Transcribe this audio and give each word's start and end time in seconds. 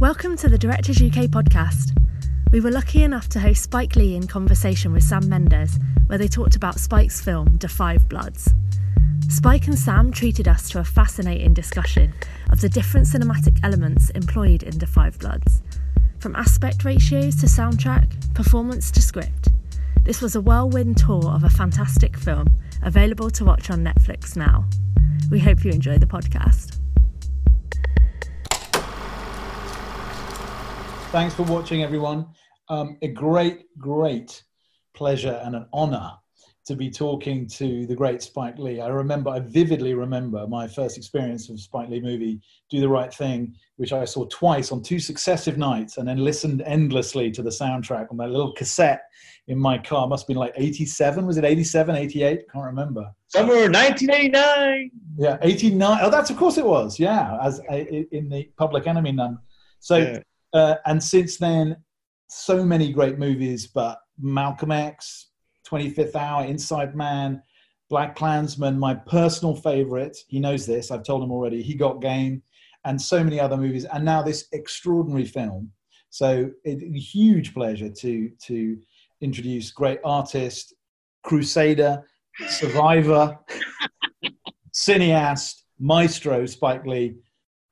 Welcome 0.00 0.36
to 0.36 0.48
the 0.48 0.56
Directors 0.56 1.02
UK 1.02 1.24
podcast. 1.24 1.90
We 2.52 2.60
were 2.60 2.70
lucky 2.70 3.02
enough 3.02 3.28
to 3.30 3.40
host 3.40 3.64
Spike 3.64 3.96
Lee 3.96 4.14
in 4.14 4.28
conversation 4.28 4.92
with 4.92 5.02
Sam 5.02 5.28
Mendes, 5.28 5.76
where 6.06 6.18
they 6.18 6.28
talked 6.28 6.54
about 6.54 6.78
Spike's 6.78 7.20
film, 7.20 7.58
5 7.58 8.08
Bloods. 8.08 8.48
Spike 9.28 9.66
and 9.66 9.76
Sam 9.76 10.12
treated 10.12 10.46
us 10.46 10.70
to 10.70 10.78
a 10.78 10.84
fascinating 10.84 11.52
discussion 11.52 12.14
of 12.52 12.60
the 12.60 12.68
different 12.68 13.08
cinematic 13.08 13.58
elements 13.64 14.10
employed 14.10 14.62
in 14.62 14.78
5 14.78 15.18
Bloods, 15.18 15.62
from 16.20 16.36
aspect 16.36 16.84
ratios 16.84 17.34
to 17.40 17.46
soundtrack, 17.46 18.32
performance 18.34 18.92
to 18.92 19.02
script. 19.02 19.48
This 20.04 20.22
was 20.22 20.36
a 20.36 20.40
whirlwind 20.40 20.98
tour 20.98 21.28
of 21.28 21.42
a 21.42 21.50
fantastic 21.50 22.16
film, 22.16 22.46
available 22.84 23.30
to 23.30 23.44
watch 23.44 23.68
on 23.68 23.82
Netflix 23.82 24.36
now. 24.36 24.64
We 25.28 25.40
hope 25.40 25.64
you 25.64 25.72
enjoy 25.72 25.98
the 25.98 26.06
podcast. 26.06 26.77
Thanks 31.10 31.34
for 31.34 31.44
watching, 31.44 31.82
everyone. 31.82 32.26
Um, 32.68 32.98
a 33.00 33.08
great, 33.08 33.64
great 33.78 34.42
pleasure 34.92 35.40
and 35.42 35.56
an 35.56 35.64
honor 35.72 36.12
to 36.66 36.76
be 36.76 36.90
talking 36.90 37.46
to 37.46 37.86
the 37.86 37.94
great 37.94 38.20
Spike 38.20 38.58
Lee. 38.58 38.82
I 38.82 38.88
remember, 38.88 39.30
I 39.30 39.40
vividly 39.40 39.94
remember 39.94 40.46
my 40.46 40.68
first 40.68 40.98
experience 40.98 41.48
of 41.48 41.58
Spike 41.62 41.88
Lee 41.88 42.02
movie, 42.02 42.42
Do 42.68 42.80
the 42.80 42.90
Right 42.90 43.12
Thing, 43.12 43.54
which 43.76 43.94
I 43.94 44.04
saw 44.04 44.26
twice 44.26 44.70
on 44.70 44.82
two 44.82 45.00
successive 45.00 45.56
nights 45.56 45.96
and 45.96 46.06
then 46.06 46.18
listened 46.18 46.60
endlessly 46.66 47.30
to 47.30 47.42
the 47.42 47.48
soundtrack 47.48 48.10
on 48.10 48.18
my 48.18 48.26
little 48.26 48.52
cassette 48.52 49.00
in 49.46 49.58
my 49.58 49.78
car. 49.78 50.06
Must 50.08 50.24
have 50.24 50.28
been 50.28 50.36
like 50.36 50.52
87. 50.56 51.24
Was 51.24 51.38
it 51.38 51.44
87, 51.44 51.96
88? 51.96 52.52
Can't 52.52 52.64
remember. 52.66 53.10
Somewhere 53.28 53.70
1989. 53.70 54.90
Yeah, 55.16 55.38
89. 55.40 56.00
Oh, 56.02 56.10
that's 56.10 56.28
of 56.28 56.36
course 56.36 56.58
it 56.58 56.66
was. 56.66 56.98
Yeah, 57.00 57.38
as 57.42 57.62
in 57.70 58.28
the 58.28 58.50
Public 58.58 58.86
Enemy 58.86 59.12
Nun. 59.12 59.38
So, 59.80 59.96
yeah. 59.96 60.18
Uh, 60.52 60.76
and 60.86 61.02
since 61.02 61.36
then, 61.36 61.76
so 62.28 62.64
many 62.64 62.92
great 62.92 63.18
movies, 63.18 63.66
but 63.66 64.00
Malcolm 64.18 64.70
X, 64.70 65.28
25th 65.66 66.14
Hour, 66.14 66.44
Inside 66.44 66.94
Man, 66.94 67.42
Black 67.88 68.16
Klansman, 68.16 68.78
my 68.78 68.94
personal 68.94 69.54
favorite. 69.54 70.16
He 70.28 70.38
knows 70.38 70.66
this. 70.66 70.90
I've 70.90 71.04
told 71.04 71.22
him 71.22 71.32
already. 71.32 71.62
He 71.62 71.74
Got 71.74 72.02
Game, 72.02 72.42
and 72.84 73.00
so 73.00 73.24
many 73.24 73.40
other 73.40 73.56
movies, 73.56 73.84
and 73.86 74.04
now 74.04 74.22
this 74.22 74.46
extraordinary 74.52 75.24
film. 75.24 75.70
So, 76.10 76.50
it, 76.64 76.82
a 76.82 76.98
huge 76.98 77.54
pleasure 77.54 77.90
to 77.90 78.30
to 78.46 78.78
introduce 79.20 79.70
great 79.70 80.00
artist, 80.04 80.74
crusader, 81.22 82.04
survivor, 82.48 83.38
cineast, 84.72 85.62
maestro 85.78 86.46
Spike 86.46 86.86
Lee. 86.86 87.16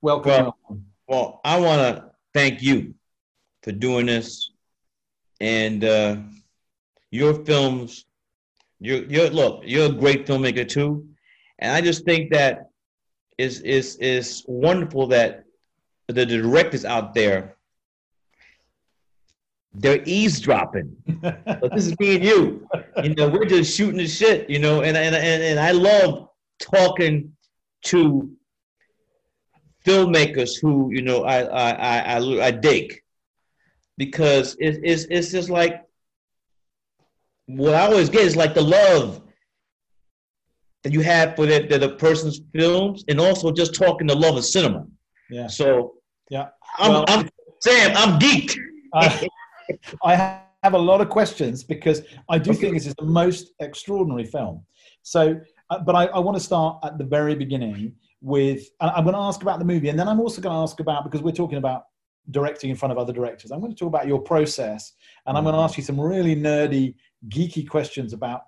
Welcome. 0.02 0.52
Well, 0.68 0.80
well 1.08 1.40
I 1.44 1.58
want 1.58 1.96
to 1.96 2.10
thank 2.36 2.62
you 2.62 2.94
for 3.62 3.72
doing 3.72 4.06
this, 4.06 4.50
and. 5.40 5.84
Uh, 5.84 6.16
your 7.10 7.34
films, 7.44 8.04
you're, 8.80 9.04
you're 9.04 9.30
look, 9.30 9.62
you're 9.64 9.86
a 9.86 9.92
great 9.92 10.26
filmmaker 10.26 10.68
too, 10.68 11.06
and 11.58 11.72
I 11.72 11.80
just 11.80 12.04
think 12.04 12.32
that 12.32 12.70
is 13.38 13.60
is 13.60 13.96
is 13.96 14.44
wonderful 14.46 15.06
that 15.08 15.44
the 16.08 16.26
directors 16.26 16.84
out 16.84 17.14
there 17.14 17.56
they're 19.78 20.02
eavesdropping. 20.06 20.96
but 21.20 21.70
this 21.74 21.86
is 21.86 21.98
me 22.00 22.16
and 22.16 22.24
you. 22.24 22.66
You 23.02 23.14
know, 23.14 23.28
we're 23.28 23.44
just 23.44 23.76
shooting 23.76 23.98
the 23.98 24.06
shit, 24.06 24.48
you 24.48 24.58
know, 24.58 24.82
and 24.82 24.96
and 24.96 25.14
and, 25.14 25.42
and 25.42 25.60
I 25.60 25.72
love 25.72 26.28
talking 26.58 27.36
to 27.84 28.30
filmmakers 29.86 30.60
who, 30.60 30.90
you 30.92 31.02
know, 31.02 31.24
I 31.24 31.38
I 31.42 31.70
I 31.70 32.16
I, 32.16 32.46
I 32.46 32.50
dig 32.50 33.00
because 33.96 34.56
it, 34.58 34.80
it's 34.82 35.04
it's 35.04 35.30
just 35.30 35.48
like 35.48 35.82
what 37.46 37.74
I 37.74 37.86
always 37.86 38.10
get 38.10 38.22
is 38.22 38.36
like 38.36 38.54
the 38.54 38.62
love 38.62 39.22
that 40.82 40.92
you 40.92 41.00
have 41.00 41.36
for 41.36 41.46
the, 41.46 41.66
the, 41.66 41.78
the 41.78 41.90
person's 41.90 42.40
films 42.52 43.04
and 43.08 43.20
also 43.20 43.52
just 43.52 43.74
talking 43.74 44.06
the 44.06 44.14
love 44.14 44.36
of 44.36 44.44
cinema. 44.44 44.86
Yeah. 45.30 45.46
So 45.46 45.94
yeah, 46.30 46.48
I'm, 46.78 46.92
well, 46.92 47.04
I'm 47.08 47.28
Sam, 47.60 47.92
I'm 47.96 48.18
geeked. 48.18 48.56
I, 48.94 49.28
I 50.04 50.14
have 50.62 50.74
a 50.74 50.78
lot 50.78 51.00
of 51.00 51.08
questions 51.08 51.64
because 51.64 52.02
I 52.28 52.38
do 52.38 52.50
okay. 52.50 52.60
think 52.60 52.74
this 52.74 52.86
is 52.86 52.94
the 52.98 53.04
most 53.04 53.52
extraordinary 53.60 54.24
film. 54.24 54.64
So, 55.02 55.40
uh, 55.70 55.78
but 55.80 55.94
I, 55.94 56.06
I 56.06 56.18
want 56.18 56.36
to 56.36 56.42
start 56.42 56.78
at 56.84 56.98
the 56.98 57.04
very 57.04 57.34
beginning 57.34 57.94
with, 58.20 58.68
I'm 58.80 59.04
going 59.04 59.14
to 59.14 59.20
ask 59.20 59.42
about 59.42 59.58
the 59.58 59.64
movie 59.64 59.88
and 59.88 59.98
then 59.98 60.08
I'm 60.08 60.20
also 60.20 60.40
going 60.40 60.54
to 60.54 60.60
ask 60.60 60.80
about, 60.80 61.04
because 61.04 61.22
we're 61.22 61.32
talking 61.32 61.58
about 61.58 61.84
directing 62.30 62.70
in 62.70 62.76
front 62.76 62.92
of 62.92 62.98
other 62.98 63.12
directors, 63.12 63.50
I'm 63.50 63.60
going 63.60 63.72
to 63.72 63.78
talk 63.78 63.88
about 63.88 64.06
your 64.06 64.20
process 64.20 64.92
and 65.26 65.36
I'm 65.36 65.44
going 65.44 65.54
to 65.54 65.60
mm. 65.60 65.64
ask 65.64 65.76
you 65.76 65.84
some 65.84 66.00
really 66.00 66.34
nerdy 66.34 66.94
geeky 67.28 67.68
questions 67.68 68.12
about 68.12 68.42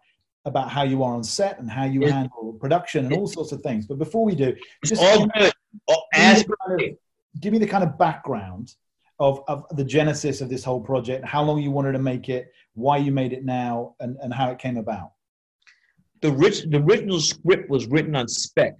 about 0.44 0.70
how 0.70 0.82
you 0.82 1.02
are 1.02 1.14
on 1.14 1.22
set 1.22 1.58
and 1.58 1.70
how 1.70 1.84
you 1.84 2.02
yeah. 2.02 2.10
handle 2.10 2.54
production 2.54 3.04
and 3.04 3.14
all 3.14 3.26
sorts 3.26 3.52
of 3.52 3.60
things. 3.60 3.86
But 3.86 3.98
before 3.98 4.24
we 4.24 4.34
do, 4.34 4.56
just 4.84 5.02
all 5.02 5.26
good. 5.26 5.52
Give, 6.14 6.48
me 6.48 6.54
kind 6.66 6.80
of, 6.80 6.98
give 7.40 7.52
me 7.52 7.58
the 7.58 7.66
kind 7.66 7.84
of 7.84 7.98
background 7.98 8.74
of, 9.20 9.42
of 9.48 9.64
the 9.76 9.84
genesis 9.84 10.40
of 10.40 10.48
this 10.48 10.64
whole 10.64 10.80
project, 10.80 11.24
how 11.24 11.42
long 11.42 11.60
you 11.60 11.70
wanted 11.70 11.92
to 11.92 11.98
make 11.98 12.28
it, 12.28 12.52
why 12.74 12.96
you 12.96 13.12
made 13.12 13.32
it 13.32 13.44
now, 13.44 13.94
and, 14.00 14.16
and 14.22 14.32
how 14.32 14.50
it 14.50 14.58
came 14.58 14.76
about. 14.76 15.12
The, 16.22 16.32
rich, 16.32 16.64
the 16.64 16.78
original 16.78 17.20
script 17.20 17.68
was 17.68 17.86
written 17.86 18.16
on 18.16 18.26
spec 18.28 18.74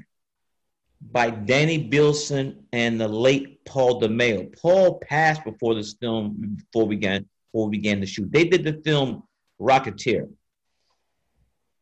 by 1.00 1.30
Danny 1.30 1.78
Bilson 1.78 2.64
and 2.72 3.00
the 3.00 3.08
late 3.08 3.64
Paul 3.64 4.00
DeMeo. 4.00 4.54
Paul 4.60 4.98
passed 5.00 5.44
before 5.44 5.74
this 5.74 5.94
film, 5.94 6.56
before 6.56 6.86
we 6.86 6.96
began, 6.96 7.26
before 7.52 7.68
we 7.68 7.78
began 7.78 8.00
to 8.00 8.06
shoot. 8.06 8.30
They 8.30 8.44
did 8.44 8.64
the 8.64 8.80
film 8.84 9.22
Rocketeer. 9.60 10.28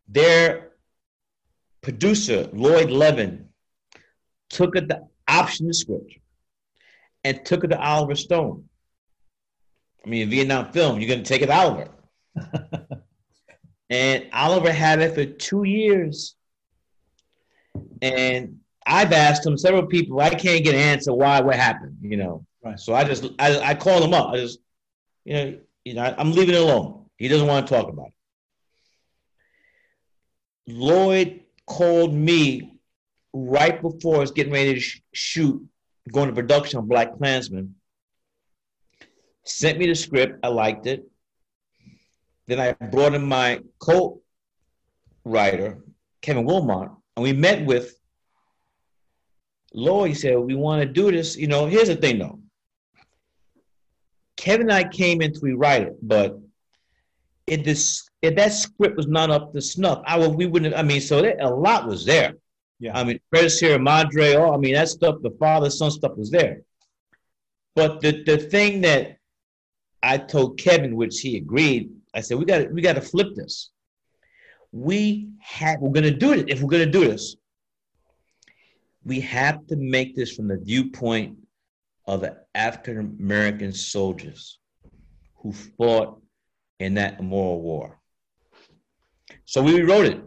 Their 0.09 0.73
producer, 1.81 2.49
Lloyd 2.53 2.91
Levin, 2.91 3.49
took 4.51 4.77
it 4.77 4.89
the 4.89 5.07
option 5.29 5.67
the 5.67 5.75
script 5.75 6.15
and 7.25 7.45
took 7.45 7.65
it 7.65 7.69
to 7.69 7.81
Oliver 7.81 8.15
Stone. 8.15 8.65
I 10.05 10.09
mean, 10.09 10.29
a 10.29 10.31
Vietnam 10.31 10.73
film, 10.73 11.01
you're 11.01 11.09
going 11.09 11.25
to 11.25 11.29
take 11.29 11.43
it 11.43 11.47
to 11.47 11.55
Oliver. 11.55 11.89
and 13.91 14.27
Oliver 14.33 14.73
had 14.73 15.01
it 15.01 15.15
for 15.15 15.25
two 15.25 15.65
years. 15.65 16.37
And 18.01 18.61
I've 18.87 19.13
asked 19.13 19.45
him 19.45 19.59
several 19.59 19.87
people, 19.87 20.21
I 20.21 20.31
can't 20.31 20.65
get 20.65 20.75
an 20.75 20.81
answer 20.81 21.13
why, 21.13 21.41
what 21.41 21.57
happened, 21.57 21.99
you 22.03 22.17
know. 22.17 22.47
Right. 22.65 22.79
So 22.79 22.95
I 22.95 23.05
just, 23.05 23.27
I, 23.39 23.59
I 23.59 23.75
call 23.75 24.03
him 24.03 24.15
up. 24.15 24.31
I 24.33 24.37
just, 24.37 24.61
you 25.25 25.35
know, 25.35 25.59
you 25.85 25.95
know, 25.95 26.15
I'm 26.17 26.33
leaving 26.33 26.55
it 26.55 26.61
alone. 26.61 27.07
He 27.17 27.29
doesn't 27.29 27.49
want 27.49 27.67
to 27.67 27.75
talk 27.75 27.89
about 27.89 28.07
it. 28.07 28.13
Lloyd 30.69 31.41
called 31.67 32.15
me 32.15 32.79
right 33.33 33.81
before 33.83 34.17
I 34.17 34.21
was 34.21 34.31
getting 34.31 34.53
ready 34.53 34.75
to 34.75 34.81
sh- 34.81 35.03
shoot, 35.13 35.65
going 36.13 36.29
to 36.29 36.35
production 36.35 36.79
on 36.79 36.87
Black 36.87 37.17
Klansman. 37.19 37.75
Sent 39.45 39.79
me 39.79 39.87
the 39.87 39.95
script. 39.95 40.41
I 40.43 40.49
liked 40.49 40.87
it. 40.87 41.05
Then 42.47 42.61
I 42.61 42.73
brought 42.73 43.15
in 43.15 43.25
my 43.25 43.61
co-writer, 43.79 44.23
Kevin 46.21 46.47
Willmott, 46.47 46.97
and 47.17 47.23
we 47.23 47.33
met 47.33 47.65
with 47.65 47.97
Lloyd. 49.77 50.17
Said, 50.17 50.37
"We 50.39 50.55
want 50.55 50.83
to 50.83 50.89
do 50.89 51.13
this." 51.13 51.37
You 51.37 51.47
know, 51.47 51.67
here's 51.67 51.89
the 51.89 51.97
thing, 51.97 52.19
though. 52.19 52.41
Kevin 54.37 54.63
and 54.63 54.73
I 54.73 54.89
came 54.89 55.23
in 55.23 55.33
to 55.33 55.41
rewrite 55.41 55.83
it, 55.83 55.97
but 56.03 56.39
if 57.47 57.65
this 57.65 58.09
if 58.23 58.35
that 58.37 58.53
script 58.53 58.97
was 58.97 59.07
not 59.07 59.31
up 59.31 59.53
to 59.53 59.61
snuff, 59.61 60.03
I 60.07 60.19
would 60.19 60.35
we 60.35 60.47
wouldn't. 60.47 60.75
I 60.75 60.83
mean, 60.83 61.01
so 61.01 61.23
that, 61.23 61.41
a 61.41 61.49
lot 61.49 61.87
was 61.87 62.05
there. 62.05 62.35
Yeah. 62.79 62.99
I 62.99 63.05
mean, 63.05 63.21
Fred 63.31 63.51
Sierra 63.51 63.79
Madre, 63.79 64.35
oh, 64.35 64.53
I 64.53 64.59
mean, 64.59 64.75
that 64.75 64.89
stuff, 64.89 65.17
the 65.23 65.31
father 65.31 65.71
son 65.71 65.91
stuff 65.91 66.17
was 66.17 66.31
there. 66.31 66.63
But 67.75 68.01
the 68.01 68.23
the 68.25 68.39
thing 68.39 68.81
that 68.83 69.19
I 70.03 70.19
told 70.19 70.59
Kevin, 70.59 70.97
which 70.97 71.21
he 71.21 71.37
agreed, 71.37 71.91
I 72.15 72.21
said 72.21 72.39
we 72.39 72.45
got 72.45 72.71
we 72.73 72.83
got 72.83 72.95
to 72.95 73.01
flip 73.01 73.35
this. 73.35 73.71
We 74.73 75.29
have 75.41 75.81
we're 75.81 75.93
gonna 75.93 76.11
do 76.11 76.33
it 76.33 76.51
if 76.51 76.61
we're 76.61 76.71
gonna 76.71 76.87
do 76.87 77.07
this. 77.07 77.37
We 79.07 79.21
have 79.21 79.65
to 79.69 79.77
make 79.77 80.17
this 80.17 80.35
from 80.35 80.49
the 80.49 80.59
viewpoint 80.59 81.39
of 82.07 82.23
the 82.23 82.39
African 82.57 83.17
American 83.21 83.73
soldiers 83.73 84.59
who 85.37 85.53
fought 85.53 86.21
in 86.81 86.95
that 86.95 87.23
moral 87.23 87.61
war. 87.61 88.01
So 89.45 89.63
we 89.63 89.81
rewrote 89.81 90.07
it. 90.07 90.21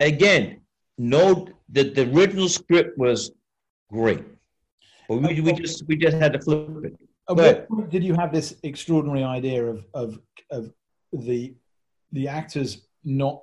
Again, 0.00 0.62
no, 0.96 1.46
the, 1.68 1.90
the 1.90 2.10
original 2.10 2.48
script 2.48 2.96
was 2.96 3.32
great, 3.90 4.24
but 5.08 5.16
we, 5.16 5.40
we 5.42 5.52
just 5.52 5.86
we 5.86 5.96
just 5.96 6.16
had 6.16 6.32
to 6.32 6.40
flip 6.40 6.68
it. 6.84 6.98
But 7.28 7.68
did 7.90 8.02
you 8.02 8.14
have 8.14 8.32
this 8.32 8.56
extraordinary 8.62 9.24
idea 9.24 9.64
of 9.66 9.84
of 9.92 10.18
of 10.50 10.72
the 11.12 11.54
the 12.12 12.28
actors 12.28 12.86
not 13.04 13.42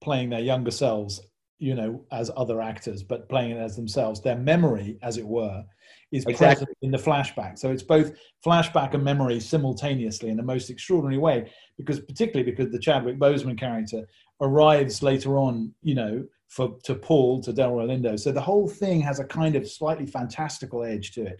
playing 0.00 0.30
their 0.30 0.40
younger 0.40 0.70
selves 0.70 1.20
you 1.60 1.74
know, 1.74 2.04
as 2.10 2.30
other 2.36 2.60
actors, 2.60 3.02
but 3.02 3.28
playing 3.28 3.52
it 3.52 3.58
as 3.58 3.76
themselves. 3.76 4.20
Their 4.20 4.36
memory, 4.36 4.98
as 5.02 5.18
it 5.18 5.26
were, 5.26 5.62
is 6.10 6.24
Exactly. 6.26 6.64
present 6.64 6.78
in 6.82 6.90
the 6.90 6.98
flashback. 6.98 7.58
So 7.58 7.70
it's 7.70 7.82
both 7.82 8.12
flashback 8.44 8.94
and 8.94 9.04
memory 9.04 9.38
simultaneously 9.38 10.30
in 10.30 10.36
the 10.38 10.42
most 10.42 10.70
extraordinary 10.70 11.18
way, 11.18 11.52
because 11.76 12.00
particularly 12.00 12.50
because 12.50 12.72
the 12.72 12.78
Chadwick 12.78 13.18
Boseman 13.18 13.58
character 13.58 14.08
arrives 14.40 15.02
later 15.02 15.38
on, 15.38 15.72
you 15.82 15.94
know, 15.94 16.26
for 16.48 16.78
to 16.84 16.94
Paul 16.94 17.40
to 17.42 17.52
Delroy 17.52 17.86
Lindo. 17.86 18.18
So 18.18 18.32
the 18.32 18.40
whole 18.40 18.66
thing 18.66 19.00
has 19.02 19.20
a 19.20 19.24
kind 19.24 19.54
of 19.54 19.70
slightly 19.70 20.06
fantastical 20.06 20.82
edge 20.82 21.12
to 21.12 21.26
it, 21.26 21.38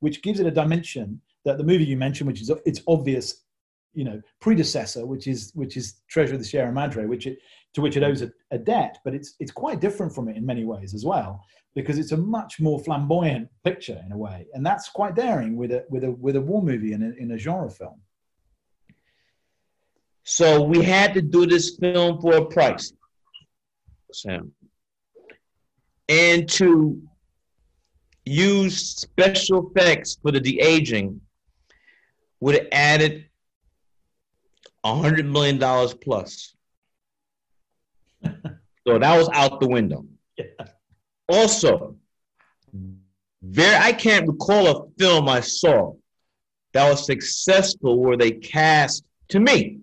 which 0.00 0.22
gives 0.22 0.40
it 0.40 0.46
a 0.46 0.50
dimension 0.50 1.20
that 1.44 1.56
the 1.56 1.64
movie 1.64 1.84
you 1.86 1.96
mentioned, 1.96 2.28
which 2.28 2.42
is 2.42 2.52
its 2.66 2.82
obvious, 2.86 3.44
you 3.98 4.04
know, 4.04 4.22
predecessor, 4.40 5.04
which 5.12 5.26
is 5.26 5.50
which 5.60 5.76
is 5.76 5.86
Treasure 6.08 6.34
of 6.34 6.40
the 6.40 6.44
Sierra 6.50 6.72
Madre, 6.72 7.04
which 7.12 7.26
it 7.26 7.36
to 7.74 7.80
which 7.80 7.96
it 7.96 8.04
owes 8.04 8.22
a, 8.22 8.30
a 8.52 8.58
debt, 8.72 8.98
but 9.04 9.12
it's 9.12 9.34
it's 9.40 9.50
quite 9.50 9.80
different 9.80 10.14
from 10.14 10.28
it 10.28 10.36
in 10.36 10.46
many 10.46 10.64
ways 10.72 10.94
as 10.94 11.04
well, 11.04 11.30
because 11.74 11.98
it's 11.98 12.12
a 12.12 12.16
much 12.16 12.60
more 12.60 12.78
flamboyant 12.86 13.48
picture 13.64 14.00
in 14.06 14.12
a 14.12 14.16
way, 14.16 14.46
and 14.54 14.64
that's 14.64 14.88
quite 14.88 15.16
daring 15.16 15.56
with 15.56 15.72
a 15.72 15.84
with 15.92 16.04
a 16.04 16.12
with 16.12 16.36
a 16.36 16.40
war 16.40 16.62
movie 16.62 16.92
in 16.92 17.02
a, 17.02 17.10
in 17.22 17.32
a 17.32 17.38
genre 17.38 17.70
film. 17.80 18.00
So 20.22 20.62
we 20.62 20.80
had 20.84 21.12
to 21.14 21.22
do 21.22 21.44
this 21.44 21.76
film 21.76 22.20
for 22.20 22.36
a 22.36 22.44
price, 22.44 22.92
Sam. 24.12 24.52
And 26.08 26.48
to 26.50 27.02
use 28.24 28.76
special 29.08 29.58
effects 29.68 30.18
for 30.22 30.30
the 30.30 30.40
de-aging 30.40 31.20
would 32.40 32.54
have 32.54 32.68
added 32.72 33.27
hundred 34.84 35.26
million 35.26 35.58
dollars 35.58 35.94
plus. 35.94 36.54
so 38.24 38.98
that 38.98 39.16
was 39.16 39.28
out 39.32 39.60
the 39.60 39.68
window. 39.68 40.04
Yeah. 40.36 40.44
Also, 41.28 41.96
very 43.42 43.76
I 43.76 43.92
can't 43.92 44.26
recall 44.26 44.66
a 44.68 44.88
film 44.98 45.28
I 45.28 45.40
saw 45.40 45.94
that 46.72 46.88
was 46.88 47.06
successful 47.06 47.98
where 48.00 48.16
they 48.16 48.32
cast 48.32 49.04
to 49.28 49.40
me 49.40 49.80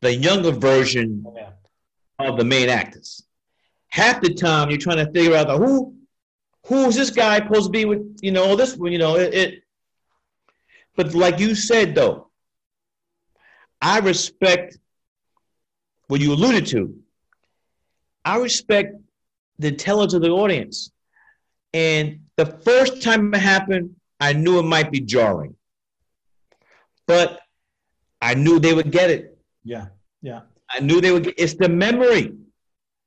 the 0.00 0.14
younger 0.14 0.50
version 0.50 1.24
oh, 1.26 1.34
Yeah. 1.36 1.50
of 2.18 2.38
the 2.38 2.44
main 2.44 2.68
actors. 2.68 3.26
Half 3.88 4.20
the 4.20 4.34
time 4.34 4.70
you're 4.70 4.78
trying 4.78 5.04
to 5.04 5.10
figure 5.12 5.36
out 5.36 5.46
the, 5.48 5.56
who 5.56 5.94
who 6.66 6.86
is 6.86 6.96
this 6.96 7.10
guy 7.10 7.38
supposed 7.38 7.66
to 7.66 7.70
be 7.70 7.84
with, 7.84 8.18
you 8.22 8.32
know, 8.32 8.56
this 8.56 8.74
one, 8.76 8.90
you 8.90 8.98
know, 8.98 9.16
it, 9.16 9.34
it 9.34 9.62
but 10.96 11.14
like 11.14 11.38
you 11.38 11.54
said 11.54 11.94
though, 11.94 12.30
I 13.80 13.98
respect 14.00 14.78
what 16.08 16.20
you 16.20 16.32
alluded 16.32 16.66
to. 16.66 16.96
I 18.24 18.38
respect 18.38 18.96
the 19.58 19.68
intelligence 19.68 20.14
of 20.14 20.22
the 20.22 20.30
audience. 20.30 20.90
And 21.72 22.20
the 22.36 22.46
first 22.46 23.02
time 23.02 23.34
it 23.34 23.40
happened, 23.40 23.96
I 24.20 24.32
knew 24.32 24.58
it 24.58 24.62
might 24.62 24.90
be 24.90 25.00
jarring. 25.00 25.56
But 27.06 27.40
I 28.22 28.34
knew 28.34 28.58
they 28.58 28.72
would 28.72 28.90
get 28.90 29.10
it. 29.10 29.36
Yeah, 29.64 29.86
yeah, 30.22 30.42
I 30.70 30.80
knew 30.80 31.00
they 31.00 31.12
would 31.12 31.24
get 31.24 31.34
it's 31.36 31.54
the 31.54 31.68
memory. 31.68 32.32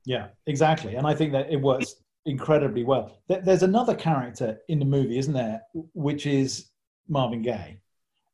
yeah, 0.06 0.28
exactly. 0.46 0.96
And 0.96 1.08
I 1.08 1.16
think 1.16 1.32
that 1.32 1.52
it 1.52 1.58
works 1.58 1.96
incredibly 2.26 2.84
well. 2.84 3.18
There's 3.28 3.64
another 3.64 3.96
character 3.96 4.60
in 4.68 4.80
the 4.80 4.86
movie, 4.86 5.18
isn't 5.18 5.34
there, 5.34 5.62
which 5.94 6.26
is 6.28 6.70
Marvin 7.08 7.42
Gaye, 7.42 7.80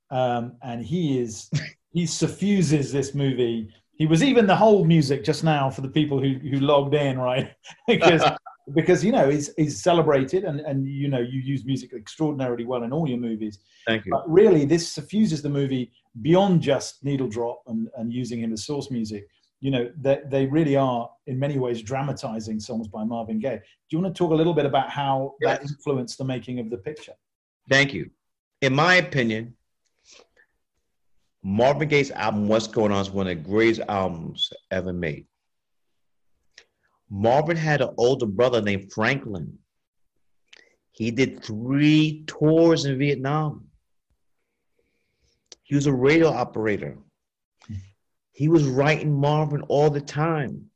um, 0.10 0.58
and 0.62 0.84
he 0.84 1.20
is 1.20 1.50
he 1.94 2.06
suffuses 2.06 2.92
this 2.92 3.14
movie. 3.14 3.70
He 3.96 4.08
was 4.08 4.24
even 4.24 4.48
the 4.48 4.56
whole 4.56 4.84
music 4.84 5.24
just 5.24 5.44
now 5.44 5.70
for 5.70 5.82
the 5.82 5.90
people 5.90 6.20
who 6.20 6.34
who 6.40 6.60
logged 6.60 6.96
in, 6.96 7.20
right? 7.20 7.54
because 7.88 8.24
because 8.74 9.04
you 9.04 9.12
know 9.12 9.30
he's 9.30 9.54
he's 9.56 9.82
celebrated, 9.82 10.44
and 10.44 10.60
and 10.62 10.88
you 10.88 11.08
know 11.08 11.20
you 11.20 11.40
use 11.40 11.64
music 11.64 11.94
extraordinarily 11.94 12.66
well 12.66 12.84
in 12.84 12.92
all 12.92 13.08
your 13.08 13.20
movies. 13.20 13.60
Thank 13.88 14.06
you. 14.06 14.12
But 14.12 14.30
really, 14.30 14.66
this 14.66 14.88
suffuses 14.88 15.42
the 15.42 15.50
movie 15.50 15.92
beyond 16.22 16.62
just 16.62 17.04
needle 17.04 17.28
drop 17.28 17.62
and, 17.68 17.90
and 17.98 18.12
using 18.12 18.42
him 18.42 18.54
as 18.54 18.66
source 18.66 18.90
music. 18.92 19.28
You 19.62 19.72
know, 19.72 19.92
they, 19.98 20.20
they 20.26 20.46
really 20.46 20.76
are, 20.76 21.10
in 21.28 21.40
many 21.40 21.58
ways, 21.58 21.82
dramatizing 21.82 22.60
songs 22.60 22.88
by 22.88 23.06
Marvin 23.06 23.40
Gaye. 23.40 23.56
Do 23.56 23.98
you 23.98 24.00
want 24.00 24.14
to 24.14 24.18
talk 24.18 24.32
a 24.32 24.36
little 24.36 24.54
bit 24.54 24.66
about 24.66 24.90
how 24.90 25.36
that 25.42 25.62
influenced 25.62 26.18
the 26.18 26.26
making 26.26 26.60
of 26.60 26.70
the 26.70 26.78
picture? 26.78 27.14
Thank 27.70 27.94
you. 27.94 28.10
In 28.62 28.76
my 28.76 28.96
opinion, 28.96 29.56
Marvin 31.44 31.90
Gaye's 31.90 32.12
album 32.12 32.48
What's 32.48 32.68
Going 32.68 32.94
On 32.94 33.02
is 33.02 33.12
one 33.12 33.28
of 33.28 33.36
the 33.38 33.50
greatest 33.50 33.82
albums 33.90 34.50
ever 34.72 34.94
made. 34.94 35.28
Marvin 37.10 37.58
had 37.58 37.82
an 37.82 37.94
older 37.98 38.26
brother 38.26 38.62
named 38.62 38.92
Franklin. 38.94 39.58
He 40.92 41.12
did 41.12 41.44
three 41.44 42.24
tours 42.28 42.86
in 42.86 42.98
Vietnam. 42.98 43.68
He 45.64 45.76
was 45.76 45.86
a 45.86 45.94
radio 45.94 46.30
operator. 46.30 46.98
He 48.32 48.48
was 48.48 48.64
writing 48.66 49.14
Marvin 49.14 49.62
all 49.64 49.90
the 49.90 50.02
time 50.02 50.70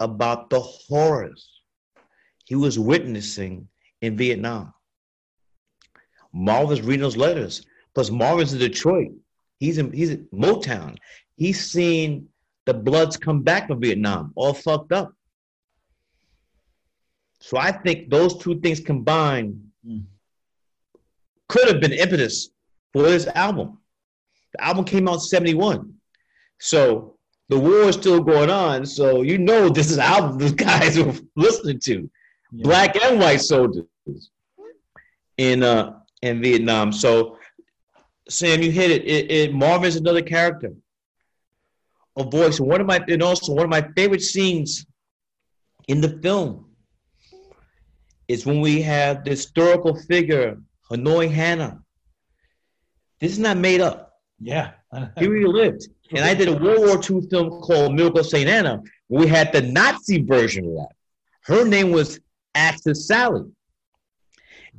about 0.00 0.50
the 0.50 0.60
horrors 0.60 1.48
he 2.44 2.56
was 2.56 2.78
witnessing 2.78 3.68
in 4.00 4.16
Vietnam. 4.16 4.74
Marvin's 6.32 6.82
reading 6.82 7.02
those 7.02 7.16
letters. 7.16 7.64
Plus, 7.94 8.10
Marvin's 8.10 8.52
in 8.52 8.58
Detroit. 8.58 9.12
He's 9.62 9.78
in 9.78 9.92
he's 9.92 10.10
in 10.10 10.26
Motown. 10.34 10.96
He's 11.36 11.70
seen 11.70 12.28
the 12.66 12.74
Bloods 12.74 13.16
come 13.16 13.42
back 13.42 13.68
from 13.68 13.80
Vietnam, 13.80 14.32
all 14.34 14.54
fucked 14.54 14.90
up. 14.92 15.12
So 17.38 17.58
I 17.58 17.70
think 17.70 18.10
those 18.10 18.36
two 18.38 18.60
things 18.60 18.80
combined 18.80 19.68
Mm. 19.86 20.04
could 21.48 21.66
have 21.68 21.80
been 21.80 21.92
impetus 21.92 22.50
for 22.92 23.02
this 23.02 23.26
album. 23.34 23.78
The 24.52 24.62
album 24.64 24.84
came 24.84 25.08
out 25.08 25.14
in 25.14 25.20
71. 25.20 25.92
So 26.60 27.16
the 27.48 27.58
war 27.58 27.88
is 27.88 27.96
still 27.96 28.20
going 28.20 28.48
on. 28.50 28.86
So 28.86 29.22
you 29.22 29.38
know 29.38 29.68
this 29.68 29.90
is 29.92 29.98
album 29.98 30.38
these 30.42 30.52
guys 30.52 30.98
were 30.98 31.14
listening 31.36 31.80
to 31.88 31.94
Yeah. 32.52 32.62
black 32.68 32.96
and 33.04 33.18
white 33.20 33.40
soldiers 33.40 33.86
in 35.36 35.62
uh 35.62 35.98
in 36.22 36.40
Vietnam. 36.42 36.92
So 36.92 37.38
Sam, 38.28 38.62
you 38.62 38.70
hit 38.70 38.90
it. 38.90 39.04
It, 39.04 39.30
it 39.30 39.54
Marvin's 39.54 39.96
another 39.96 40.22
character, 40.22 40.72
a 42.16 42.24
voice. 42.24 42.58
And 42.58 42.68
one 42.68 42.80
of 42.80 42.86
my 42.86 43.00
and 43.08 43.22
also 43.22 43.52
one 43.52 43.64
of 43.64 43.70
my 43.70 43.86
favorite 43.96 44.22
scenes 44.22 44.86
in 45.88 46.00
the 46.00 46.20
film 46.22 46.66
is 48.28 48.46
when 48.46 48.60
we 48.60 48.80
have 48.82 49.24
the 49.24 49.30
historical 49.30 49.94
figure 49.94 50.58
Hanoi 50.90 51.30
Hannah. 51.30 51.82
This 53.20 53.32
is 53.32 53.38
not 53.38 53.56
made 53.56 53.80
up. 53.80 54.20
Yeah. 54.40 54.72
He 55.18 55.26
really 55.26 55.50
lived. 55.50 55.88
And 56.10 56.24
I 56.24 56.34
did 56.34 56.48
a 56.48 56.52
World 56.52 56.80
War 56.80 56.96
II 56.96 57.26
film 57.30 57.62
called 57.62 57.94
Miracle 57.94 58.20
of 58.20 58.26
St. 58.26 58.48
Anna. 58.48 58.82
We 59.08 59.26
had 59.26 59.52
the 59.52 59.62
Nazi 59.62 60.22
version 60.22 60.66
of 60.66 60.74
that. 60.74 60.92
Her 61.44 61.64
name 61.64 61.92
was 61.92 62.20
Axis 62.54 63.06
Sally. 63.06 63.44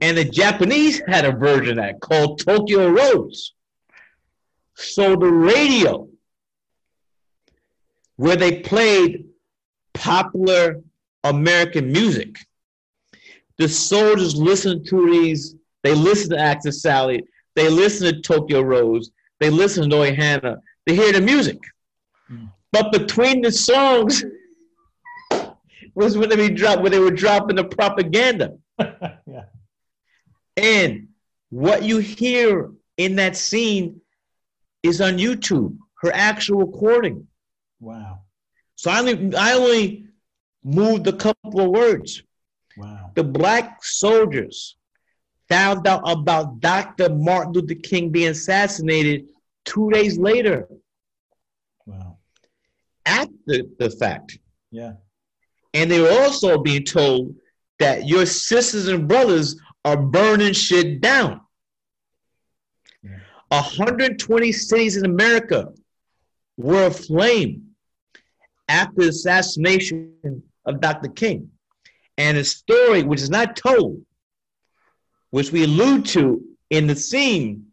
And 0.02 0.18
the 0.18 0.26
Japanese 0.26 1.02
had 1.08 1.26
a 1.26 1.32
version 1.32 1.80
of 1.80 1.86
that 1.86 2.02
called 2.02 2.40
Tokyo 2.40 2.90
Rose. 2.90 3.54
So 4.76 5.16
the 5.16 5.30
radio, 5.30 6.08
where 8.16 8.36
they 8.36 8.62
played 8.62 9.26
popular 9.94 10.82
American 11.24 11.92
music, 11.92 12.38
the 13.58 13.70
soldiers 13.70 14.36
listened 14.36 14.86
to 14.88 15.12
these, 15.12 15.56
they 15.84 15.94
listened 15.94 16.32
to 16.32 16.40
Axis 16.40 16.82
Sally, 16.82 17.24
they 17.56 17.70
listened 17.70 18.16
to 18.16 18.22
Tokyo 18.22 18.62
Rose, 18.62 19.12
they 19.40 19.50
listen 19.50 19.90
to 19.90 20.14
Hannah, 20.14 20.58
they 20.86 20.96
hear 20.96 21.14
the 21.14 21.22
music. 21.22 21.60
Mm. 22.32 22.52
But 22.72 22.92
between 22.92 23.42
the 23.42 23.52
songs 23.52 24.24
was 25.96 26.18
when 26.18 26.30
they 26.30 26.36
be 26.36 26.50
drop 26.50 26.82
when 26.82 26.92
they 26.92 27.00
were 27.00 27.12
dropping 27.12 27.58
the 27.58 27.64
propaganda. 27.64 28.58
yeah. 28.80 29.44
And 30.58 31.10
what 31.50 31.84
you 31.84 32.00
hear 32.00 32.72
in 32.98 33.16
that 33.16 33.36
scene 33.36 34.02
is 34.84 35.02
on 35.02 35.18
YouTube, 35.18 35.78
her 36.02 36.12
actual 36.14 36.60
recording. 36.60 37.28
Wow. 37.80 38.20
So 38.76 38.92
I 38.92 39.00
only 39.00 39.36
I 39.36 39.54
only 39.54 40.08
moved 40.64 41.08
a 41.08 41.14
couple 41.14 41.62
of 41.62 41.70
words. 41.70 42.22
Wow. 42.78 43.12
The 43.16 43.24
black 43.24 43.84
soldiers 43.84 44.76
found 45.50 45.88
out 45.88 46.02
about 46.06 46.60
Dr. 46.60 47.10
Martin 47.10 47.54
Luther 47.54 47.76
King 47.76 48.10
being 48.10 48.30
assassinated 48.30 49.28
two 49.66 49.90
days 49.92 50.18
later 50.18 50.68
Wow. 51.86 52.18
after 53.06 53.64
the 53.80 53.90
fact. 54.00 54.40
Yeah. 54.72 54.94
And 55.74 55.90
they 55.92 56.00
were 56.02 56.12
also 56.24 56.58
being 56.58 56.84
told 56.84 57.36
that 57.80 58.08
your 58.08 58.26
sisters 58.26 58.88
and 58.88 59.08
brothers 59.08 59.56
are 59.86 59.98
burning 59.98 60.54
shit 60.54 61.02
down. 61.02 61.42
Yeah. 63.02 63.20
120 63.50 64.52
cities 64.52 64.98
in 64.98 65.06
America 65.06 65.74
were 66.58 66.88
aflame 66.88 67.76
after 68.70 69.02
the 69.02 69.10
assassination 69.10 70.44
of 70.66 70.80
Dr. 70.80 71.10
King. 71.10 71.50
And 72.18 72.38
a 72.38 72.44
story 72.44 73.04
which 73.04 73.22
is 73.22 73.30
not 73.30 73.56
told, 73.56 74.06
which 75.32 75.52
we 75.52 75.64
allude 75.64 76.06
to 76.08 76.44
in 76.70 76.88
the 76.88 76.96
scene, 76.96 77.68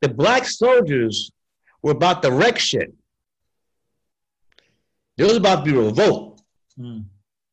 the 0.00 0.08
black 0.08 0.46
soldiers 0.46 1.30
were 1.82 1.92
about 1.92 2.22
to 2.22 2.30
wreck 2.30 2.58
shit. 2.58 2.92
There 5.16 5.26
was 5.26 5.36
about 5.36 5.64
to 5.64 5.72
be 5.72 5.76
a 5.76 5.82
revolt. 5.82 6.40
Mm. 6.78 7.04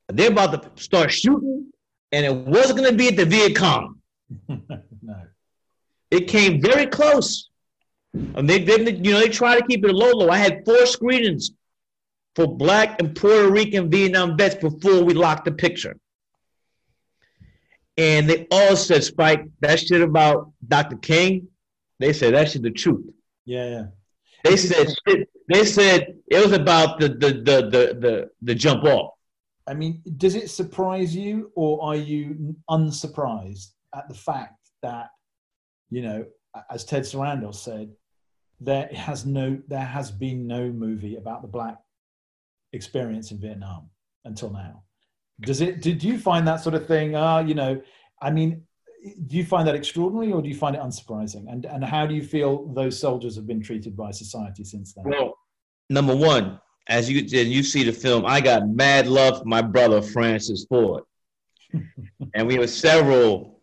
They're 0.08 0.32
about 0.32 0.76
to 0.76 0.84
start 0.84 1.12
shooting, 1.12 1.72
and 2.12 2.26
it 2.26 2.36
wasn't 2.36 2.80
going 2.80 2.90
to 2.92 2.98
be 2.98 3.08
at 3.08 3.16
the 3.16 3.26
Viet 3.26 3.56
Cong. 3.56 4.00
no. 4.48 5.22
It 6.12 6.28
came 6.28 6.62
very 6.62 6.88
close. 6.88 7.50
And 8.14 8.50
they 8.50 8.60
didn't, 8.60 9.04
you 9.04 9.12
know, 9.12 9.20
they 9.20 9.30
try 9.30 9.60
to 9.60 9.66
keep 9.66 9.84
it 9.84 9.92
low, 9.92 10.12
low. 10.12 10.30
I 10.30 10.38
had 10.38 10.64
four 10.66 10.86
screenings 10.86 11.52
for 12.36 12.48
black 12.48 13.02
and 13.02 13.16
Puerto 13.16 13.50
Rican 13.50 13.90
Vietnam 13.90 14.38
vets 14.38 14.56
before 14.56 15.04
we 15.04 15.14
locked 15.14 15.46
the 15.46 15.52
picture. 15.52 15.98
And 17.98 18.30
they 18.30 18.48
all 18.52 18.76
said, 18.76 19.04
Spike, 19.04 19.46
that 19.62 19.80
shit 19.80 20.02
about 20.02 20.52
Dr. 20.66 20.98
King, 20.98 21.48
they 22.00 22.14
said 22.14 22.34
that 22.34 22.52
shit 22.52 22.62
the 22.62 22.72
truth. 22.72 23.06
Yeah, 23.46 23.70
yeah. 23.70 23.86
They 24.44 24.58
said 24.58 24.94
shit, 25.08 25.30
they 25.48 25.66
said 25.66 26.18
it 26.28 26.44
was 26.44 26.52
about 26.52 27.00
the 27.00 27.10
the 27.10 27.30
the 27.34 27.62
the 27.70 27.98
the, 28.00 28.30
the 28.42 28.56
jump 28.56 28.84
off. 28.84 29.15
I 29.68 29.74
mean, 29.74 30.02
does 30.18 30.36
it 30.36 30.50
surprise 30.50 31.16
you 31.16 31.52
or 31.56 31.84
are 31.84 31.96
you 31.96 32.56
unsurprised 32.70 33.74
at 33.96 34.08
the 34.08 34.16
fact 34.16 34.70
that, 34.82 35.10
you 35.90 36.02
know, 36.02 36.26
as 36.70 36.86
Ted 36.86 37.04
Sarandos 37.04 37.56
said, 37.56 37.92
there 38.62 38.88
has 38.94 39.26
no 39.26 39.60
there 39.68 39.80
has 39.80 40.12
been 40.12 40.48
no 40.48 40.72
movie 40.72 41.18
about 41.18 41.42
the 41.42 41.48
black 41.48 41.78
experience 42.74 43.32
in 43.32 43.40
Vietnam 43.40 43.90
until 44.24 44.50
now. 44.50 44.84
Does 45.42 45.62
it? 45.62 45.82
Did 45.82 46.04
you 46.04 46.18
find 46.18 46.48
that 46.48 46.62
sort 46.62 46.76
of 46.76 46.88
thing? 46.88 47.16
Uh, 47.16 47.40
you 47.40 47.54
know, 47.54 47.82
I 48.22 48.32
mean, 48.32 48.64
do 49.28 49.36
you 49.36 49.46
find 49.46 49.68
that 49.68 49.76
extraordinary, 49.76 50.32
or 50.32 50.42
do 50.42 50.48
you 50.48 50.56
find 50.56 50.76
it 50.76 50.82
unsurprising? 50.82 51.52
And 51.52 51.66
and 51.66 51.84
how 51.84 52.06
do 52.06 52.16
you 52.16 52.24
feel 52.24 52.74
those 52.74 53.00
soldiers 53.00 53.36
have 53.36 53.46
been 53.46 53.62
treated 53.62 53.98
by 53.98 54.12
society 54.12 54.64
since 54.64 54.94
then? 54.94 55.06
Well, 55.08 55.38
number 55.90 56.16
one, 56.16 56.60
as 56.88 57.10
you 57.10 57.22
did, 57.22 57.48
you 57.48 57.64
see 57.64 57.84
the 57.84 57.94
film, 57.94 58.26
I 58.26 58.42
got 58.42 58.68
mad 58.68 59.08
love 59.08 59.40
for 59.40 59.46
my 59.46 59.62
brother 59.62 60.02
Francis 60.02 60.66
Ford, 60.66 61.04
and 62.34 62.48
we 62.48 62.56
have 62.56 62.70
several 62.70 63.60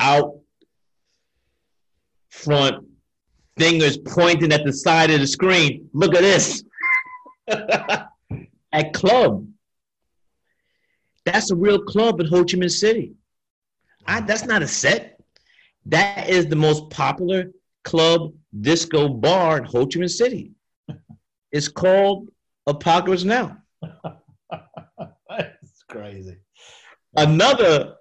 out 0.00 0.40
front 2.30 2.86
fingers 3.58 3.98
pointing 3.98 4.52
at 4.52 4.64
the 4.64 4.72
side 4.72 5.10
of 5.10 5.20
the 5.20 5.26
screen. 5.26 5.88
Look 5.92 6.14
at 6.14 6.22
this. 6.22 6.64
at 7.48 8.92
club. 8.94 9.46
That's 11.24 11.50
a 11.50 11.56
real 11.56 11.80
club 11.82 12.20
in 12.20 12.26
Ho 12.26 12.44
Chi 12.44 12.56
Minh 12.56 12.70
City. 12.70 13.12
I, 14.06 14.20
that's 14.22 14.44
not 14.44 14.62
a 14.62 14.68
set. 14.68 15.20
That 15.86 16.28
is 16.28 16.46
the 16.46 16.56
most 16.56 16.90
popular 16.90 17.52
club 17.84 18.32
disco 18.60 19.08
bar 19.08 19.58
in 19.58 19.64
Ho 19.64 19.86
Chi 19.86 20.00
Minh 20.00 20.10
City. 20.10 20.52
It's 21.52 21.68
called 21.68 22.28
Apocalypse 22.66 23.24
Now. 23.24 23.58
that's 25.28 25.84
crazy. 25.88 26.38
Another, 27.16 27.96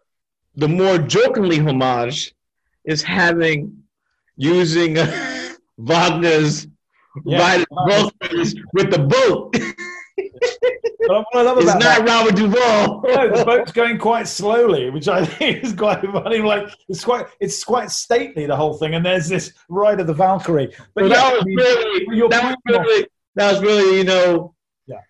the 0.56 0.68
more 0.68 0.98
jokingly 0.98 1.60
homage, 1.60 2.34
is 2.86 3.04
having 3.04 3.84
using 4.38 4.98
uh, 4.98 5.54
Wagner's 5.78 6.68
yeah. 7.26 7.64
with 8.74 8.90
the 8.90 9.00
boat. 9.00 9.56
what 11.08 11.26
I 11.34 11.42
love 11.42 11.58
about 11.58 11.64
it's 11.64 11.86
not 11.86 12.06
that, 12.06 12.08
Robert 12.08 12.36
Duvall. 12.36 13.02
no, 13.04 13.38
the 13.38 13.46
boat's 13.46 13.72
going 13.72 13.98
quite 13.98 14.28
slowly, 14.28 14.90
which 14.90 15.08
I 15.08 15.26
think 15.26 15.64
is 15.64 15.74
quite 15.74 16.02
funny. 16.02 16.40
Like 16.40 16.70
it's 16.88 17.04
quite, 17.04 17.28
it's 17.40 17.64
quite 17.64 17.92
stately 17.92 18.46
the 18.46 18.56
whole 18.56 18.74
thing, 18.74 18.96
and 18.96 19.06
there's 19.06 19.28
this 19.28 19.54
ride 19.70 20.00
of 20.00 20.08
the 20.08 20.14
Valkyrie. 20.14 20.74
But 20.96 21.06
yeah, 21.06 21.10
that 21.10 21.34
was 21.34 21.46
really, 21.46 22.30
that 22.30 22.44
was 22.44 22.56
really, 22.66 23.08
that 23.36 23.52
was 23.52 23.62
really, 23.62 23.98
you 23.98 24.04
know, 24.04 24.54
yeah, 24.88 25.02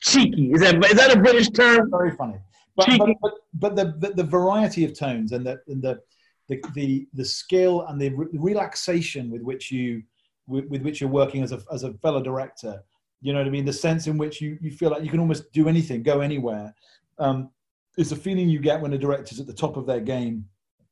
cheeky. 0.00 0.52
Is 0.52 0.60
that 0.60 0.84
is 0.84 0.94
that 0.94 1.16
a 1.16 1.20
British 1.20 1.50
term? 1.50 1.90
Very 1.90 2.12
funny. 2.12 2.38
But 2.76 2.88
but, 2.98 3.10
but, 3.20 3.34
but 3.54 3.76
the, 3.76 3.94
the, 3.98 4.14
the 4.14 4.24
variety 4.24 4.84
of 4.84 4.96
tones 4.96 5.32
and 5.32 5.44
the 5.44 5.60
and 5.68 5.82
the 5.82 6.00
the 6.48 6.62
the, 6.74 7.06
the 7.12 7.24
skill 7.24 7.86
and 7.88 8.00
the 8.00 8.10
re- 8.10 8.28
relaxation 8.32 9.30
with 9.30 9.42
which 9.42 9.70
you 9.70 10.02
with, 10.46 10.66
with 10.66 10.82
which 10.82 11.00
you're 11.00 11.10
working 11.10 11.42
as 11.42 11.52
a 11.52 11.60
as 11.72 11.82
a 11.82 11.92
fellow 11.94 12.22
director 12.22 12.82
you 13.20 13.32
know 13.32 13.40
what 13.40 13.46
I 13.46 13.50
mean? 13.50 13.64
The 13.64 13.72
sense 13.72 14.06
in 14.06 14.16
which 14.16 14.40
you, 14.40 14.58
you 14.60 14.70
feel 14.70 14.90
like 14.90 15.02
you 15.02 15.10
can 15.10 15.20
almost 15.20 15.50
do 15.52 15.68
anything, 15.68 16.02
go 16.02 16.20
anywhere. 16.20 16.74
Um, 17.18 17.50
it's 17.96 18.12
a 18.12 18.16
feeling 18.16 18.48
you 18.48 18.60
get 18.60 18.80
when 18.80 18.92
a 18.92 18.98
director's 18.98 19.40
at 19.40 19.46
the 19.46 19.52
top 19.52 19.76
of 19.76 19.86
their 19.86 20.00
game. 20.00 20.44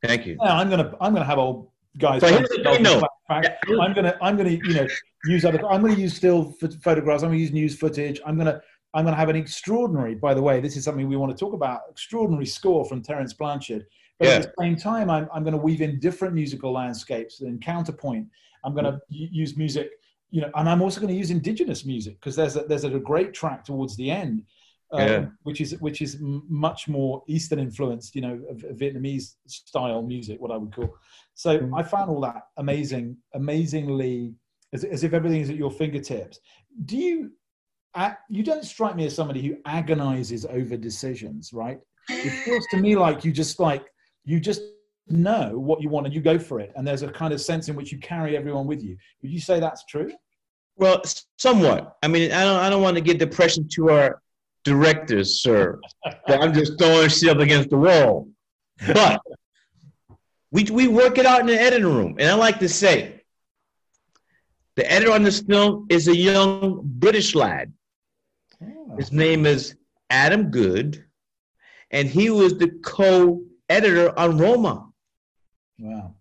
Thank 0.03 0.27
you. 0.27 0.37
Yeah, 0.43 0.57
I'm 0.57 0.69
gonna 0.69 0.93
I'm 1.01 1.13
gonna 1.13 1.25
have 1.25 1.39
old 1.39 1.71
guys. 1.99 2.21
But 2.21 2.33
here's 2.33 2.49
the 2.49 2.63
thing, 2.63 3.01
no. 3.31 3.81
I'm 3.81 3.93
gonna 3.93 4.17
I'm 4.23 4.37
gonna 4.37 4.51
you 4.51 4.75
know 4.75 4.87
use 5.25 5.45
other 5.45 5.65
I'm 5.67 5.83
gonna 5.83 5.95
use 5.95 6.15
still 6.15 6.53
photographs. 6.83 7.23
I'm 7.23 7.31
gonna 7.31 7.41
use 7.41 7.53
news 7.53 7.77
footage. 7.77 8.21
I'm 8.27 8.37
gonna 8.37 8.61
I'm 8.95 9.05
gonna 9.05 9.17
have 9.17 9.29
an 9.29 9.37
extraordinary. 9.37 10.15
By 10.15 10.35
the 10.35 10.43
way, 10.43 10.61
this 10.61 10.77
is 10.77 10.85
something 10.85 11.09
we 11.09 11.17
want 11.17 11.37
to 11.37 11.39
talk 11.39 11.53
about. 11.53 11.81
Extraordinary 11.91 12.47
score 12.47 12.85
from 12.85 13.03
Terence 13.03 13.33
Blanchard. 13.33 13.87
But 14.19 14.29
yeah. 14.29 14.35
at 14.35 14.43
the 14.43 14.53
same 14.61 14.77
time, 14.77 15.11
I'm 15.11 15.29
I'm 15.33 15.45
gonna 15.45 15.57
weave 15.57 15.81
in 15.81 15.99
different 16.01 16.35
musical 16.35 16.73
landscapes 16.73 17.41
and 17.41 17.61
counterpoint. 17.61 18.29
I'm 18.65 18.75
gonna 18.75 18.93
mm. 18.93 19.01
use 19.11 19.57
music 19.57 19.91
you 20.31 20.41
know, 20.41 20.51
and 20.55 20.69
I'm 20.69 20.83
also 20.83 21.01
going 21.01 21.13
to 21.13 21.19
use 21.19 21.31
indigenous 21.31 21.85
music 21.85 22.21
because 22.21 22.37
there's 22.37 22.57
a, 22.57 22.63
there's 22.63 22.85
a 22.85 22.91
great 22.99 23.33
track 23.33 23.65
towards 23.65 23.97
the 23.97 24.11
end, 24.11 24.43
um, 24.93 25.01
yeah. 25.01 25.27
which 25.45 25.61
is 25.61 25.81
which 25.81 26.03
is 26.03 26.19
much 26.21 26.89
more 26.89 27.23
Eastern 27.29 27.59
influenced, 27.59 28.15
you 28.15 28.23
know, 28.23 28.41
Vietnamese 28.75 29.35
style 29.47 30.03
music, 30.03 30.41
what 30.41 30.51
I 30.51 30.57
would 30.57 30.75
call. 30.75 30.95
So 31.37 31.59
mm. 31.59 31.79
I 31.79 31.83
found 31.83 32.11
all 32.11 32.21
that 32.23 32.49
amazing, 32.57 33.17
amazingly, 33.35 34.35
as, 34.73 34.83
as 34.85 35.05
if 35.05 35.13
everything 35.13 35.43
is 35.43 35.51
at 35.51 35.57
your 35.57 35.71
fingertips. 35.71 36.41
Do 36.85 36.97
you? 36.97 37.33
you 38.29 38.43
don't 38.43 38.65
strike 38.65 38.95
me 38.95 39.07
as 39.07 39.15
somebody 39.15 39.41
who 39.41 39.57
agonizes 39.65 40.45
over 40.45 40.77
decisions, 40.77 41.55
right? 41.55 41.79
It 42.11 42.31
feels 42.45 42.67
to 42.71 42.77
me 42.77 42.95
like 42.95 43.25
you 43.25 43.33
just 43.33 43.59
like 43.59 43.87
you 44.25 44.39
just 44.39 44.61
know 45.09 45.59
what 45.59 45.81
you 45.81 45.89
want 45.89 46.05
and 46.07 46.15
you 46.15 46.21
go 46.21 46.39
for 46.39 46.61
it. 46.61 46.73
And 46.77 46.87
there's 46.87 47.03
a 47.03 47.09
kind 47.09 47.33
of 47.33 47.41
sense 47.41 47.69
in 47.69 47.77
which 47.77 47.93
you 47.93 47.99
carry 47.99 48.37
everyone 48.37 48.67
with 48.67 48.83
you. 48.83 48.99
Would 49.23 49.31
you 49.31 49.41
say 49.41 49.61
that's 49.61 49.85
true? 49.87 50.13
Well, 50.77 51.03
somewhat. 51.39 51.97
I 52.03 52.09
mean, 52.09 52.33
I 52.33 52.45
don't, 52.45 52.61
I 52.61 52.69
don't 52.69 52.83
want 52.83 52.97
to 52.97 53.01
give 53.01 53.19
depression 53.19 53.67
to 53.73 53.91
our 53.91 54.21
directors, 54.65 55.41
sir. 55.41 55.81
I'm 56.29 56.53
just 56.53 56.79
throwing 56.79 57.09
shit 57.09 57.31
up 57.31 57.39
against 57.39 57.71
the 57.71 57.79
wall. 57.79 58.29
But 58.87 59.23
we, 60.51 60.65
we 60.65 60.89
work 60.89 61.19
it 61.19 61.27
out 61.27 61.41
in 61.41 61.47
the 61.47 61.61
editing 61.61 61.87
room. 61.87 62.17
And 62.19 62.29
I 62.29 62.35
like 62.35 62.59
to 62.61 62.69
say, 62.69 63.23
the 64.77 64.91
editor 64.91 65.13
on 65.13 65.23
this 65.23 65.41
film 65.41 65.87
is 65.89 66.09
a 66.09 66.17
young 66.17 66.81
British 66.85 67.35
lad. 67.35 67.73
Oh. 68.63 68.97
His 68.97 69.11
name 69.11 69.47
is 69.47 69.75
Adam 70.11 70.51
Gough, 70.51 70.99
and 71.91 72.09
he 72.09 72.31
was 72.31 72.59
the 72.59 72.69
co-editor 72.83 74.19
on 74.19 74.39
Roma. 74.39 74.89
Wow. 75.79 76.15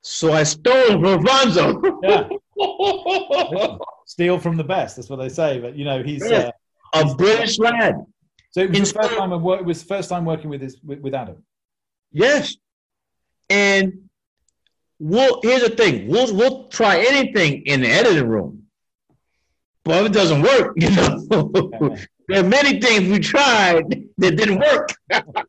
So 0.00 0.32
I 0.32 0.42
stole 0.44 0.92
from 0.92 1.04
Alfonso. 1.04 1.82
yeah. 2.02 2.28
Steal 4.06 4.38
from 4.38 4.56
the 4.56 4.64
best. 4.64 4.96
That's 4.96 5.10
what 5.10 5.16
they 5.16 5.28
say. 5.28 5.60
But 5.60 5.76
you 5.76 5.84
know, 5.84 6.02
he's 6.02 6.22
uh, 6.22 6.50
a 6.94 7.04
he's, 7.04 7.14
British 7.14 7.58
lad. 7.58 7.96
So 8.50 8.60
it 8.60 8.70
was 8.70 8.92
the 8.92 9.02
first 9.02 9.16
time. 9.16 9.42
Work, 9.42 9.60
it 9.60 9.66
was 9.66 9.82
first 9.82 10.08
time 10.08 10.24
working 10.24 10.48
with 10.48 10.62
his 10.62 10.80
with, 10.82 11.00
with 11.00 11.14
Adam. 11.14 11.44
Yes, 12.10 12.56
and 13.50 14.08
we'll. 14.98 15.40
Here's 15.42 15.62
the 15.62 15.70
thing. 15.70 16.08
We'll 16.08 16.34
we'll 16.34 16.68
try 16.68 16.98
anything 16.98 17.62
in 17.66 17.80
the 17.80 17.88
editing 17.88 18.28
room, 18.28 18.64
but 19.84 20.04
if 20.04 20.10
it 20.10 20.14
doesn't 20.14 20.42
work, 20.42 20.74
you 20.76 20.90
know, 20.90 21.26
there 22.28 22.44
are 22.44 22.48
many 22.48 22.80
things 22.80 23.10
we 23.10 23.18
tried 23.18 23.84
that 24.18 24.36
didn't 24.36 24.58
work. 24.60 24.90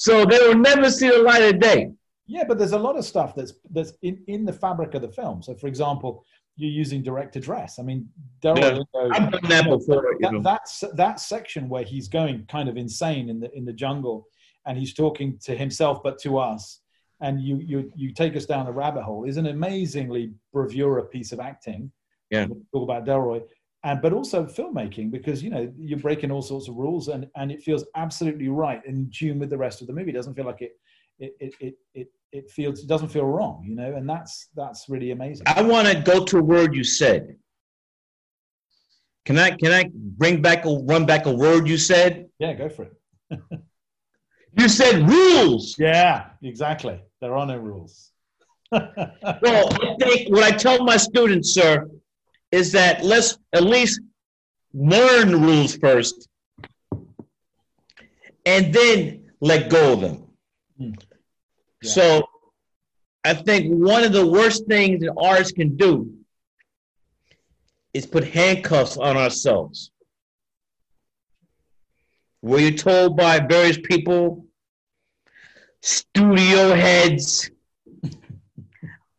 So 0.00 0.24
they 0.24 0.38
will 0.38 0.54
never 0.54 0.90
see 0.90 1.10
the 1.10 1.18
light 1.18 1.42
of 1.42 1.60
day. 1.60 1.92
Yeah, 2.26 2.44
but 2.48 2.56
there's 2.56 2.72
a 2.72 2.78
lot 2.78 2.96
of 2.96 3.04
stuff 3.04 3.34
that's 3.34 3.52
that's 3.70 3.92
in, 4.00 4.22
in 4.28 4.46
the 4.46 4.52
fabric 4.52 4.94
of 4.94 5.02
the 5.02 5.10
film. 5.10 5.42
So, 5.42 5.54
for 5.54 5.66
example, 5.66 6.24
you're 6.56 6.70
using 6.70 7.02
direct 7.02 7.36
address. 7.36 7.78
I 7.78 7.82
mean, 7.82 8.08
Delroy 8.42 8.82
yeah, 8.94 9.10
I've 9.12 9.30
done 9.30 9.48
that 9.50 9.68
before. 9.68 10.16
That, 10.20 10.40
that's 10.42 10.84
that 10.94 11.20
section 11.20 11.68
where 11.68 11.82
he's 11.82 12.08
going 12.08 12.46
kind 12.46 12.70
of 12.70 12.78
insane 12.78 13.28
in 13.28 13.40
the 13.40 13.54
in 13.54 13.66
the 13.66 13.74
jungle, 13.74 14.26
and 14.70 14.78
he's 14.78 14.94
talking 14.94 15.36
to 15.42 15.56
himself, 15.56 16.00
but 16.02 16.18
to 16.20 16.38
us. 16.38 16.80
And 17.20 17.42
you 17.42 17.56
you 17.58 17.92
you 17.94 18.14
take 18.14 18.34
us 18.36 18.46
down 18.46 18.66
a 18.66 18.72
rabbit 18.72 19.02
hole 19.02 19.24
is 19.24 19.36
an 19.36 19.46
amazingly 19.46 20.32
bravura 20.54 21.04
piece 21.04 21.32
of 21.32 21.40
acting. 21.40 21.92
Yeah, 22.30 22.46
we'll 22.46 22.62
talk 22.72 22.84
about 22.84 23.04
Delroy 23.04 23.42
and 23.82 24.00
but 24.00 24.12
also 24.12 24.44
filmmaking 24.44 25.10
because 25.10 25.42
you 25.42 25.50
know 25.50 25.70
you're 25.76 25.98
breaking 25.98 26.30
all 26.30 26.40
sorts 26.40 26.68
of 26.68 26.76
rules 26.76 27.08
and 27.08 27.26
and 27.36 27.50
it 27.50 27.62
feels 27.62 27.84
absolutely 27.94 28.48
right 28.48 28.80
in 28.86 29.10
tune 29.12 29.38
with 29.38 29.50
the 29.50 29.58
rest 29.58 29.80
of 29.80 29.86
the 29.86 29.92
movie 29.92 30.10
it 30.10 30.14
doesn't 30.14 30.34
feel 30.34 30.44
like 30.44 30.62
it 30.62 30.72
it 31.18 31.32
it 31.40 31.54
it 31.60 31.74
it, 31.94 32.08
it 32.32 32.50
feels 32.50 32.82
it 32.82 32.88
doesn't 32.88 33.08
feel 33.08 33.24
wrong 33.24 33.64
you 33.66 33.74
know 33.74 33.94
and 33.94 34.08
that's 34.08 34.48
that's 34.54 34.90
really 34.90 35.12
amazing 35.12 35.44
i 35.46 35.62
want 35.62 35.88
to 35.88 35.98
go 36.00 36.22
to 36.24 36.38
a 36.38 36.42
word 36.42 36.74
you 36.74 36.84
said 36.84 37.36
Can 39.24 39.38
I 39.38 39.50
can 39.50 39.72
I 39.72 39.84
bring 39.94 40.42
back 40.42 40.64
a 40.64 40.70
run 40.70 41.06
back 41.06 41.26
a 41.26 41.32
word 41.32 41.68
you 41.68 41.78
said? 41.78 42.28
Yeah, 42.38 42.54
go 42.54 42.68
for 42.68 42.84
it. 42.84 43.40
you 44.58 44.68
said 44.68 45.08
rules. 45.08 45.76
Yeah, 45.78 46.30
exactly. 46.42 47.00
There 47.20 47.34
are 47.34 47.46
no 47.46 47.56
rules. 47.56 48.12
well, 48.72 48.82
I 49.22 49.96
think 50.00 50.30
what 50.30 50.44
I 50.44 50.56
tell 50.56 50.84
my 50.84 50.96
students, 50.96 51.54
sir, 51.54 51.88
is 52.52 52.72
that 52.72 53.04
let's 53.04 53.38
at 53.52 53.64
least 53.64 54.00
learn 54.72 55.40
rules 55.40 55.76
first 55.76 56.28
and 58.46 58.72
then 58.72 59.30
let 59.40 59.70
go 59.70 59.94
of 59.94 60.00
them. 60.00 60.24
Hmm. 60.78 60.90
Yeah. 61.82 61.90
So 61.90 62.28
I 63.24 63.34
think 63.34 63.72
one 63.72 64.04
of 64.04 64.12
the 64.12 64.26
worst 64.26 64.66
things 64.66 65.00
that 65.00 65.14
artists 65.18 65.52
can 65.52 65.76
do 65.76 66.12
is 67.92 68.06
put 68.06 68.24
handcuffs 68.24 68.96
on 68.96 69.16
ourselves. 69.16 69.90
Were 72.42 72.58
you 72.58 72.76
told 72.76 73.16
by 73.16 73.38
various 73.38 73.78
people, 73.78 74.46
studio 75.82 76.74
heads, 76.74 77.50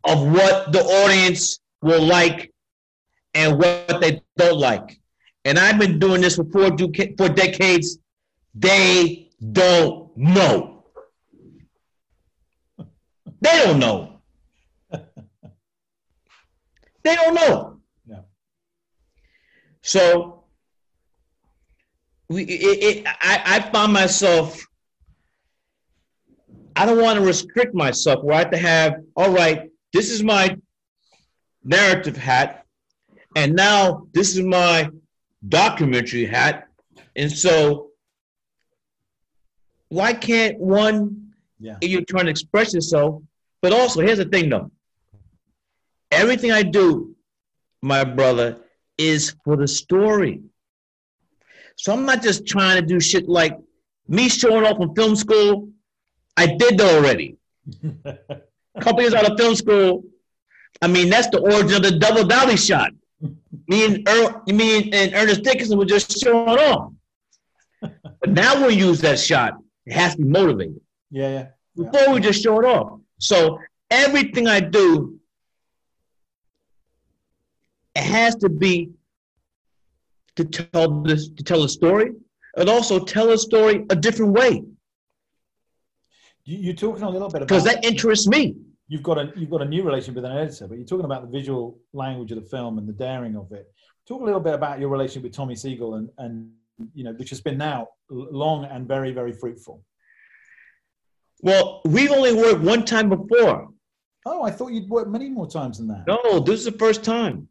of 0.04 0.32
what 0.32 0.72
the 0.72 0.82
audience 0.82 1.60
will 1.82 2.01
like 2.01 2.51
and 3.34 3.58
what 3.60 4.01
they 4.01 4.22
don't 4.38 4.58
like? 4.58 5.00
And 5.46 5.60
I've 5.60 5.80
been 5.80 6.00
doing 6.00 6.22
this 6.22 6.36
for 6.36 6.46
four, 6.46 6.75
four 7.18 7.30
decades. 7.30 8.00
They 8.54 9.30
don't 9.51 10.16
know. 10.18 10.84
They 13.42 13.63
don't 13.63 13.80
know. 13.80 14.22
they 17.04 17.16
don't 17.16 17.34
know. 17.34 17.72
So 19.82 20.40
we, 22.31 22.43
it, 22.43 22.97
it, 22.97 23.07
I, 23.07 23.41
I 23.45 23.59
found 23.59 23.91
myself, 23.91 24.65
I 26.75 26.85
don't 26.85 27.01
want 27.01 27.19
to 27.19 27.25
restrict 27.25 27.75
myself 27.75 28.23
where 28.23 28.35
I 28.35 28.39
have 28.39 28.51
to 28.51 28.57
have, 28.57 28.95
all 29.15 29.31
right, 29.31 29.69
this 29.91 30.09
is 30.09 30.23
my 30.23 30.55
narrative 31.63 32.15
hat, 32.15 32.65
and 33.35 33.53
now 33.53 34.07
this 34.13 34.35
is 34.35 34.43
my 34.43 34.89
documentary 35.47 36.25
hat. 36.25 36.67
And 37.17 37.29
so, 37.29 37.89
why 39.89 40.13
can't 40.13 40.57
one, 40.57 41.33
yeah. 41.59 41.77
you're 41.81 42.05
trying 42.05 42.25
to 42.25 42.31
express 42.31 42.73
yourself, 42.73 43.21
but 43.61 43.73
also, 43.73 44.00
here's 44.01 44.19
the 44.19 44.25
thing 44.25 44.50
though 44.50 44.71
everything 46.11 46.51
I 46.51 46.63
do, 46.63 47.15
my 47.81 48.03
brother, 48.03 48.57
is 48.97 49.35
for 49.43 49.57
the 49.57 49.67
story. 49.67 50.41
So 51.78 51.94
I'm 51.94 52.06
not 52.06 52.22
just 52.22 52.46
trying 52.46 52.80
to 52.80 52.86
do 52.86 53.00
shit 53.00 53.28
like 53.28 53.58
me 54.08 54.30
showing 54.30 54.66
off 54.66 54.80
in 54.80 54.94
film 54.96 55.16
school. 55.16 55.70
I 56.38 56.48
did 56.48 56.78
that 56.78 56.96
already. 56.96 57.38
A 58.06 58.42
couple 58.82 59.01
years 59.01 59.13
out 59.13 59.30
of 59.30 59.38
film 59.38 59.56
school, 59.56 60.04
I 60.82 60.88
mean 60.88 61.10
that's 61.10 61.30
the 61.30 61.40
origin 61.40 61.75
of 61.75 61.84
the 61.84 62.00
double 62.00 62.25
dolly 62.25 62.58
shot. 62.58 62.92
Me 63.68 63.86
and 63.86 64.08
er, 64.08 64.42
me 64.48 64.92
and 64.92 65.13
Ernest 65.13 65.44
Dickerson 65.44 65.78
were 65.78 65.86
just 65.86 66.20
showing 66.20 66.58
off. 66.58 66.94
But 67.82 68.30
now 68.30 68.60
we'll 68.60 68.72
use 68.72 69.01
that 69.01 69.20
shot. 69.20 69.58
It 69.86 69.94
has 69.94 70.16
to 70.16 70.22
be 70.22 70.28
motivated. 70.28 70.82
Yeah, 71.10 71.30
yeah. 71.30 71.48
Before 71.75 72.08
yeah. 72.08 72.13
we 72.13 72.20
just 72.20 72.44
show 72.44 72.60
it 72.60 72.66
off. 72.66 73.00
So 73.20 73.60
everything 73.90 74.48
I 74.48 74.60
do 74.60 75.20
it 77.96 78.04
has 78.04 78.36
to 78.38 78.50
be 78.50 78.92
to 80.35 80.45
tell 80.45 81.01
this 81.01 81.29
to 81.29 81.43
tell 81.43 81.63
a 81.63 81.69
story 81.69 82.11
and 82.57 82.69
also 82.69 83.00
tell 83.00 83.31
a 83.31 83.38
story 83.38 83.85
a 83.89 83.95
different 83.95 84.33
way. 84.33 84.63
You, 86.43 86.71
are 86.71 86.75
talking 86.75 87.03
a 87.03 87.09
little 87.09 87.29
bit 87.29 87.41
because 87.41 87.63
that 87.65 87.85
interests 87.85 88.27
me. 88.27 88.55
You've 88.87 89.03
got 89.03 89.17
a 89.17 89.31
you've 89.35 89.50
got 89.50 89.61
a 89.61 89.65
new 89.65 89.83
relationship 89.83 90.15
with 90.15 90.25
an 90.25 90.37
editor, 90.37 90.67
but 90.67 90.77
you're 90.77 90.87
talking 90.87 91.05
about 91.05 91.22
the 91.24 91.37
visual 91.37 91.79
language 91.94 92.31
of 92.31 92.44
the 92.44 92.50
film 92.50 92.77
and 92.77 92.87
the 92.87 92.94
daring 92.94 93.35
of 93.35 93.51
it. 93.51 93.72
Talk 94.07 94.22
a 94.22 94.25
little 94.25 94.39
bit 94.39 94.53
about 94.53 94.79
your 94.79 94.89
relationship 94.89 95.24
with 95.24 95.33
Tommy 95.33 95.55
Sigel 95.55 95.96
and 95.96 96.09
and 96.17 96.51
you 96.94 97.03
know 97.03 97.13
which 97.13 97.29
has 97.29 97.41
been 97.41 97.57
now 97.57 97.89
long 98.09 98.65
and 98.65 98.87
very 98.87 99.11
very 99.11 99.31
fruitful. 99.31 99.83
Well, 101.41 101.81
we've 101.85 102.11
only 102.11 102.33
worked 102.33 102.61
one 102.61 102.85
time 102.85 103.09
before. 103.09 103.70
Oh, 104.25 104.44
I 104.44 104.51
thought 104.51 104.72
you'd 104.72 104.89
worked 104.89 105.09
many 105.09 105.29
more 105.29 105.50
times 105.50 105.79
than 105.79 105.87
that. 105.87 106.03
No, 106.07 106.39
this 106.39 106.59
is 106.59 106.65
the 106.65 106.72
first 106.74 107.03
time 107.03 107.48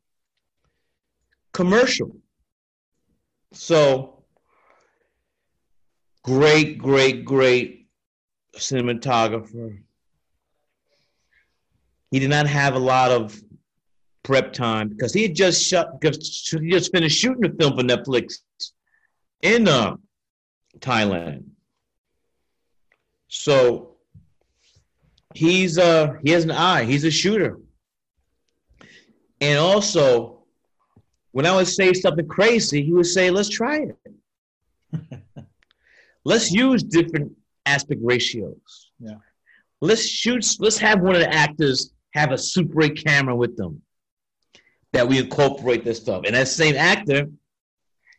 commercial. 1.53 2.17
So 3.53 4.25
great, 6.23 6.79
great, 6.79 7.25
great 7.25 7.89
cinematographer. 8.57 9.83
He 12.11 12.19
did 12.19 12.31
not 12.31 12.47
have 12.47 12.75
a 12.75 12.79
lot 12.79 13.11
of 13.11 13.41
prep 14.23 14.53
time 14.53 14.89
because 14.89 15.13
he 15.13 15.23
had 15.23 15.35
just 15.35 15.63
shut, 15.63 15.99
he 16.03 16.71
just 16.71 16.93
finished 16.93 17.19
shooting 17.19 17.45
a 17.45 17.55
film 17.55 17.77
for 17.77 17.83
Netflix 17.83 18.39
in 19.43 19.69
uh, 19.69 19.97
Thailand. 20.79 21.45
So 23.29 23.97
he's 25.35 25.79
uh 25.79 26.15
he 26.25 26.31
has 26.31 26.45
an 26.45 26.51
eye. 26.51 26.85
He's 26.85 27.05
a 27.05 27.11
shooter, 27.11 27.59
and 29.41 29.59
also 29.59 30.40
when 31.33 31.47
I 31.47 31.55
would 31.55 31.69
say 31.69 31.93
something 31.93 32.27
crazy, 32.27 32.83
he 32.83 32.93
would 32.93 33.07
say, 33.07 33.31
let's 33.31 33.49
try 33.49 33.87
it. 34.93 35.15
let's 36.25 36.51
use 36.51 36.83
different 36.83 37.33
aspect 37.67 38.01
ratios. 38.03 38.91
Yeah. 38.99 39.17
Let's 39.81 40.07
shoot, 40.07 40.45
let's 40.59 40.79
have 40.79 41.01
one 41.01 41.15
of 41.15 41.21
the 41.21 41.33
actors 41.33 41.93
have 42.15 42.33
a 42.33 42.39
Super 42.39 42.83
8 42.83 43.05
camera 43.05 43.35
with 43.35 43.57
them 43.57 43.83
that 44.93 45.07
we 45.07 45.19
incorporate 45.19 45.85
this 45.85 45.99
stuff. 45.99 46.23
And 46.27 46.35
that 46.35 46.49
same 46.49 46.75
actor 46.75 47.29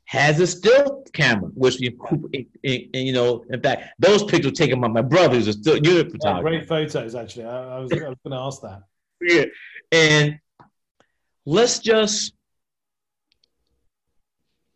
has 0.05 0.39
a 0.39 0.47
still 0.47 1.03
camera, 1.13 1.49
which 1.53 1.77
we 1.79 1.87
incorporate, 1.87 2.49
and, 2.63 2.87
you 2.93 3.13
know, 3.13 3.45
in 3.49 3.61
fact, 3.61 3.93
those 3.99 4.23
pictures 4.23 4.53
taken 4.53 4.79
by 4.79 4.87
my 4.87 5.01
brother 5.01 5.35
who's 5.35 5.47
a 5.47 5.53
still 5.53 5.77
unit 5.77 6.11
photographer. 6.11 6.49
great 6.49 6.67
photos, 6.67 7.15
actually. 7.15 7.45
I, 7.45 7.77
I 7.77 7.79
was, 7.79 7.91
I 7.91 8.09
was 8.09 8.17
going 8.23 8.31
to 8.31 8.37
ask 8.37 8.61
that. 8.61 8.83
Yeah. 9.21 9.45
And 9.91 10.39
let's 11.45 11.79
just 11.79 12.33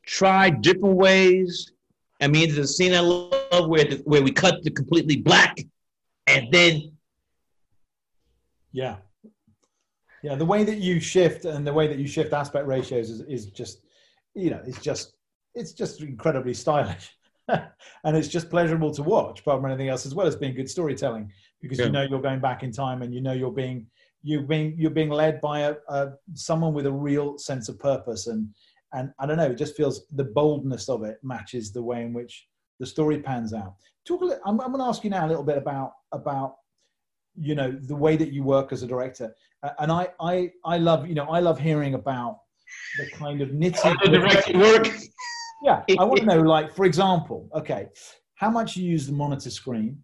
try 0.06 0.50
different 0.50 0.96
ways. 0.96 1.72
I 2.22 2.28
mean, 2.28 2.48
there's 2.48 2.70
a 2.70 2.74
scene 2.74 2.94
I 2.94 3.00
love 3.00 3.68
where 3.68 3.84
the, 3.84 4.02
where 4.06 4.22
we 4.22 4.32
cut 4.32 4.64
to 4.64 4.72
completely 4.72 5.18
black, 5.18 5.58
and 6.28 6.48
then 6.52 6.92
yeah, 8.72 8.98
yeah, 10.24 10.36
the 10.36 10.46
way 10.46 10.64
that 10.64 10.78
you 10.78 11.00
shift 11.00 11.46
and 11.46 11.66
the 11.68 11.74
way 11.74 11.88
that 11.88 11.98
you 11.98 12.08
shift 12.08 12.34
aspect 12.34 12.68
ratios 12.68 13.10
is, 13.10 13.22
is 13.22 13.46
just 13.48 13.82
you 14.34 14.50
know 14.50 14.62
it's 14.66 14.82
just 14.82 15.14
it's 15.54 15.72
just 15.72 16.02
incredibly 16.02 16.54
stylish. 16.54 17.12
and 17.48 18.18
it's 18.18 18.28
just 18.28 18.50
pleasurable 18.50 18.92
to 18.92 19.04
watch, 19.04 19.42
apart 19.42 19.62
from 19.62 19.70
anything 19.70 19.88
else, 19.88 20.04
as 20.04 20.16
well 20.16 20.26
as 20.26 20.36
being 20.36 20.56
good 20.56 20.68
storytelling, 20.68 21.32
because 21.62 21.78
yeah. 21.78 21.86
you 21.86 21.92
know 21.92 22.02
you're 22.02 22.22
going 22.22 22.40
back 22.40 22.64
in 22.64 22.72
time 22.72 23.04
and 23.04 23.14
you 23.14 23.22
know 23.22 23.34
you're 23.34 23.52
being 23.52 23.86
you're 24.24 24.42
being 24.42 24.74
you're 24.78 24.90
being 24.90 25.12
led 25.12 25.40
by 25.42 25.60
a, 25.60 25.76
a 25.90 26.14
someone 26.34 26.74
with 26.74 26.88
a 26.88 26.92
real 26.92 27.38
sense 27.38 27.70
of 27.70 27.78
purpose 27.78 28.26
and 28.26 28.50
and 28.96 29.12
I 29.20 29.26
don't 29.26 29.38
know, 29.38 29.52
it 29.52 29.58
just 29.58 29.76
feels 29.76 30.08
the 30.16 30.24
boldness 30.24 30.90
of 30.90 31.04
it 31.04 31.18
matches 31.22 31.72
the 31.72 31.84
way 31.84 32.02
in 32.04 32.14
which 32.14 32.48
the 32.80 32.86
story 32.86 33.20
pans 33.22 33.54
out. 33.54 33.76
Talk 34.08 34.22
a 34.22 34.26
little, 34.26 34.44
I'm, 34.46 34.60
I'm 34.62 34.72
going 34.72 34.80
to 34.80 34.88
ask 34.88 35.04
you 35.04 35.10
now 35.10 35.26
a 35.26 35.30
little 35.30 35.44
bit 35.44 35.58
about 35.58 35.92
about 36.12 36.56
you 37.38 37.54
know 37.54 37.72
the 37.72 37.96
way 37.96 38.16
that 38.16 38.32
you 38.32 38.44
work 38.44 38.72
as 38.72 38.82
a 38.82 38.88
director, 38.88 39.36
uh, 39.64 39.72
and 39.80 39.92
I 39.92 40.08
I 40.22 40.52
I 40.64 40.78
love 40.78 41.08
you 41.08 41.16
know 41.16 41.26
I 41.26 41.40
love 41.40 41.60
hearing 41.60 41.94
about 41.94 42.40
the 42.98 43.10
kind 43.12 43.42
of 43.42 43.50
nitty 43.50 44.60
work. 44.60 44.88
Yeah, 45.64 45.84
I 46.00 46.04
want 46.04 46.20
to 46.20 46.26
know, 46.26 46.42
like 46.42 46.74
for 46.74 46.86
example, 46.86 47.50
okay, 47.54 47.88
how 48.36 48.50
much 48.50 48.78
you 48.78 48.86
use 48.86 49.08
the 49.08 49.14
monitor 49.14 49.50
screen. 49.50 50.02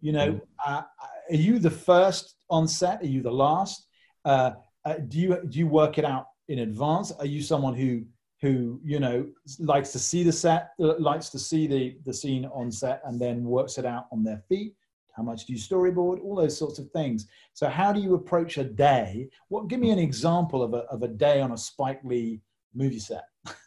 You 0.00 0.12
know, 0.12 0.32
mm. 0.32 0.40
uh, 0.66 0.82
are 1.30 1.34
you 1.34 1.58
the 1.58 1.70
first 1.70 2.34
on 2.50 2.68
set? 2.68 3.02
Are 3.02 3.06
you 3.06 3.22
the 3.22 3.32
last? 3.32 3.86
Uh, 4.24 4.52
uh, 4.84 4.94
do 5.08 5.18
you 5.18 5.38
do 5.48 5.58
you 5.58 5.66
work 5.66 5.98
it 5.98 6.04
out 6.04 6.26
in 6.48 6.60
advance? 6.60 7.12
Are 7.12 7.26
you 7.26 7.42
someone 7.42 7.74
who 7.74 8.04
who 8.42 8.80
you 8.84 8.98
know 9.00 9.26
likes 9.60 9.92
to 9.92 9.98
see 9.98 10.22
the 10.22 10.32
set, 10.32 10.72
uh, 10.80 10.98
likes 10.98 11.30
to 11.30 11.38
see 11.38 11.66
the 11.66 11.96
the 12.04 12.12
scene 12.12 12.44
on 12.46 12.70
set, 12.70 13.00
and 13.06 13.18
then 13.18 13.44
works 13.44 13.78
it 13.78 13.86
out 13.86 14.06
on 14.12 14.22
their 14.22 14.42
feet? 14.48 14.74
How 15.16 15.22
much 15.22 15.46
do 15.46 15.52
you 15.52 15.58
storyboard? 15.58 16.22
All 16.22 16.34
those 16.36 16.56
sorts 16.56 16.78
of 16.78 16.90
things. 16.90 17.28
So 17.52 17.68
how 17.68 17.92
do 17.92 18.00
you 18.00 18.14
approach 18.14 18.58
a 18.58 18.64
day? 18.64 19.28
What? 19.48 19.68
Give 19.68 19.80
me 19.80 19.90
an 19.90 19.98
example 19.98 20.62
of 20.62 20.74
a 20.74 20.84
of 20.94 21.02
a 21.02 21.08
day 21.08 21.40
on 21.40 21.52
a 21.52 21.56
Spike 21.56 22.00
Lee 22.04 22.40
movie 22.74 22.98
set. 22.98 23.24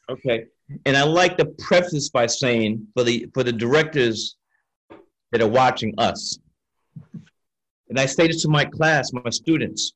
okay, 0.09 0.45
and 0.85 0.97
I 0.97 1.03
like 1.03 1.38
to 1.38 1.45
preface 1.45 2.09
by 2.09 2.27
saying 2.27 2.85
for 2.93 3.03
the 3.03 3.27
for 3.33 3.43
the 3.43 3.53
directors 3.53 4.35
that 5.31 5.41
are 5.41 5.47
watching 5.47 5.93
us, 5.97 6.38
and 7.89 7.99
I 7.99 8.05
say 8.05 8.27
this 8.27 8.41
to 8.43 8.49
my 8.49 8.65
class, 8.65 9.13
my 9.13 9.29
students 9.29 9.93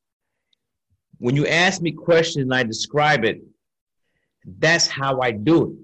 when 1.20 1.36
you 1.36 1.46
ask 1.46 1.82
me 1.82 1.92
questions 1.92 2.44
and 2.44 2.54
I 2.54 2.62
describe 2.62 3.24
it, 3.24 3.42
That's 4.44 4.86
how 4.86 5.20
I 5.20 5.32
do 5.32 5.70
it. 5.70 5.76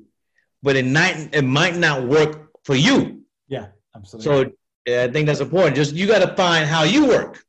But 0.62 0.76
it 0.76 0.86
might 0.86 1.30
it 1.32 1.42
might 1.42 1.76
not 1.76 2.04
work 2.04 2.48
for 2.64 2.74
you. 2.74 3.22
Yeah, 3.48 3.66
absolutely. 3.94 4.54
So 4.86 5.02
I 5.02 5.08
think 5.08 5.26
that's 5.26 5.40
important. 5.40 5.76
Just 5.76 5.94
you 5.94 6.06
got 6.06 6.28
to 6.28 6.34
find 6.36 6.66
how 6.66 6.84
you 6.84 7.06
work. 7.06 7.44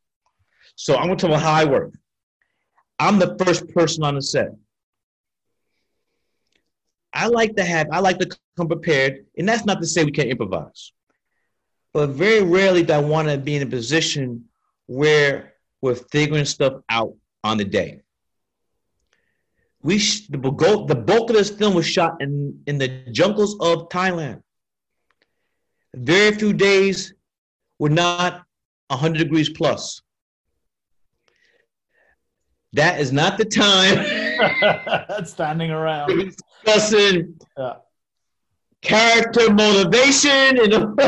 So 0.75 0.95
I'm 0.95 1.07
going 1.07 1.17
to 1.17 1.21
talk 1.21 1.31
about 1.31 1.43
how 1.43 1.53
I 1.53 1.65
work. 1.65 1.93
I'm 2.99 3.19
the 3.19 3.35
first 3.43 3.67
person 3.69 4.03
on 4.03 4.15
the 4.15 4.21
set. 4.21 4.49
I 7.13 7.27
like 7.27 7.55
to 7.55 7.63
have, 7.63 7.87
I 7.91 7.99
like 7.99 8.19
to 8.19 8.29
come 8.57 8.67
prepared, 8.67 9.25
and 9.37 9.47
that's 9.47 9.65
not 9.65 9.79
to 9.81 9.87
say 9.87 10.03
we 10.03 10.11
can't 10.11 10.29
improvise. 10.29 10.91
But 11.93 12.09
very 12.09 12.43
rarely 12.43 12.83
do 12.83 12.93
I 12.93 12.99
want 12.99 13.27
to 13.27 13.37
be 13.37 13.55
in 13.55 13.63
a 13.63 13.67
position 13.67 14.45
where 14.85 15.53
we're 15.81 15.95
figuring 15.95 16.45
stuff 16.45 16.73
out 16.89 17.15
on 17.43 17.57
the 17.57 17.65
day. 17.65 18.01
We 19.87 19.99
sh- 19.99 20.27
the, 20.27 20.37
bulk, 20.37 20.89
the 20.89 20.95
bulk 20.95 21.29
of 21.29 21.37
this 21.37 21.49
film 21.49 21.73
was 21.73 21.87
shot 21.87 22.21
in, 22.21 22.61
in 22.67 22.77
the 22.77 22.89
jungles 23.13 23.55
of 23.61 23.87
Thailand. 23.87 24.41
Very 25.95 26.35
few 26.35 26.51
days 26.51 27.13
were 27.79 27.87
not 27.87 28.43
100 28.89 29.17
degrees 29.17 29.47
plus. 29.47 30.01
That 32.73 32.99
is 32.99 33.13
not 33.13 33.37
the 33.37 33.45
time. 33.45 35.23
Standing 35.25 35.71
around 35.71 36.35
discussing 36.65 37.39
yeah. 37.57 37.75
character 38.81 39.53
motivation 39.53 40.59
and 40.63 40.73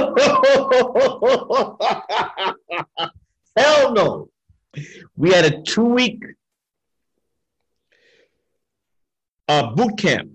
hell 3.57 3.91
no. 3.91 4.29
We 5.17 5.31
had 5.31 5.43
a 5.43 5.61
two 5.63 5.83
week 5.83 6.23
uh, 9.49 9.73
boot 9.73 9.97
camp 9.97 10.29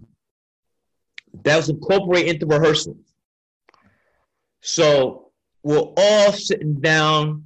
that 1.45 1.57
was 1.57 1.69
incorporated 1.71 2.35
into 2.35 2.47
rehearsals. 2.47 3.15
So 4.61 5.31
we're 5.63 5.93
all 5.97 6.33
sitting 6.33 6.75
down, 6.81 7.45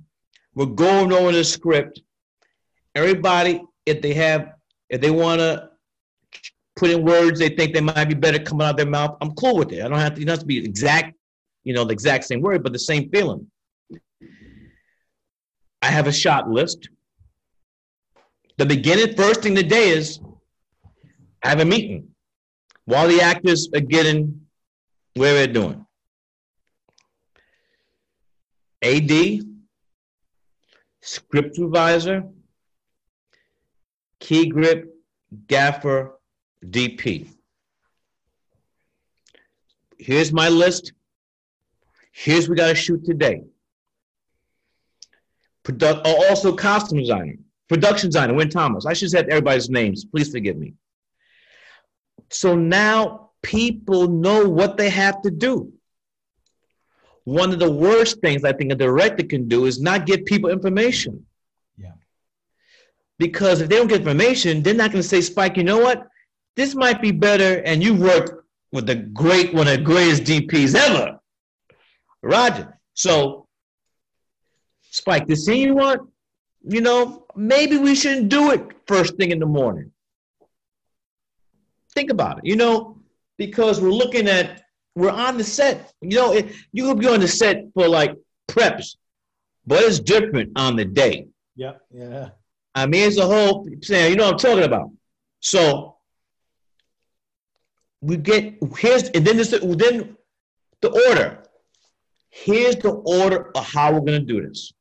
we're 0.54 0.66
going 0.66 1.12
over 1.12 1.31
the 1.31 1.44
script. 1.44 2.00
Everybody, 2.94 3.62
if 3.87 4.00
they 4.00 4.14
have, 4.14 4.54
if 4.88 5.00
they 5.00 5.11
want 5.11 5.40
to 5.40 5.70
put 6.74 6.90
in 6.90 7.04
words 7.04 7.38
they 7.38 7.48
think 7.48 7.74
they 7.74 7.81
might 7.81 8.04
be 8.04 8.14
better 8.14 8.38
coming 8.38 8.66
out 8.66 8.70
of 8.70 8.76
their 8.76 8.87
mouth, 8.87 9.16
I'm 9.20 9.33
cool 9.33 9.57
with 9.57 9.72
it. 9.72 9.85
I 9.85 9.88
don't 9.88 9.98
have 9.98 10.14
to, 10.14 10.22
it 10.22 10.24
doesn't 10.24 10.28
have 10.28 10.40
to 10.40 10.46
be 10.46 10.64
exact, 10.64 11.14
you 11.64 11.74
know, 11.74 11.85
the 11.85 11.92
exact 11.92 12.24
same 12.24 12.40
word, 12.40 12.62
but 12.62 12.72
the 12.72 12.78
same 12.78 13.11
feeling. 13.11 13.46
I 15.83 15.87
have 15.87 16.07
a 16.07 16.12
shot 16.12 16.48
list. 16.48 16.88
The 18.57 18.66
beginning, 18.66 19.14
first 19.16 19.42
thing 19.42 19.54
today 19.54 19.90
is 19.90 20.18
I 20.20 20.27
have 21.42 21.61
a 21.61 21.64
meeting 21.64 22.09
while 22.85 23.09
the 23.09 23.20
actors 23.20 23.68
are 23.74 23.81
getting 23.81 24.40
where 25.14 25.35
they're 25.35 25.53
doing. 25.53 25.85
AD, 28.83 29.40
script 31.01 31.57
supervisor, 31.57 32.24
key 34.20 34.48
grip, 34.48 34.94
gaffer, 35.46 36.18
DP. 36.64 37.29
Here's 39.98 40.33
my 40.33 40.48
list. 40.48 40.92
Here's 42.12 42.48
what 42.48 42.51
we 42.51 42.57
got 42.57 42.68
to 42.68 42.74
shoot 42.74 43.05
today. 43.05 43.42
Produ- 45.64 46.01
oh, 46.05 46.29
also, 46.29 46.55
costume 46.55 46.98
designer, 46.98 47.35
production 47.68 48.09
designer, 48.09 48.35
Wynn 48.35 48.48
Thomas. 48.48 48.87
I 48.87 48.92
should 48.92 49.12
have 49.12 49.29
everybody's 49.29 49.68
names. 49.68 50.05
Please 50.05 50.31
forgive 50.31 50.57
me. 50.57 50.74
So 52.30 52.54
now 52.54 53.30
people 53.42 54.08
know 54.08 54.48
what 54.48 54.76
they 54.76 54.90
have 54.90 55.22
to 55.22 55.30
do. 55.30 55.72
One 57.24 57.52
of 57.52 57.58
the 57.58 57.70
worst 57.70 58.20
things 58.20 58.44
I 58.44 58.52
think 58.52 58.72
a 58.72 58.74
director 58.74 59.22
can 59.22 59.48
do 59.48 59.66
is 59.66 59.80
not 59.80 60.06
give 60.06 60.24
people 60.24 60.50
information. 60.50 61.26
Yeah. 61.76 61.92
Because 63.18 63.60
if 63.60 63.68
they 63.68 63.76
don't 63.76 63.88
get 63.88 64.00
information, 64.00 64.62
they're 64.62 64.74
not 64.74 64.92
going 64.92 65.02
to 65.02 65.08
say, 65.08 65.20
Spike, 65.20 65.56
you 65.56 65.64
know 65.64 65.78
what? 65.78 66.06
This 66.56 66.74
might 66.74 67.02
be 67.02 67.10
better. 67.10 67.62
And 67.64 67.82
you 67.82 67.94
work 67.94 68.46
with 68.72 68.86
the 68.86 68.94
great, 68.94 69.52
one 69.54 69.68
of 69.68 69.76
the 69.76 69.84
greatest 69.84 70.24
DPs 70.24 70.74
ever, 70.74 71.20
Roger. 72.22 72.78
So, 72.94 73.46
Spike, 74.90 75.26
the 75.26 75.36
scene 75.36 75.68
you 75.68 75.74
want, 75.74 76.08
you 76.62 76.80
know, 76.80 77.26
maybe 77.36 77.76
we 77.76 77.94
shouldn't 77.94 78.28
do 78.28 78.50
it 78.50 78.62
first 78.86 79.16
thing 79.16 79.30
in 79.30 79.38
the 79.38 79.46
morning. 79.46 79.92
Think 81.98 82.12
about 82.12 82.38
it, 82.38 82.44
you 82.44 82.54
know, 82.54 82.96
because 83.38 83.80
we're 83.80 83.90
looking 83.90 84.28
at, 84.28 84.62
we're 84.94 85.11
on 85.11 85.37
the 85.37 85.42
set. 85.42 85.92
You 86.00 86.16
know, 86.16 86.32
it, 86.32 86.52
you 86.70 86.84
could 86.84 87.00
be 87.00 87.08
on 87.08 87.18
the 87.18 87.26
set 87.26 87.64
for 87.74 87.88
like 87.88 88.14
preps, 88.46 88.94
but 89.66 89.82
it's 89.82 89.98
different 89.98 90.52
on 90.54 90.76
the 90.76 90.84
day. 90.84 91.26
Yeah, 91.56 91.72
yeah. 91.92 92.28
I 92.72 92.87
mean, 92.87 93.08
it's 93.08 93.18
a 93.18 93.26
whole, 93.26 93.68
you 93.68 94.14
know 94.14 94.26
what 94.26 94.34
I'm 94.34 94.38
talking 94.38 94.62
about. 94.62 94.92
So 95.40 95.96
we 98.00 98.16
get, 98.16 98.54
here's, 98.76 99.08
and 99.08 99.26
then, 99.26 99.37
this, 99.37 99.50
then 99.50 100.16
the 100.80 100.90
order. 101.08 101.42
Here's 102.30 102.76
the 102.76 102.92
order 102.92 103.50
of 103.56 103.64
how 103.66 103.92
we're 103.92 104.06
going 104.06 104.24
to 104.24 104.32
do 104.34 104.46
this. 104.46 104.72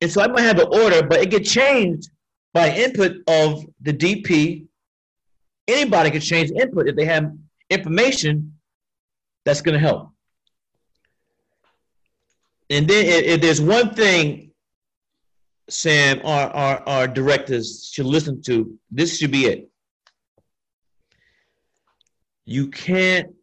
And 0.00 0.10
so 0.10 0.22
I 0.22 0.26
might 0.26 0.40
have 0.40 0.58
an 0.58 0.70
order, 0.72 1.06
but 1.06 1.20
it 1.20 1.30
get 1.30 1.44
changed 1.44 2.10
by 2.52 2.74
input 2.74 3.18
of 3.28 3.64
the 3.80 3.92
DP 3.92 4.66
Anybody 5.68 6.10
can 6.10 6.20
change 6.20 6.50
input 6.50 6.88
if 6.88 6.96
they 6.96 7.04
have 7.04 7.32
information 7.70 8.56
that's 9.44 9.60
going 9.60 9.74
to 9.74 9.80
help. 9.80 10.10
And 12.70 12.88
then 12.88 13.06
if, 13.06 13.24
if, 13.24 13.40
there's 13.40 13.60
one 13.60 13.94
thing, 13.94 14.50
Sam, 15.68 16.20
our, 16.24 16.48
our, 16.50 16.82
our 16.88 17.08
directors 17.08 17.88
should 17.92 18.06
listen 18.06 18.42
to, 18.42 18.78
this 18.90 19.18
should 19.18 19.30
be 19.30 19.46
it. 19.46 19.68
You 22.44 22.68
can't, 22.68 23.34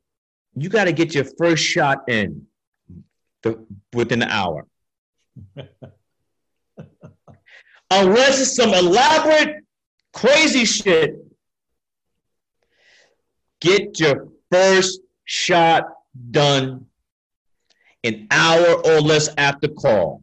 you 0.55 0.69
got 0.69 0.85
to 0.85 0.93
get 0.93 1.13
your 1.13 1.25
first 1.37 1.63
shot 1.63 2.07
in 2.07 2.47
the, 3.41 3.65
within 3.93 4.21
an 4.21 4.29
hour. 4.29 4.65
Unless 7.91 8.41
it's 8.41 8.55
some 8.55 8.73
elaborate, 8.73 9.63
crazy 10.13 10.65
shit 10.65 11.22
Get 13.63 13.97
your 13.97 14.27
first 14.51 14.99
shot 15.23 15.85
done 16.31 16.85
an 18.03 18.27
hour 18.29 18.85
or 18.85 18.99
less 18.99 19.29
after 19.37 19.69
call. 19.69 20.21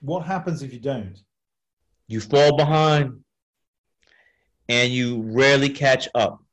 What 0.00 0.20
happens 0.20 0.62
if 0.62 0.72
you 0.72 0.78
don't? 0.78 1.18
You 2.06 2.20
fall 2.20 2.56
behind 2.56 3.24
and 4.68 4.92
you 4.92 5.22
rarely 5.22 5.68
catch 5.68 6.06
up. 6.14 6.44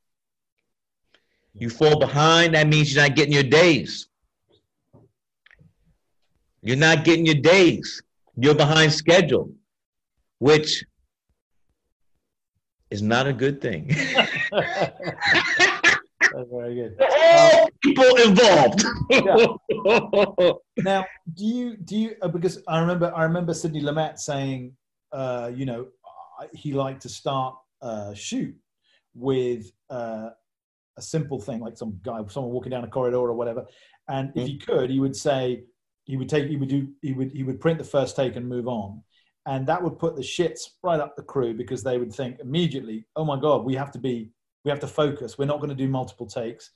You 1.54 1.70
fall 1.70 2.00
behind, 2.00 2.56
that 2.56 2.68
means 2.68 2.92
you're 2.92 3.04
not 3.04 3.16
getting 3.16 3.34
your 3.34 3.44
days. 3.44 4.08
You're 6.64 6.78
not 6.78 7.04
getting 7.04 7.28
your 7.28 7.36
days. 7.36 8.02
You're 8.36 8.56
behind 8.56 8.92
schedule, 8.92 9.54
which 10.40 10.84
is 12.90 13.04
not 13.04 13.28
a 13.28 13.34
good 13.34 13.62
thing. 13.62 13.96
That's 16.34 16.50
very 16.52 16.76
good. 16.76 16.98
All 17.00 17.70
people 17.82 18.16
involved. 18.16 18.84
yeah. 19.10 20.54
Now, 20.78 21.06
do 21.36 21.46
you 21.46 21.78
do 21.78 21.96
you 21.96 22.16
uh, 22.24 22.28
because 22.28 22.64
I 22.68 22.80
remember 22.80 23.14
I 23.16 23.24
remember 23.24 23.54
Sidney 23.54 23.82
Lumet 23.82 24.18
saying, 24.18 24.74
uh, 25.12 25.52
you 25.54 25.66
know, 25.66 25.88
he 26.54 26.74
liked 26.74 27.04
to 27.04 27.10
start 27.10 27.56
uh, 27.82 28.14
shoot 28.16 28.56
with 29.14 29.72
uh, 29.92 30.30
a 30.98 31.02
simple 31.02 31.40
thing 31.40 31.60
like 31.60 31.78
some 31.78 32.00
guy, 32.04 32.20
someone 32.28 32.52
walking 32.52 32.72
down 32.72 32.84
a 32.84 32.88
corridor 32.88 33.18
or 33.18 33.34
whatever, 33.34 33.66
and 34.10 34.32
if 34.36 34.48
he 34.48 34.58
could, 34.58 34.90
he 34.90 35.00
would 35.00 35.16
say 35.16 35.64
he 36.06 36.18
would 36.18 36.30
take 36.30 36.48
he 36.48 36.58
would 36.58 36.70
do 36.70 36.88
he 37.04 37.14
would 37.14 37.32
he 37.32 37.44
would 37.44 37.62
print 37.62 37.78
the 37.78 37.84
first 37.84 38.16
take 38.16 38.36
and 38.36 38.50
move 38.50 38.68
on 38.68 39.04
and 39.46 39.68
that 39.68 39.82
would 39.82 40.00
put 40.00 40.16
the 40.16 40.22
shits 40.22 40.62
right 40.82 41.00
up 41.00 41.16
the 41.16 41.24
crew 41.24 41.54
because 41.54 41.84
they 41.84 41.98
would 41.98 42.14
think 42.14 42.40
immediately, 42.40 43.06
"Oh 43.16 43.26
my 43.26 43.40
God, 43.40 43.66
we 43.66 43.76
have 43.76 43.92
to 43.92 44.00
be, 44.00 44.32
we 44.64 44.72
have 44.72 44.80
to 44.82 44.88
focus. 44.88 45.38
We're 45.38 45.46
not 45.46 45.58
going 45.58 45.70
to 45.70 45.76
do 45.76 45.88
multiple 45.88 46.28
takes." 46.28 46.72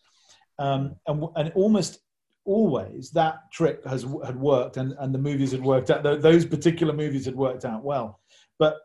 Um, 0.59 0.95
and, 1.07 1.23
and 1.35 1.51
almost 1.53 1.99
always 2.45 3.11
that 3.11 3.51
trick 3.51 3.85
has 3.85 4.05
had 4.25 4.39
worked, 4.39 4.77
and, 4.77 4.93
and 4.99 5.13
the 5.13 5.19
movies 5.19 5.51
had 5.51 5.61
worked 5.61 5.89
out. 5.89 6.03
Those 6.21 6.45
particular 6.45 6.93
movies 6.93 7.25
had 7.25 7.35
worked 7.35 7.65
out 7.65 7.83
well. 7.83 8.19
But 8.57 8.77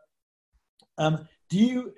um, 0.97 1.27
do 1.49 1.57
you, 1.57 1.93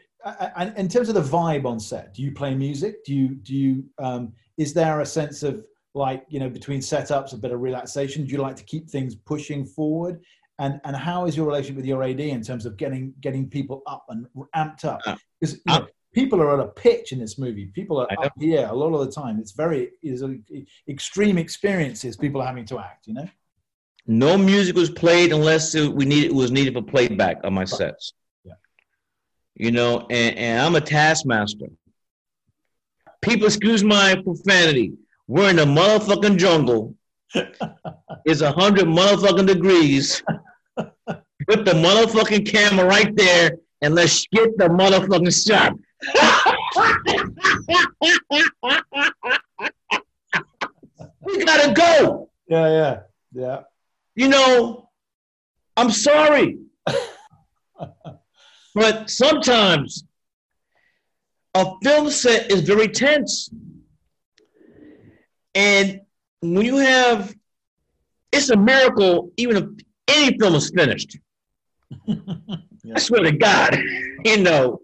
and 0.56 0.78
in 0.78 0.88
terms 0.88 1.10
of 1.10 1.15
the 1.15 1.22
vibe 1.22 1.65
on 1.65 1.80
set, 1.80 2.13
do 2.13 2.22
you 2.22 2.32
play 2.32 2.56
music? 2.56 3.04
Do 3.06 3.13
you 3.13 3.30
do 3.36 3.56
you? 3.56 3.84
Um, 3.98 4.34
is 4.58 4.74
there 4.74 5.02
a 5.02 5.06
sense 5.06 5.44
of 5.44 5.65
like 5.94 6.26
you 6.30 6.39
know 6.39 6.50
between 6.50 6.80
setups 6.80 7.34
a 7.34 7.38
bit 7.38 7.52
of 7.52 7.62
relaxation? 7.62 8.26
Do 8.26 8.32
you 8.32 8.39
like 8.39 8.56
to 8.58 8.63
keep 8.63 8.89
things 8.89 9.15
pushing 9.15 9.65
forward? 9.65 10.22
and 10.60 10.80
and 10.84 10.96
how 10.96 11.26
is 11.26 11.36
your 11.36 11.46
relationship 11.46 11.76
with 11.76 11.86
your 11.86 12.04
AD 12.04 12.20
in 12.20 12.41
terms 12.41 12.65
of 12.65 12.78
getting 12.78 13.13
getting 13.20 13.50
people 13.50 13.82
up 13.88 14.06
and 14.10 14.26
amped 14.56 14.86
up? 14.86 15.02
Because 15.39 15.60
uh, 15.68 15.82
people 16.15 16.41
are 16.41 16.54
at 16.54 16.65
a 16.65 16.69
pitch 16.69 17.12
in 17.12 17.19
this 17.19 17.38
movie. 17.38 17.65
People 17.65 17.99
are 17.99 18.08
up 18.23 18.32
here 18.39 18.67
a 18.71 18.73
lot 18.73 18.93
of 18.93 19.06
the 19.06 19.12
time. 19.12 19.38
It's 19.38 19.51
very 19.51 19.91
is 20.01 20.23
extreme 20.88 21.38
experiences 21.38 22.15
people 22.15 22.41
are 22.41 22.47
having 22.47 22.65
to 22.67 22.80
act. 22.80 23.06
You 23.06 23.15
know. 23.15 23.30
No 24.08 24.38
music 24.38 24.75
was 24.75 24.89
played 24.89 25.34
unless 25.34 25.75
it, 25.75 25.91
we 25.91 26.06
needed 26.06 26.32
it 26.32 26.36
was 26.36 26.51
needed 26.51 26.73
for 26.73 26.82
playback 26.82 27.41
on 27.43 27.54
my 27.54 27.65
sets. 27.65 28.13
Yeah. 28.43 28.54
You 29.56 29.71
know, 29.71 30.08
and, 30.10 30.38
and 30.38 30.62
I'm 30.62 30.75
a 30.75 30.82
taskmaster. 30.82 31.67
People, 33.21 33.47
excuse 33.47 33.84
my 33.84 34.15
profanity. 34.23 34.93
We're 35.28 35.49
in 35.49 35.56
the 35.58 35.65
motherfucking 35.65 36.38
jungle. 36.38 36.95
it's 37.34 38.41
a 38.41 38.51
hundred 38.51 38.86
motherfucking 38.86 39.47
degrees. 39.47 40.23
Put 40.78 41.65
the 41.65 41.73
motherfucking 41.73 42.49
camera 42.49 42.86
right 42.86 43.13
there 43.15 43.58
and 43.86 43.93
let's 43.93 44.26
get 44.32 44.58
the 44.58 44.67
motherfucking 44.67 45.45
shot. 45.48 45.74
we 51.21 51.45
gotta 51.45 51.71
go. 51.74 52.32
Yeah, 52.48 52.67
yeah, 52.67 53.00
yeah. 53.32 53.60
You 54.15 54.30
know, 54.30 54.89
I'm 55.78 55.91
sorry. 55.91 56.58
but 58.74 59.08
sometimes 59.08 60.04
a 61.54 61.71
film 61.84 62.10
set 62.10 62.52
is 62.52 62.62
very 62.62 62.88
tense. 62.88 63.52
And 65.54 66.02
when 66.41 66.65
you 66.65 66.78
have, 66.78 67.36
it's 68.32 68.50
a 68.50 68.58
miracle, 68.58 69.32
even 69.38 69.58
if 69.58 69.65
any 70.08 70.36
film 70.39 70.56
is 70.56 70.71
finished. 70.71 71.19
yeah. 72.86 72.93
I 72.95 73.00
swear 73.00 73.24
to 73.24 73.32
God, 73.32 73.78
you 74.26 74.41
know. 74.41 74.80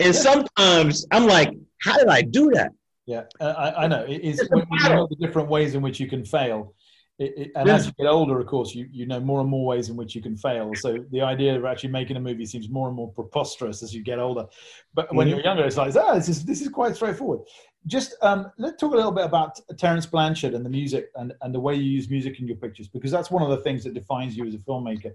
And 0.00 0.14
sometimes 0.14 1.06
I'm 1.12 1.26
like, 1.26 1.52
how 1.82 1.96
did 1.98 2.08
I 2.08 2.22
do 2.22 2.50
that? 2.52 2.72
Yeah, 3.06 3.24
I, 3.40 3.84
I 3.84 3.86
know. 3.86 4.04
It 4.04 4.22
is 4.22 4.46
when 4.50 4.66
you 4.70 4.88
know 4.88 5.06
the 5.08 5.16
different 5.16 5.48
ways 5.48 5.74
in 5.74 5.82
which 5.82 6.00
you 6.00 6.08
can 6.08 6.24
fail. 6.24 6.74
It, 7.18 7.34
it, 7.36 7.50
and 7.54 7.68
as 7.68 7.86
you 7.86 7.92
get 7.96 8.08
older, 8.08 8.40
of 8.40 8.46
course, 8.46 8.74
you, 8.74 8.88
you 8.90 9.06
know 9.06 9.20
more 9.20 9.40
and 9.40 9.48
more 9.48 9.64
ways 9.64 9.88
in 9.88 9.94
which 9.94 10.16
you 10.16 10.22
can 10.22 10.36
fail. 10.36 10.72
So 10.74 11.04
the 11.12 11.20
idea 11.20 11.56
of 11.56 11.64
actually 11.64 11.90
making 11.90 12.16
a 12.16 12.20
movie 12.20 12.44
seems 12.44 12.68
more 12.68 12.88
and 12.88 12.96
more 12.96 13.12
preposterous 13.12 13.84
as 13.84 13.94
you 13.94 14.02
get 14.02 14.18
older. 14.18 14.46
But 14.94 15.06
mm-hmm. 15.06 15.16
when 15.16 15.28
you're 15.28 15.40
younger, 15.40 15.64
it's 15.64 15.76
like, 15.76 15.94
ah, 15.94 16.14
this 16.14 16.28
is 16.28 16.44
this 16.44 16.60
is 16.60 16.68
quite 16.68 16.96
straightforward. 16.96 17.40
Just 17.86 18.16
um, 18.22 18.50
let's 18.58 18.80
talk 18.80 18.94
a 18.94 18.96
little 18.96 19.12
bit 19.12 19.26
about 19.26 19.60
Terence 19.78 20.06
Blanchard 20.06 20.54
and 20.54 20.64
the 20.64 20.70
music 20.70 21.10
and, 21.14 21.34
and 21.42 21.54
the 21.54 21.60
way 21.60 21.74
you 21.74 21.84
use 21.84 22.08
music 22.08 22.40
in 22.40 22.48
your 22.48 22.56
pictures, 22.56 22.88
because 22.88 23.12
that's 23.12 23.30
one 23.30 23.42
of 23.42 23.50
the 23.50 23.58
things 23.58 23.84
that 23.84 23.94
defines 23.94 24.36
you 24.36 24.46
as 24.46 24.54
a 24.54 24.58
filmmaker. 24.58 25.12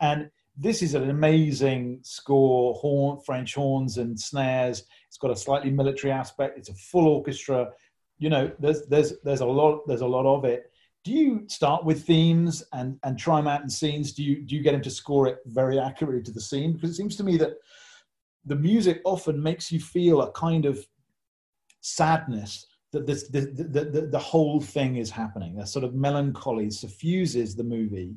And 0.00 0.30
this 0.56 0.82
is 0.82 0.94
an 0.94 1.10
amazing 1.10 2.00
score, 2.02 2.74
horn, 2.74 3.20
French 3.20 3.54
horns 3.54 3.98
and 3.98 4.18
snares. 4.18 4.84
It's 5.08 5.18
got 5.18 5.30
a 5.30 5.36
slightly 5.36 5.70
military 5.70 6.12
aspect. 6.12 6.58
It's 6.58 6.70
a 6.70 6.74
full 6.74 7.08
orchestra. 7.08 7.70
You 8.18 8.30
know, 8.30 8.50
there's 8.58 8.86
there's 8.86 9.14
there's 9.24 9.40
a 9.40 9.46
lot 9.46 9.86
there's 9.86 10.00
a 10.00 10.06
lot 10.06 10.26
of 10.26 10.44
it 10.44 10.70
do 11.06 11.12
you 11.12 11.44
start 11.46 11.84
with 11.84 12.04
themes 12.04 12.64
and 12.72 12.98
and 13.04 13.16
try 13.16 13.36
them 13.36 13.46
out 13.46 13.62
in 13.62 13.70
scenes 13.70 14.12
do 14.12 14.24
you 14.24 14.42
do 14.42 14.56
you 14.56 14.62
get 14.62 14.74
him 14.74 14.82
to 14.82 14.90
score 14.90 15.28
it 15.28 15.38
very 15.46 15.78
accurately 15.78 16.20
to 16.20 16.32
the 16.32 16.40
scene 16.40 16.72
because 16.72 16.90
it 16.90 16.96
seems 16.96 17.14
to 17.14 17.22
me 17.22 17.36
that 17.36 17.52
the 18.44 18.56
music 18.56 19.02
often 19.04 19.40
makes 19.40 19.70
you 19.70 19.78
feel 19.78 20.22
a 20.22 20.32
kind 20.32 20.66
of 20.66 20.84
sadness 21.80 22.66
that 22.90 23.06
this 23.06 23.28
the, 23.28 23.40
the, 23.40 23.84
the, 23.84 24.00
the 24.08 24.18
whole 24.18 24.60
thing 24.60 24.96
is 24.96 25.08
happening 25.08 25.60
a 25.60 25.66
sort 25.66 25.84
of 25.84 25.94
melancholy 25.94 26.70
suffuses 26.70 27.54
the 27.54 27.62
movie 27.62 28.16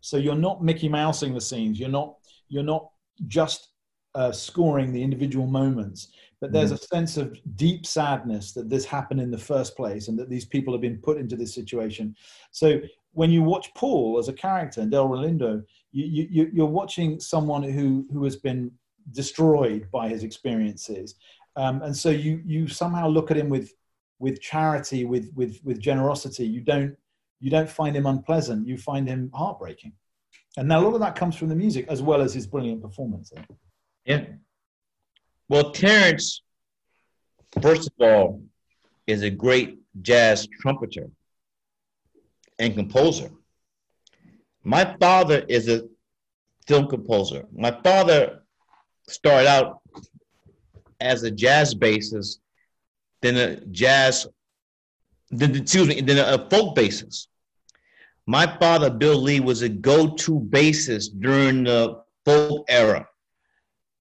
so 0.00 0.16
you're 0.16 0.34
not 0.34 0.62
mickey 0.62 0.88
mousing 0.88 1.34
the 1.34 1.40
scenes 1.40 1.78
you're 1.78 1.88
not 1.88 2.14
you're 2.48 2.62
not 2.62 2.88
just 3.26 3.68
uh, 4.14 4.32
scoring 4.32 4.92
the 4.92 5.02
individual 5.02 5.46
moments 5.46 6.08
but 6.40 6.52
there's 6.52 6.70
mm. 6.70 6.76
a 6.76 6.78
sense 6.78 7.16
of 7.16 7.36
deep 7.56 7.84
sadness 7.84 8.52
that 8.52 8.70
this 8.70 8.84
happened 8.84 9.20
in 9.20 9.30
the 9.30 9.38
first 9.38 9.76
place 9.76 10.08
and 10.08 10.18
that 10.18 10.30
these 10.30 10.44
people 10.44 10.72
have 10.72 10.80
been 10.80 10.98
put 10.98 11.18
into 11.18 11.36
this 11.36 11.54
situation. 11.54 12.14
So 12.52 12.80
when 13.12 13.30
you 13.30 13.42
watch 13.42 13.72
Paul 13.74 14.18
as 14.18 14.28
a 14.28 14.32
character 14.32 14.80
and 14.80 14.92
Delroy 14.92 15.24
Lindo, 15.24 15.62
you, 15.90 16.28
you, 16.30 16.50
you're 16.52 16.66
watching 16.66 17.18
someone 17.18 17.62
who, 17.62 18.06
who 18.12 18.22
has 18.24 18.36
been 18.36 18.70
destroyed 19.12 19.88
by 19.90 20.08
his 20.08 20.22
experiences. 20.22 21.16
Um, 21.56 21.82
and 21.82 21.96
so 21.96 22.10
you, 22.10 22.40
you 22.44 22.68
somehow 22.68 23.08
look 23.08 23.30
at 23.30 23.36
him 23.36 23.48
with, 23.48 23.72
with 24.20 24.40
charity, 24.40 25.04
with, 25.04 25.32
with, 25.34 25.58
with 25.64 25.80
generosity. 25.80 26.46
You 26.46 26.60
don't, 26.60 26.96
you 27.40 27.50
don't 27.50 27.68
find 27.68 27.96
him 27.96 28.06
unpleasant. 28.06 28.66
You 28.66 28.76
find 28.76 29.08
him 29.08 29.30
heartbreaking. 29.34 29.92
And 30.56 30.68
now 30.68 30.80
a 30.80 30.82
lot 30.82 30.94
of 30.94 31.00
that 31.00 31.14
comes 31.14 31.36
from 31.36 31.48
the 31.48 31.54
music 31.54 31.86
as 31.88 32.02
well 32.02 32.20
as 32.20 32.34
his 32.34 32.46
brilliant 32.46 32.82
performance. 32.82 33.32
Yeah. 34.04 34.24
Well, 35.48 35.70
Terence, 35.70 36.42
first 37.62 37.88
of 37.88 37.92
all, 38.00 38.42
is 39.06 39.22
a 39.22 39.30
great 39.30 39.78
jazz 40.02 40.48
trumpeter 40.60 41.08
and 42.58 42.74
composer. 42.74 43.30
My 44.64 44.96
father 45.00 45.44
is 45.48 45.68
a 45.68 45.82
film 46.66 46.88
composer. 46.88 47.46
My 47.52 47.70
father 47.82 48.42
started 49.08 49.48
out 49.48 49.80
as 51.00 51.22
a 51.22 51.30
jazz 51.30 51.74
bassist, 51.74 52.38
then 53.22 53.36
a 53.36 53.56
jazz, 53.66 54.26
then 55.30 55.54
excuse 55.54 55.88
me, 55.88 56.00
then 56.00 56.18
a 56.18 56.48
folk 56.50 56.76
bassist. 56.76 57.27
My 58.28 58.46
father, 58.46 58.90
Bill 58.90 59.16
Lee, 59.16 59.40
was 59.40 59.62
a 59.62 59.70
go-to 59.70 60.38
bassist 60.38 61.18
during 61.18 61.64
the 61.64 62.02
folk 62.26 62.66
era. 62.68 63.08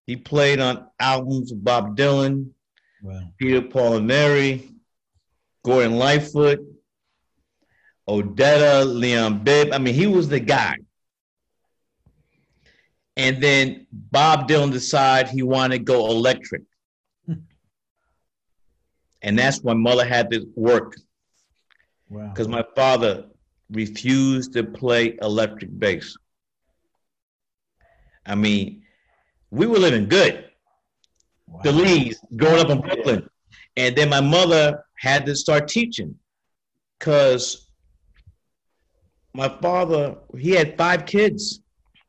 He 0.05 0.17
played 0.17 0.59
on 0.59 0.85
albums 0.99 1.53
of 1.53 1.63
Bob 1.63 1.95
Dylan, 1.95 2.49
wow. 3.01 3.21
Peter, 3.37 3.61
Paul, 3.61 3.95
and 3.95 4.07
Mary, 4.07 4.69
Gordon 5.63 5.95
Lightfoot, 5.95 6.59
Odetta, 8.05 8.85
Leon 8.85 9.45
Bibb. 9.45 9.71
I 9.71 9.77
mean, 9.77 9.93
he 9.93 10.07
was 10.07 10.27
the 10.27 10.41
guy. 10.41 10.75
And 13.15 13.41
then 13.41 13.87
Bob 13.93 14.49
Dylan 14.49 14.73
decided 14.73 15.31
he 15.31 15.41
wanted 15.41 15.77
to 15.77 15.83
go 15.85 16.07
electric. 16.07 16.63
and 19.21 19.39
that's 19.39 19.63
when 19.63 19.77
mother 19.77 20.03
had 20.03 20.29
to 20.31 20.45
work. 20.53 20.97
Because 22.09 22.49
wow. 22.49 22.57
my 22.57 22.65
father 22.75 23.23
refused 23.71 24.53
to 24.53 24.63
play 24.63 25.17
electric 25.21 25.77
bass. 25.77 26.15
I 28.25 28.35
mean, 28.35 28.83
we 29.51 29.65
were 29.65 29.79
living 29.79 30.07
good. 30.07 30.45
Wow. 31.47 31.61
The 31.63 31.71
Lees, 31.71 32.19
growing 32.35 32.59
up 32.59 32.69
in 32.69 32.81
Brooklyn. 32.81 33.29
And 33.77 33.95
then 33.95 34.09
my 34.09 34.21
mother 34.21 34.83
had 34.99 35.25
to 35.25 35.35
start 35.35 35.67
teaching 35.67 36.15
because 36.99 37.69
my 39.33 39.47
father, 39.61 40.17
he 40.37 40.51
had 40.51 40.77
five 40.77 41.05
kids. 41.05 41.61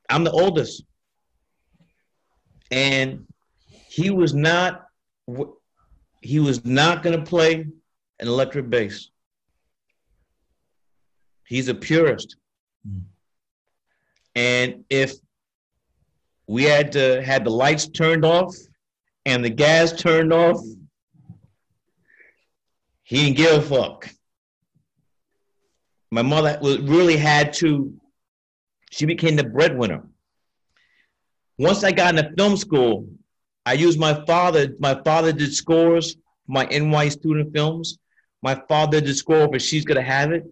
I'm 0.08 0.24
the 0.24 0.30
oldest. 0.30 0.84
And 2.70 3.26
he 3.68 4.10
was 4.10 4.34
not 4.34 4.84
he 6.20 6.40
was 6.40 6.64
not 6.64 7.02
going 7.02 7.16
to 7.18 7.24
play 7.24 7.54
an 8.20 8.28
electric 8.28 8.68
bass. 8.70 9.10
He's 11.48 11.68
a 11.68 11.74
purist. 11.74 12.36
Mm. 12.86 13.02
And 14.34 14.84
if 14.88 15.14
we 16.46 16.64
had 16.64 16.92
to 16.92 17.22
had 17.22 17.44
the 17.44 17.50
lights 17.50 17.88
turned 17.88 18.24
off 18.24 18.54
and 19.28 19.44
the 19.44 19.50
gas 19.50 19.92
turned 19.92 20.32
off. 20.32 20.58
He 23.02 23.24
didn't 23.24 23.36
give 23.36 23.52
a 23.52 23.62
fuck. 23.62 24.08
My 26.10 26.22
mother 26.22 26.58
really 26.62 27.18
had 27.18 27.52
to, 27.54 27.94
she 28.90 29.04
became 29.04 29.36
the 29.36 29.44
breadwinner. 29.44 30.04
Once 31.58 31.84
I 31.84 31.92
got 31.92 32.16
into 32.16 32.34
film 32.36 32.56
school, 32.56 33.06
I 33.66 33.74
used 33.74 33.98
my 33.98 34.24
father. 34.24 34.74
My 34.78 34.98
father 35.04 35.32
did 35.32 35.54
scores 35.54 36.14
for 36.14 36.52
my 36.52 36.64
NY 36.64 37.10
student 37.10 37.52
films. 37.52 37.98
My 38.42 38.54
father 38.68 39.02
did 39.02 39.16
score 39.16 39.46
for 39.48 39.58
She's 39.58 39.84
Gotta 39.84 40.02
Have 40.02 40.32
It. 40.32 40.44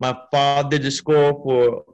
My 0.00 0.16
father 0.30 0.70
did 0.70 0.82
the 0.82 0.90
score 0.90 1.32
for 1.42 1.84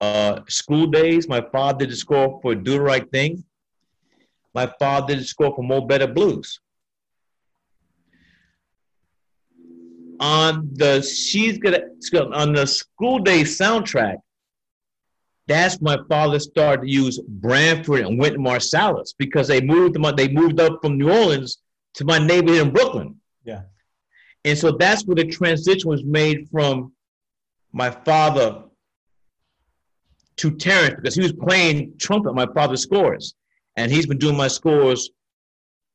uh, 0.00 0.40
School 0.48 0.86
Daze. 0.86 1.28
My 1.28 1.40
father 1.52 1.80
did 1.80 1.90
the 1.90 1.96
score 1.96 2.40
for 2.42 2.54
Do 2.54 2.72
the 2.72 2.80
Right 2.80 3.08
Thing. 3.10 3.44
My 4.54 4.66
father 4.78 5.14
did 5.14 5.22
the 5.22 5.26
score 5.26 5.54
for 5.54 5.62
Mo' 5.62 5.82
Better 5.82 6.06
Blues. 6.06 6.60
On 10.20 10.70
the 10.72 11.02
she's 11.02 11.58
gonna 11.58 11.80
on 12.32 12.52
the 12.52 12.66
school 12.66 13.18
day 13.18 13.42
soundtrack, 13.42 14.16
that's 15.46 15.80
my 15.80 15.98
father 16.08 16.38
started 16.38 16.82
to 16.82 16.90
use 16.90 17.20
Branford 17.20 18.06
and 18.06 18.18
Wynton 18.18 18.42
Marsalis 18.42 19.12
because 19.18 19.48
they 19.48 19.60
moved 19.60 19.94
them 19.94 20.06
they 20.16 20.28
moved 20.28 20.60
up 20.60 20.78
from 20.80 20.98
New 20.98 21.10
Orleans 21.10 21.58
to 21.94 22.04
my 22.04 22.18
neighborhood 22.18 22.68
in 22.68 22.72
Brooklyn. 22.72 23.20
Yeah. 23.44 23.62
And 24.44 24.56
so 24.56 24.72
that's 24.72 25.04
where 25.04 25.16
the 25.16 25.24
transition 25.24 25.90
was 25.90 26.04
made 26.04 26.48
from 26.50 26.93
my 27.74 27.90
father 27.90 28.62
to 30.36 30.50
Terence 30.52 30.94
because 30.96 31.16
he 31.16 31.22
was 31.22 31.32
playing 31.32 31.94
trumpet 31.98 32.34
my 32.34 32.46
father's 32.54 32.82
scores, 32.82 33.34
and 33.76 33.90
he's 33.90 34.06
been 34.06 34.18
doing 34.18 34.36
my 34.36 34.48
scores 34.48 35.10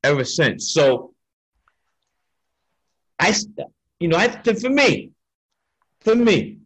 ever 0.04 0.26
since. 0.26 0.74
So 0.74 1.14
I, 3.18 3.34
you 4.00 4.10
know, 4.10 4.18
I 4.18 4.28
for 4.28 4.70
me, 4.70 5.12
for 6.02 6.16
me, 6.16 6.58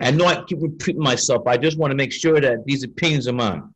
I 0.00 0.12
know 0.12 0.26
I 0.26 0.44
keep 0.44 0.58
repeating 0.60 1.02
myself. 1.02 1.46
I 1.46 1.56
just 1.56 1.76
want 1.76 1.90
to 1.90 1.96
make 1.96 2.12
sure 2.12 2.40
that 2.40 2.64
these 2.64 2.84
opinions 2.84 3.26
are 3.26 3.32
mine. 3.32 3.74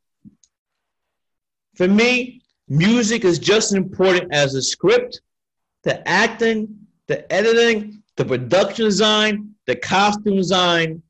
For 1.74 1.88
me, 1.88 2.42
music 2.68 3.24
is 3.24 3.40
just 3.40 3.72
as 3.72 3.76
important 3.76 4.33
as 4.33 4.52
the 4.52 4.62
script, 4.62 5.20
the 5.83 6.06
acting, 6.09 6.87
the 7.09 7.30
editing, 7.33 8.02
the 8.16 8.24
production 8.24 8.85
design, 8.85 9.54
the 9.70 9.76
costume 9.76 10.35
design, 10.35 11.00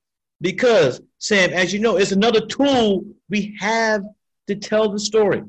because 0.42 1.00
Sam, 1.16 1.50
as 1.50 1.72
you 1.72 1.78
know, 1.78 1.96
it's 1.96 2.12
another 2.12 2.44
tool 2.44 3.04
we 3.30 3.56
have 3.58 4.02
to 4.48 4.54
tell 4.54 4.90
the 4.90 5.00
story. 5.00 5.42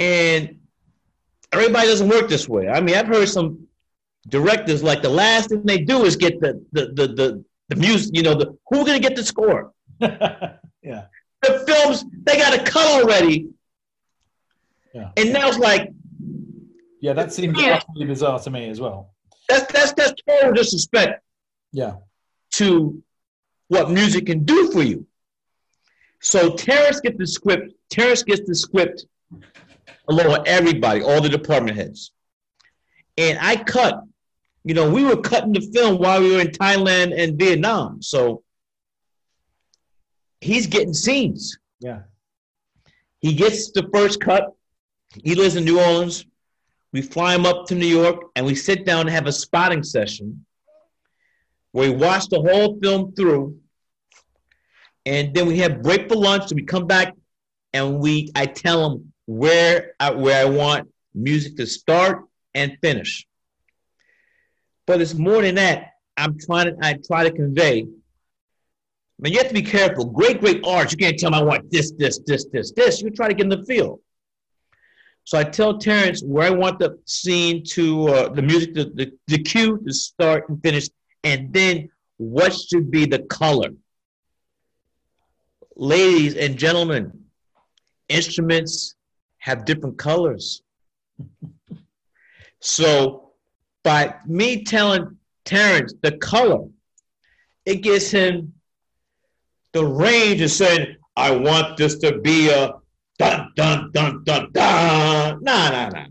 And 0.00 0.58
everybody 1.52 1.86
doesn't 1.86 2.08
work 2.08 2.28
this 2.28 2.48
way. 2.48 2.68
I 2.68 2.80
mean, 2.80 2.96
I've 2.96 3.06
heard 3.06 3.28
some 3.28 3.68
directors 4.28 4.82
like 4.82 5.00
the 5.00 5.08
last 5.08 5.50
thing 5.50 5.62
they 5.64 5.78
do 5.78 6.04
is 6.04 6.16
get 6.16 6.40
the 6.40 6.52
the 6.72 6.86
the 6.98 7.06
the, 7.20 7.44
the 7.68 7.76
music, 7.76 8.10
you 8.16 8.24
know, 8.24 8.34
the 8.34 8.58
who's 8.68 8.84
gonna 8.84 8.98
get 8.98 9.14
the 9.14 9.24
score? 9.24 9.72
yeah. 10.00 11.04
The 11.42 11.52
films, 11.68 12.04
they 12.24 12.36
got 12.36 12.52
a 12.58 12.64
cut 12.64 12.88
already. 13.00 13.50
Yeah. 14.92 15.10
And 15.16 15.32
now 15.32 15.48
it's 15.48 15.58
like 15.58 15.92
Yeah, 17.00 17.12
that 17.12 17.32
seems 17.32 17.60
yeah. 17.60 17.80
utterly 17.80 18.06
bizarre 18.06 18.40
to 18.40 18.50
me 18.50 18.68
as 18.68 18.80
well. 18.80 19.15
That's 19.48 19.72
that's 19.72 19.92
that's 19.92 20.12
total 20.28 20.52
disrespect. 20.52 21.22
Yeah. 21.72 21.96
To 22.54 23.02
what 23.68 23.90
music 23.90 24.26
can 24.26 24.44
do 24.44 24.70
for 24.72 24.82
you. 24.82 25.06
So 26.20 26.54
Terence 26.54 27.00
gets 27.00 27.18
the 27.18 27.26
script. 27.26 27.72
Terence 27.90 28.22
gets 28.22 28.46
the 28.46 28.54
script 28.54 29.06
along 30.08 30.28
with 30.30 30.46
everybody, 30.46 31.02
all 31.02 31.20
the 31.20 31.28
department 31.28 31.76
heads. 31.76 32.12
And 33.18 33.38
I 33.40 33.56
cut, 33.56 34.02
you 34.64 34.74
know, 34.74 34.90
we 34.90 35.04
were 35.04 35.16
cutting 35.16 35.52
the 35.52 35.60
film 35.60 35.98
while 35.98 36.20
we 36.20 36.32
were 36.32 36.40
in 36.40 36.48
Thailand 36.48 37.18
and 37.18 37.38
Vietnam. 37.38 38.02
So 38.02 38.42
he's 40.40 40.66
getting 40.66 40.94
scenes. 40.94 41.58
Yeah. 41.80 42.02
He 43.20 43.34
gets 43.34 43.72
the 43.72 43.88
first 43.92 44.20
cut. 44.20 44.54
He 45.24 45.34
lives 45.34 45.56
in 45.56 45.64
New 45.64 45.80
Orleans. 45.80 46.26
We 46.92 47.02
fly 47.02 47.34
him 47.34 47.46
up 47.46 47.66
to 47.66 47.74
New 47.74 47.86
York 47.86 48.30
and 48.36 48.46
we 48.46 48.54
sit 48.54 48.86
down 48.86 49.02
and 49.02 49.10
have 49.10 49.26
a 49.26 49.32
spotting 49.32 49.82
session 49.82 50.46
where 51.72 51.90
we 51.90 51.96
watch 51.96 52.28
the 52.28 52.40
whole 52.40 52.78
film 52.80 53.12
through. 53.12 53.58
And 55.04 55.34
then 55.34 55.46
we 55.46 55.58
have 55.58 55.82
break 55.82 56.08
for 56.08 56.16
lunch. 56.16 56.48
So 56.48 56.54
we 56.54 56.62
come 56.62 56.86
back 56.86 57.14
and 57.72 58.00
we 58.00 58.30
I 58.34 58.46
tell 58.46 58.90
him 58.90 59.12
where 59.26 59.92
I, 60.00 60.10
where 60.10 60.40
I 60.40 60.48
want 60.48 60.88
music 61.14 61.56
to 61.58 61.66
start 61.66 62.24
and 62.54 62.76
finish. 62.80 63.26
But 64.86 65.00
it's 65.00 65.14
more 65.14 65.42
than 65.42 65.56
that. 65.56 65.92
I'm 66.16 66.38
trying 66.38 66.66
to 66.66 66.76
I 66.80 66.98
try 67.06 67.24
to 67.24 67.30
convey. 67.30 67.86
But 69.18 69.32
you 69.32 69.38
have 69.38 69.48
to 69.48 69.54
be 69.54 69.62
careful. 69.62 70.04
Great, 70.04 70.40
great 70.40 70.64
art. 70.64 70.92
You 70.92 70.98
can't 70.98 71.18
tell 71.18 71.30
me 71.30 71.38
I 71.38 71.42
want 71.42 71.70
this, 71.70 71.92
this, 71.92 72.20
this, 72.26 72.46
this, 72.52 72.72
this. 72.72 73.00
You 73.00 73.10
try 73.10 73.28
to 73.28 73.34
get 73.34 73.44
in 73.44 73.48
the 73.50 73.64
field. 73.64 74.00
So 75.26 75.36
I 75.36 75.42
tell 75.42 75.76
Terence 75.76 76.22
where 76.22 76.46
I 76.46 76.50
want 76.50 76.78
the 76.78 77.00
scene 77.04 77.64
to, 77.70 78.08
uh, 78.10 78.28
the 78.28 78.42
music, 78.42 78.74
the, 78.74 78.84
the, 78.84 79.12
the 79.26 79.38
cue 79.38 79.76
to 79.84 79.92
start 79.92 80.48
and 80.48 80.62
finish, 80.62 80.88
and 81.24 81.52
then 81.52 81.88
what 82.16 82.54
should 82.54 82.92
be 82.92 83.06
the 83.06 83.18
color. 83.18 83.70
Ladies 85.74 86.36
and 86.36 86.56
gentlemen, 86.56 87.24
instruments 88.08 88.94
have 89.38 89.64
different 89.64 89.98
colors. 89.98 90.62
so 92.60 93.32
by 93.82 94.14
me 94.26 94.62
telling 94.62 95.18
Terence 95.44 95.92
the 96.02 96.12
color, 96.18 96.68
it 97.64 97.82
gives 97.82 98.12
him 98.12 98.52
the 99.72 99.84
range 99.84 100.40
of 100.40 100.52
saying, 100.52 100.94
I 101.16 101.32
want 101.32 101.76
this 101.76 101.98
to 101.98 102.20
be 102.20 102.48
a 102.48 102.74
dun 103.18 103.52
dun 103.56 103.90
dun 103.92 104.22
dun 104.24 104.52
dun. 104.52 105.42
Nah, 105.42 105.70
nah, 105.70 105.88
nah. 105.88 106.06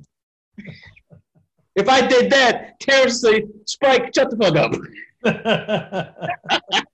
if 1.76 1.90
I 1.90 2.08
did 2.08 2.32
that, 2.32 2.80
Terence 2.80 3.22
say, 3.22 3.44
Spike, 3.66 4.12
shut 4.16 4.30
the 4.30 4.38
fuck 4.38 4.56
up. 4.56 4.72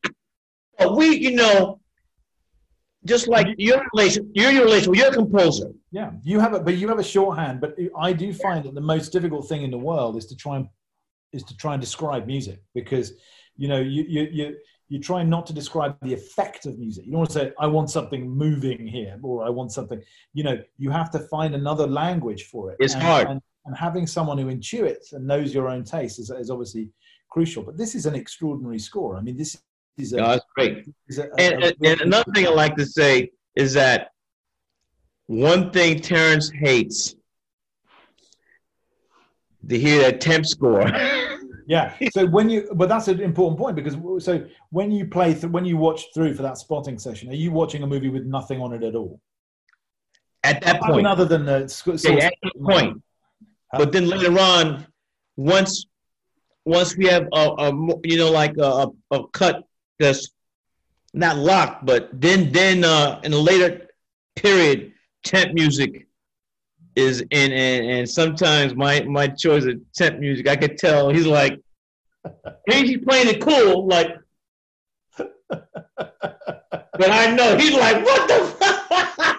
but 0.77 0.95
we, 0.95 1.15
you 1.15 1.31
know, 1.31 1.79
just 3.05 3.27
like 3.27 3.47
your 3.57 3.83
relation, 3.93 4.29
you're 4.33 4.51
your 4.51 4.65
relation, 4.65 4.93
you're 4.93 5.07
a 5.07 5.13
composer. 5.13 5.71
Yeah, 5.91 6.11
you 6.23 6.39
have 6.39 6.53
a, 6.53 6.59
but 6.59 6.77
you 6.77 6.87
have 6.87 6.99
a 6.99 7.03
shorthand. 7.03 7.59
But 7.59 7.75
I 7.97 8.13
do 8.13 8.33
find 8.33 8.63
that 8.65 8.75
the 8.75 8.81
most 8.81 9.11
difficult 9.11 9.47
thing 9.47 9.63
in 9.63 9.71
the 9.71 9.77
world 9.77 10.17
is 10.17 10.25
to 10.27 10.35
try 10.35 10.57
and 10.57 10.67
is 11.33 11.43
to 11.43 11.57
try 11.57 11.73
and 11.73 11.81
describe 11.81 12.27
music 12.27 12.61
because 12.73 13.13
you 13.57 13.67
know 13.67 13.79
you 13.79 14.05
you 14.07 14.27
you 14.31 14.57
you 14.91 14.99
try 14.99 15.23
not 15.23 15.45
to 15.45 15.53
describe 15.53 15.95
the 16.01 16.13
effect 16.13 16.65
of 16.65 16.77
music. 16.77 17.05
You 17.05 17.11
don't 17.11 17.19
want 17.19 17.29
to 17.29 17.39
say 17.39 17.53
I 17.57 17.65
want 17.65 17.89
something 17.89 18.29
moving 18.29 18.85
here 18.85 19.17
or 19.23 19.45
I 19.45 19.49
want 19.49 19.71
something. 19.71 20.01
You 20.33 20.43
know, 20.43 20.61
you 20.77 20.89
have 20.89 21.09
to 21.11 21.19
find 21.19 21.55
another 21.55 21.87
language 21.87 22.47
for 22.47 22.71
it. 22.71 22.77
It's 22.81 22.93
and, 22.93 23.01
hard. 23.01 23.27
And, 23.29 23.41
and, 23.65 23.77
having 23.77 24.05
someone 24.05 24.37
who 24.37 24.47
intuits 24.47 25.13
and 25.13 25.25
knows 25.25 25.53
your 25.53 25.69
own 25.69 25.85
taste 25.85 26.19
is, 26.19 26.29
is 26.29 26.49
obviously 26.49 26.89
crucial. 27.29 27.63
But 27.63 27.77
this 27.77 27.95
is 27.95 28.05
an 28.05 28.15
extraordinary 28.15 28.79
score. 28.79 29.15
I 29.15 29.21
mean, 29.21 29.37
this 29.37 29.61
is 29.97 30.11
a, 30.11 30.17
no, 30.17 30.27
that's 30.27 30.45
great. 30.53 30.85
A, 31.17 31.39
and, 31.39 31.63
a, 31.63 31.73
and 31.85 32.01
another 32.01 32.29
thing 32.33 32.45
I 32.45 32.49
like 32.49 32.75
to 32.75 32.85
say 32.85 33.31
is 33.55 33.71
that 33.75 34.09
one 35.27 35.71
thing 35.71 36.01
Terence 36.01 36.49
hates 36.49 37.15
to 39.69 39.79
hear 39.79 40.01
that 40.01 40.19
temp 40.19 40.45
score. 40.45 40.81
yeah. 41.67 41.95
So 42.11 42.25
when 42.25 42.49
you, 42.49 42.69
but 42.73 42.89
that's 42.89 43.07
an 43.07 43.19
important 43.21 43.59
point 43.59 43.75
because 43.75 43.95
so 44.23 44.45
when 44.69 44.91
you 44.91 45.05
play, 45.05 45.33
th- 45.33 45.51
when 45.51 45.65
you 45.65 45.77
watch 45.77 46.13
through 46.13 46.33
for 46.33 46.41
that 46.43 46.57
spotting 46.57 46.97
session, 46.99 47.29
are 47.29 47.35
you 47.35 47.51
watching 47.51 47.83
a 47.83 47.87
movie 47.87 48.09
with 48.09 48.25
nothing 48.25 48.61
on 48.61 48.73
it 48.73 48.83
at 48.83 48.95
all? 48.95 49.19
At 50.43 50.61
that 50.63 50.81
point, 50.81 51.05
other 51.05 51.25
than 51.25 51.45
the 51.45 51.67
sc- 51.67 52.03
yeah, 52.03 52.25
at 52.25 52.33
that 52.43 52.63
point. 52.63 53.01
But 53.73 53.91
then 53.91 54.07
later 54.07 54.37
on, 54.39 54.85
once 55.37 55.85
once 56.65 56.97
we 56.97 57.05
have 57.07 57.27
a, 57.33 57.49
a 57.57 57.71
you 58.03 58.17
know 58.17 58.31
like 58.31 58.57
a, 58.57 58.87
a 59.11 59.27
cut 59.29 59.63
that's 59.99 60.31
not 61.13 61.37
locked, 61.37 61.85
but 61.85 62.09
then 62.13 62.51
then 62.51 62.83
uh, 62.83 63.21
in 63.23 63.33
a 63.33 63.37
later 63.37 63.87
period, 64.35 64.93
temp 65.23 65.53
music 65.53 66.07
is 66.95 67.21
in, 67.21 67.51
and, 67.51 67.85
and 67.85 68.09
sometimes 68.09 68.75
my 68.75 69.01
my 69.01 69.27
choice 69.27 69.65
of 69.65 69.79
temp 69.93 70.19
music, 70.19 70.47
I 70.47 70.55
could 70.55 70.77
tell 70.77 71.09
he's 71.09 71.25
like, 71.25 71.59
he's 72.69 72.97
playing 73.05 73.29
it 73.29 73.41
cool, 73.41 73.87
like, 73.87 74.17
but 75.17 75.67
I 76.99 77.33
know 77.33 77.57
he's 77.57 77.73
like, 77.73 78.03
what 78.05 78.27
the. 78.27 79.37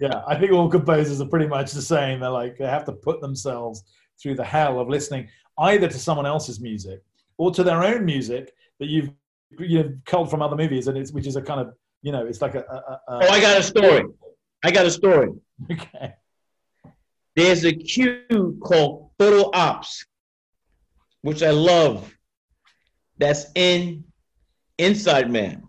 yeah, 0.00 0.22
I 0.26 0.38
think 0.38 0.52
all 0.52 0.68
composers 0.68 1.20
are 1.20 1.26
pretty 1.26 1.46
much 1.46 1.72
the 1.72 1.82
same. 1.82 2.20
They're 2.20 2.30
like 2.30 2.58
they 2.58 2.66
have 2.66 2.84
to 2.86 2.92
put 2.92 3.20
themselves 3.20 3.82
through 4.20 4.36
the 4.36 4.44
hell 4.44 4.78
of 4.78 4.88
listening 4.88 5.28
either 5.58 5.88
to 5.88 5.98
someone 5.98 6.26
else's 6.26 6.60
music 6.60 7.02
or 7.38 7.50
to 7.50 7.62
their 7.62 7.82
own 7.82 8.04
music 8.04 8.52
that 8.80 8.88
you've 8.88 9.10
you've 9.58 9.96
culled 10.04 10.30
from 10.30 10.42
other 10.42 10.56
movies, 10.56 10.88
and 10.88 10.98
it's 10.98 11.12
which 11.12 11.26
is 11.26 11.36
a 11.36 11.42
kind 11.42 11.60
of 11.60 11.74
you 12.02 12.12
know 12.12 12.26
it's 12.26 12.42
like 12.42 12.54
a. 12.54 12.60
a, 12.60 12.74
a 12.74 13.00
oh, 13.08 13.28
I 13.28 13.40
got 13.40 13.58
a 13.58 13.62
story. 13.62 14.04
I 14.64 14.70
got 14.70 14.86
a 14.86 14.90
story. 14.90 15.30
Okay. 15.70 16.12
There's 17.36 17.64
a 17.64 17.72
cue 17.72 18.58
called 18.62 19.10
photo 19.18 19.50
ops, 19.52 20.06
which 21.22 21.42
I 21.42 21.50
love. 21.50 22.14
That's 23.18 23.46
in 23.54 24.04
Inside 24.78 25.30
Man. 25.30 25.64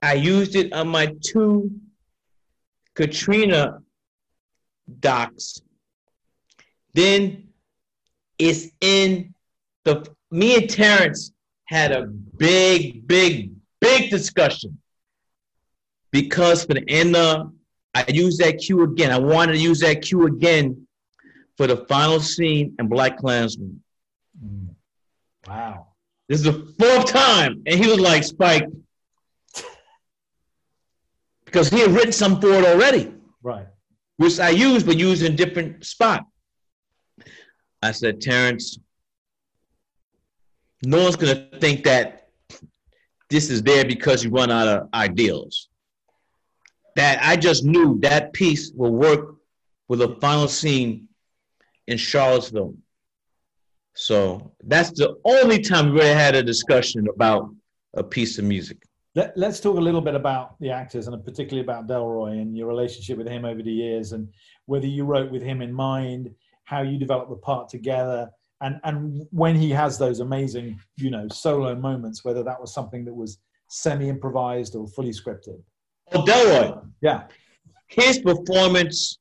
I 0.00 0.14
used 0.14 0.56
it 0.56 0.72
on 0.72 0.88
my 0.88 1.14
two 1.20 1.70
Katrina 2.94 3.78
docs. 5.00 5.60
Then 6.94 7.48
it's 8.38 8.68
in 8.80 9.34
the 9.84 10.06
me 10.30 10.56
and 10.56 10.68
Terrence 10.68 11.32
had 11.64 11.92
a 11.92 12.06
big, 12.06 13.06
big, 13.06 13.52
big 13.80 14.10
discussion 14.10 14.78
because 16.10 16.64
for 16.64 16.74
the 16.74 16.84
end, 16.88 17.14
uh, 17.14 17.46
I 17.94 18.04
used 18.08 18.40
that 18.40 18.58
cue 18.58 18.82
again. 18.82 19.10
I 19.10 19.18
wanted 19.18 19.52
to 19.52 19.58
use 19.58 19.80
that 19.80 20.02
cue 20.02 20.26
again 20.26 20.86
for 21.56 21.66
the 21.66 21.76
final 21.86 22.20
scene 22.20 22.74
in 22.78 22.88
BlacKkKlansman. 22.88 23.76
Mm. 24.42 24.68
Wow. 25.46 25.88
This 26.28 26.38
is 26.40 26.44
the 26.44 26.74
fourth 26.78 27.06
time. 27.06 27.62
And 27.66 27.78
he 27.78 27.90
was 27.90 28.00
like, 28.00 28.24
Spike, 28.24 28.66
because 31.44 31.68
he 31.68 31.80
had 31.80 31.90
written 31.90 32.12
some 32.12 32.40
for 32.40 32.52
it 32.54 32.64
already. 32.64 33.12
Right. 33.42 33.66
Which 34.16 34.40
I 34.40 34.50
used, 34.50 34.86
but 34.86 34.98
used 34.98 35.22
in 35.22 35.34
a 35.34 35.36
different 35.36 35.84
spot. 35.84 36.24
I 37.82 37.92
said, 37.92 38.20
Terence, 38.20 38.78
no 40.82 41.02
one's 41.02 41.16
going 41.16 41.36
to 41.36 41.58
think 41.58 41.84
that 41.84 42.28
this 43.28 43.50
is 43.50 43.62
there 43.62 43.84
because 43.84 44.24
you 44.24 44.30
run 44.30 44.50
out 44.50 44.68
of 44.68 44.88
ideals. 44.94 45.68
That 46.96 47.20
I 47.22 47.36
just 47.36 47.64
knew 47.64 47.98
that 48.00 48.32
piece 48.32 48.72
will 48.74 48.92
work 48.92 49.36
with 49.88 50.02
a 50.02 50.16
final 50.20 50.48
scene 50.48 51.08
in 51.86 51.96
Charlottesville. 51.96 52.74
So 53.94 54.52
that's 54.64 54.90
the 54.90 55.16
only 55.24 55.60
time 55.60 55.86
we 55.86 56.00
really 56.00 56.14
had 56.14 56.34
a 56.34 56.42
discussion 56.42 57.06
about 57.08 57.50
a 57.94 58.02
piece 58.02 58.38
of 58.38 58.44
music. 58.44 58.78
Let, 59.14 59.36
us 59.36 59.60
talk 59.60 59.76
a 59.76 59.80
little 59.80 60.00
bit 60.00 60.14
about 60.14 60.58
the 60.60 60.70
actors 60.70 61.06
and 61.06 61.22
particularly 61.22 61.62
about 61.62 61.86
Delroy 61.86 62.40
and 62.40 62.56
your 62.56 62.66
relationship 62.66 63.18
with 63.18 63.28
him 63.28 63.44
over 63.44 63.62
the 63.62 63.72
years 63.72 64.12
and 64.12 64.28
whether 64.64 64.86
you 64.86 65.04
wrote 65.04 65.30
with 65.30 65.42
him 65.42 65.60
in 65.60 65.70
mind, 65.70 66.34
how 66.64 66.80
you 66.80 66.98
developed 66.98 67.28
the 67.28 67.36
part 67.36 67.68
together, 67.68 68.30
and, 68.62 68.80
and 68.84 69.26
when 69.30 69.56
he 69.56 69.70
has 69.70 69.98
those 69.98 70.20
amazing, 70.20 70.80
you 70.96 71.10
know, 71.10 71.26
solo 71.28 71.74
moments, 71.74 72.24
whether 72.24 72.42
that 72.44 72.60
was 72.60 72.72
something 72.72 73.04
that 73.04 73.12
was 73.12 73.38
semi 73.68 74.08
improvised 74.08 74.76
or 74.76 74.86
fully 74.86 75.10
scripted. 75.10 75.60
Oh, 76.14 76.24
Delroy. 76.24 76.84
Yeah. 77.00 77.24
His 77.88 78.18
performance. 78.18 79.18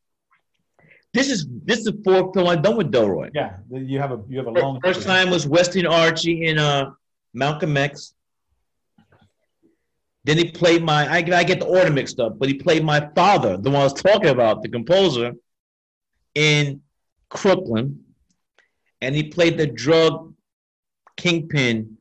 This 1.14 1.30
is 1.30 1.46
this 1.66 1.80
is 1.80 1.86
the 1.86 2.02
fourth 2.06 2.34
film 2.34 2.48
I've 2.48 2.62
done 2.62 2.78
with 2.78 2.92
Delroy. 2.92 3.32
Yeah, 3.34 3.58
you 3.70 4.00
have 4.00 4.12
a 4.12 4.22
you 4.30 4.38
have 4.38 4.48
a 4.48 4.52
long. 4.52 4.80
First 4.82 5.04
time 5.04 5.30
was 5.30 5.46
West 5.46 5.76
Indian 5.76 5.94
Archie 5.94 6.46
in 6.46 6.58
uh, 6.58 6.92
Malcolm 7.34 7.76
X. 7.76 8.14
Then 10.24 10.38
he 10.38 10.52
played 10.52 10.84
my, 10.84 11.08
I, 11.08 11.18
I 11.18 11.44
get 11.44 11.60
the 11.60 11.66
order 11.66 11.90
mixed 11.90 12.20
up, 12.20 12.38
but 12.38 12.48
he 12.48 12.54
played 12.54 12.84
my 12.84 13.10
father, 13.16 13.58
the 13.58 13.72
one 13.72 13.82
I 13.82 13.86
was 13.86 13.94
talking 13.94 14.30
about, 14.30 14.62
the 14.62 14.70
composer, 14.70 15.34
in 16.36 16.82
Crooklyn. 17.30 18.04
And 19.02 19.16
he 19.16 19.24
played 19.24 19.58
the 19.58 19.66
drug 19.66 20.36
kingpin 21.18 21.98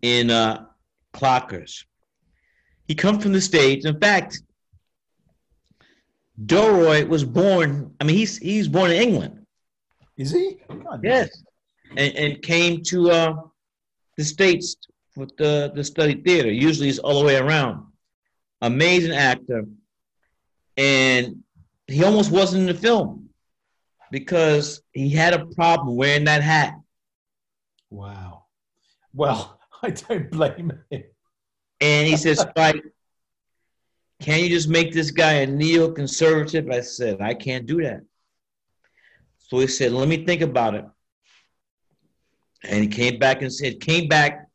in 0.00 0.30
uh, 0.30 0.66
Clockers. 1.12 1.84
He 2.88 2.94
comes 2.94 3.22
from 3.22 3.32
the 3.32 3.40
States. 3.40 3.84
In 3.84 4.00
fact, 4.00 4.40
Delroy 6.44 7.06
was 7.06 7.22
born, 7.22 7.94
I 8.00 8.04
mean, 8.04 8.16
he's, 8.16 8.38
he's 8.38 8.66
born 8.66 8.90
in 8.90 9.02
England. 9.02 9.46
Is 10.16 10.32
he? 10.32 10.56
God, 10.68 11.00
yes. 11.04 11.28
And, 11.96 12.14
and 12.16 12.42
came 12.42 12.82
to 12.84 13.10
uh, 13.10 13.34
the 14.16 14.24
States 14.24 14.76
with 15.16 15.36
the, 15.36 15.70
the 15.74 15.84
study 15.84 16.14
theater. 16.14 16.50
Usually 16.50 16.88
it's 16.88 16.98
all 16.98 17.20
the 17.20 17.26
way 17.26 17.36
around. 17.36 17.84
Amazing 18.62 19.14
actor. 19.14 19.64
And 20.76 21.42
he 21.86 22.04
almost 22.04 22.30
wasn't 22.30 22.62
in 22.62 22.74
the 22.74 22.80
film 22.80 23.28
because 24.10 24.80
he 24.92 25.10
had 25.10 25.34
a 25.34 25.46
problem 25.46 25.96
wearing 25.96 26.24
that 26.24 26.42
hat. 26.42 26.74
Wow. 27.90 28.44
Well, 29.12 29.60
I 29.82 29.90
don't 29.90 30.30
blame 30.30 30.72
him. 30.90 31.04
And 31.80 32.06
he 32.06 32.16
says, 32.16 32.40
Spike, 32.50 32.82
can 34.20 34.40
you 34.40 34.48
just 34.48 34.68
make 34.68 34.92
this 34.92 35.10
guy 35.10 35.32
a 35.34 35.46
neoconservative? 35.46 36.72
I 36.72 36.80
said, 36.80 37.20
I 37.20 37.34
can't 37.34 37.66
do 37.66 37.82
that. 37.82 38.02
So 39.38 39.58
he 39.58 39.66
said, 39.66 39.92
let 39.92 40.08
me 40.08 40.24
think 40.24 40.42
about 40.42 40.74
it. 40.74 40.84
And 42.64 42.82
he 42.82 42.88
came 42.88 43.18
back 43.18 43.42
and 43.42 43.52
said, 43.52 43.80
came 43.80 44.08
back 44.08 44.48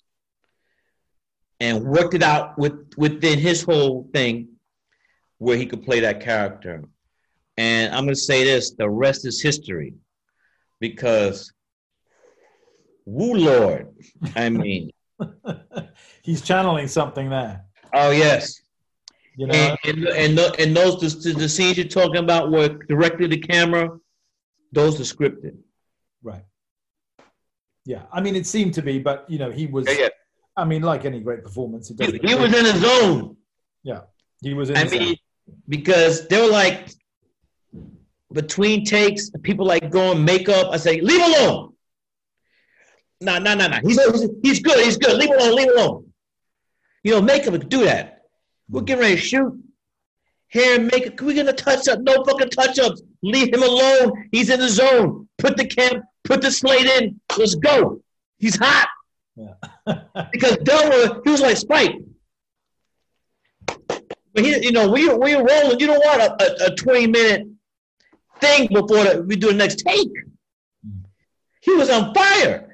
and 1.60 1.84
worked 1.84 2.14
it 2.14 2.24
out 2.24 2.58
with 2.58 2.92
within 2.98 3.40
his 3.40 3.64
whole 3.64 4.10
thing 4.14 4.50
where 5.38 5.58
he 5.58 5.66
could 5.66 5.84
play 5.84 6.02
that 6.02 6.22
character. 6.22 6.84
And 7.58 7.94
I'm 7.94 8.04
going 8.04 8.16
to 8.16 8.20
say 8.20 8.44
this 8.44 8.72
the 8.72 8.90
rest 8.90 9.26
is 9.26 9.42
history 9.42 9.94
because, 10.80 11.54
woo 13.06 13.34
Lord, 13.36 13.96
I 14.36 14.50
mean, 14.50 14.92
he's 16.22 16.42
channeling 16.42 16.88
something 16.88 17.30
there. 17.30 17.66
Oh, 17.94 18.12
yes. 18.12 18.62
You 19.36 19.48
know, 19.48 19.54
and, 19.54 19.78
and, 19.86 20.08
and, 20.08 20.38
the, 20.38 20.56
and 20.60 20.76
those 20.76 21.24
the, 21.24 21.34
the 21.34 21.50
scenes 21.50 21.78
you're 21.78 21.88
talking 21.88 22.18
about 22.18 22.52
were 22.52 22.70
directly 22.70 23.28
to 23.28 23.36
the 23.36 23.42
camera, 23.42 23.90
those 24.72 25.00
are 25.00 25.16
scripted. 25.16 25.58
Right. 26.22 26.44
Yeah, 27.86 28.04
I 28.12 28.22
mean, 28.22 28.36
it 28.36 28.48
seemed 28.48 28.74
to 28.76 28.82
be, 28.82 29.00
but 29.00 29.26
you 29.30 29.38
know, 29.40 29.52
he 29.52 29.66
was. 29.66 29.86
Yeah, 29.88 30.04
yeah. 30.04 30.10
I 30.56 30.66
mean, 30.66 30.84
like 30.84 31.04
any 31.04 31.20
great 31.20 31.44
performance, 31.44 31.90
he, 31.90 31.96
he 32.24 32.36
was 32.36 32.54
in 32.54 32.66
his 32.66 32.76
zone. 32.76 33.36
Yeah, 33.84 34.02
he 34.42 34.54
was 34.54 34.70
in. 34.70 34.78
I 34.78 34.84
mean, 34.86 35.08
zone. 35.08 35.16
because 35.68 36.28
they 36.28 36.40
were 36.42 36.52
like 36.52 36.90
between 38.32 38.86
takes, 38.86 39.30
people 39.42 39.66
like 39.66 39.90
going 39.90 40.24
makeup. 40.24 40.72
I 40.72 40.78
say, 40.78 41.02
leave 41.02 41.22
alone. 41.22 41.73
No, 43.24 43.40
no, 43.40 43.56
no, 43.56 43.68
no. 43.68 43.80
He's 43.82 44.00
he's 44.42 44.60
good. 44.60 44.84
He's 44.84 44.98
good. 44.98 45.18
Leave 45.18 45.30
him 45.30 45.40
alone. 45.40 45.56
Leave 45.56 45.68
him 45.70 45.78
alone. 45.78 46.14
You 47.04 47.12
know, 47.14 47.22
makeup 47.22 47.54
can 47.54 47.70
do 47.70 47.86
that. 47.86 48.24
We're 48.70 48.82
getting 48.82 49.02
ready 49.02 49.16
to 49.16 49.22
shoot. 49.22 49.64
Hair 50.50 50.76
and 50.76 50.88
makeup. 50.88 51.22
We're 51.22 51.36
gonna 51.36 51.54
touch 51.54 51.88
up. 51.88 52.00
No 52.02 52.24
fucking 52.26 52.50
touch 52.50 52.80
ups. 52.80 53.02
Leave 53.22 53.54
him 53.54 53.64
alone. 53.64 54.28
He's 54.32 54.50
in 54.50 54.60
the 54.60 54.70
zone. 54.70 55.28
Put 55.38 55.58
the 55.58 55.66
cam. 55.66 56.04
Put 56.26 56.42
the 56.42 56.52
slate 56.52 56.86
in. 56.86 57.20
Let's 57.38 57.56
go. 57.56 58.02
He's 58.40 58.58
hot. 58.58 58.90
Yeah. 59.36 59.54
because 60.32 60.58
Delroy, 60.58 61.22
he 61.24 61.32
was 61.32 61.42
like 61.42 61.58
Spike. 61.58 61.96
But 63.68 64.44
he, 64.44 64.66
you 64.66 64.72
know, 64.72 64.90
we 64.90 65.08
when 65.08 65.32
you're 65.32 65.46
rolling, 65.46 65.80
you 65.80 65.88
don't 65.88 66.00
want 66.00 66.22
a, 66.22 66.66
a, 66.66 66.72
a 66.72 66.76
20 66.76 67.08
minute 67.08 67.48
thing 68.42 68.68
before 68.68 69.04
the, 69.04 69.24
we 69.26 69.36
do 69.36 69.48
the 69.48 69.54
next 69.54 69.80
take. 69.80 70.12
Mm. 70.86 71.04
He 71.62 71.74
was 71.76 71.90
on 71.90 72.14
fire. 72.14 72.73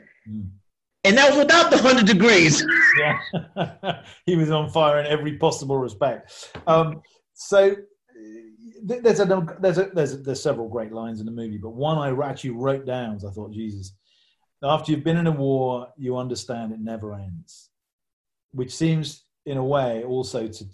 And 1.03 1.17
that 1.17 1.29
was 1.29 1.37
without 1.37 1.71
the 1.71 1.77
100 1.77 2.05
degrees. 2.05 2.63
yeah. 2.99 4.01
he 4.25 4.35
was 4.35 4.51
on 4.51 4.69
fire 4.69 4.99
in 4.99 5.05
every 5.05 5.37
possible 5.37 5.77
respect. 5.77 6.49
Um, 6.67 7.01
so 7.33 7.75
there's 8.83 9.19
a, 9.19 9.57
there's 9.61 9.77
a, 9.77 9.89
there's 9.93 10.13
a, 10.13 10.17
there's 10.17 10.43
several 10.43 10.67
great 10.67 10.91
lines 10.91 11.19
in 11.19 11.25
the 11.25 11.31
movie, 11.31 11.57
but 11.57 11.71
one 11.71 11.97
I 11.97 12.27
actually 12.27 12.51
wrote 12.51 12.85
down. 12.85 13.17
I 13.25 13.31
thought, 13.31 13.53
Jesus, 13.53 13.93
after 14.61 14.91
you've 14.91 15.03
been 15.03 15.17
in 15.17 15.27
a 15.27 15.31
war, 15.31 15.87
you 15.97 16.17
understand 16.17 16.73
it 16.73 16.79
never 16.79 17.13
ends, 17.13 17.69
which 18.51 18.75
seems, 18.75 19.23
in 19.45 19.57
a 19.57 19.63
way, 19.63 20.03
also 20.03 20.47
to 20.47 20.65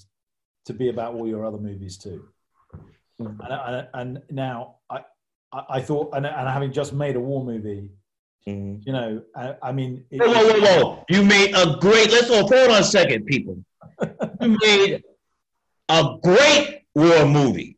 to 0.66 0.74
be 0.74 0.90
about 0.90 1.14
all 1.14 1.28
your 1.28 1.46
other 1.46 1.58
movies 1.58 1.98
too. 1.98 2.26
Mm-hmm. 3.22 3.42
And, 3.42 3.88
and, 3.94 4.22
now 4.30 4.78
I, 4.90 5.02
I 5.70 5.82
thought, 5.82 6.14
and, 6.14 6.26
and 6.26 6.50
having 6.50 6.72
just 6.72 6.92
made 6.92 7.16
a 7.16 7.20
war 7.20 7.46
movie, 7.46 7.92
mm-hmm. 8.48 8.82
you 8.86 8.94
know, 8.94 9.22
I, 9.36 9.56
I 9.62 9.72
mean, 9.72 10.06
it, 10.12 10.20
whoa, 10.20 10.28
whoa, 10.28 10.60
whoa, 10.60 10.84
whoa! 10.84 11.06
You 11.10 11.24
made 11.24 11.56
a 11.56 11.78
great. 11.80 12.12
Let's 12.12 12.28
hold 12.28 12.54
on 12.54 12.72
a 12.72 12.84
second, 12.84 13.26
people. 13.26 13.58
you 14.42 14.58
made 14.62 15.04
a 15.90 16.18
great 16.22 16.84
war 16.94 17.26
movie. 17.26 17.78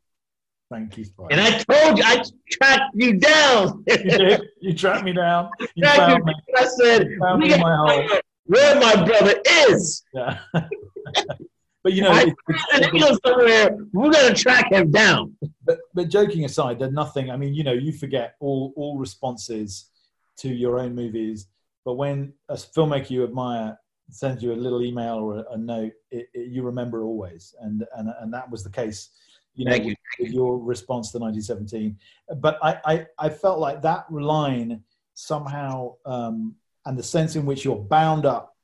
Thank 0.69 0.97
you. 0.97 1.05
And 1.31 1.39
I 1.39 1.51
told 1.59 1.97
you, 1.97 2.03
I 2.05 2.23
tracked 2.51 2.93
you 2.93 3.13
down. 3.13 3.83
you 3.87 3.97
did. 3.97 4.41
You 4.59 4.73
tracked 4.73 5.05
me 5.05 5.13
down. 5.13 5.49
You 5.75 5.85
found 5.85 6.25
me. 6.25 6.33
I 6.57 6.65
said, 6.65 7.07
found 7.21 7.39
me 7.39 7.49
my 7.57 8.21
where 8.47 8.79
my 8.79 9.05
brother 9.05 9.35
is. 9.69 10.03
Yeah. 10.13 10.39
but 10.53 11.93
you 11.93 12.01
know, 12.01 12.11
I, 12.11 12.33
it's, 12.49 13.19
somewhere. 13.25 13.77
We're 13.93 14.11
going 14.11 14.33
to 14.33 14.41
track 14.41 14.71
him 14.71 14.91
down. 14.91 15.37
But, 15.63 15.79
but 15.93 16.09
joking 16.09 16.43
aside, 16.45 16.79
there's 16.79 16.91
nothing. 16.91 17.29
I 17.29 17.37
mean, 17.37 17.53
you 17.53 17.63
know, 17.63 17.73
you 17.73 17.91
forget 17.93 18.35
all 18.39 18.73
all 18.75 18.97
responses 18.97 19.89
to 20.37 20.49
your 20.49 20.79
own 20.79 20.95
movies. 20.95 21.47
But 21.85 21.93
when 21.93 22.33
a 22.49 22.55
filmmaker 22.55 23.09
you 23.09 23.23
admire 23.23 23.77
sends 24.09 24.41
you 24.41 24.53
a 24.53 24.55
little 24.55 24.83
email 24.83 25.15
or 25.15 25.39
a, 25.39 25.45
a 25.51 25.57
note, 25.57 25.93
it, 26.11 26.27
it, 26.33 26.51
you 26.51 26.63
remember 26.63 27.03
always. 27.03 27.55
And, 27.61 27.85
and 27.97 28.09
and 28.19 28.33
that 28.33 28.49
was 28.49 28.63
the 28.63 28.69
case 28.69 29.09
you 29.57 29.65
know, 29.65 29.75
you. 29.75 29.95
with 30.19 30.31
your 30.31 30.57
response 30.59 31.11
to 31.11 31.17
1917. 31.17 31.97
But 32.39 32.59
I, 32.61 32.79
I, 32.85 33.05
I 33.17 33.29
felt 33.29 33.59
like 33.59 33.81
that 33.81 34.11
line 34.11 34.83
somehow, 35.15 35.95
um, 36.05 36.55
and 36.85 36.97
the 36.97 37.03
sense 37.03 37.35
in 37.35 37.45
which 37.45 37.65
you're 37.65 37.75
bound 37.75 38.25
up, 38.25 38.55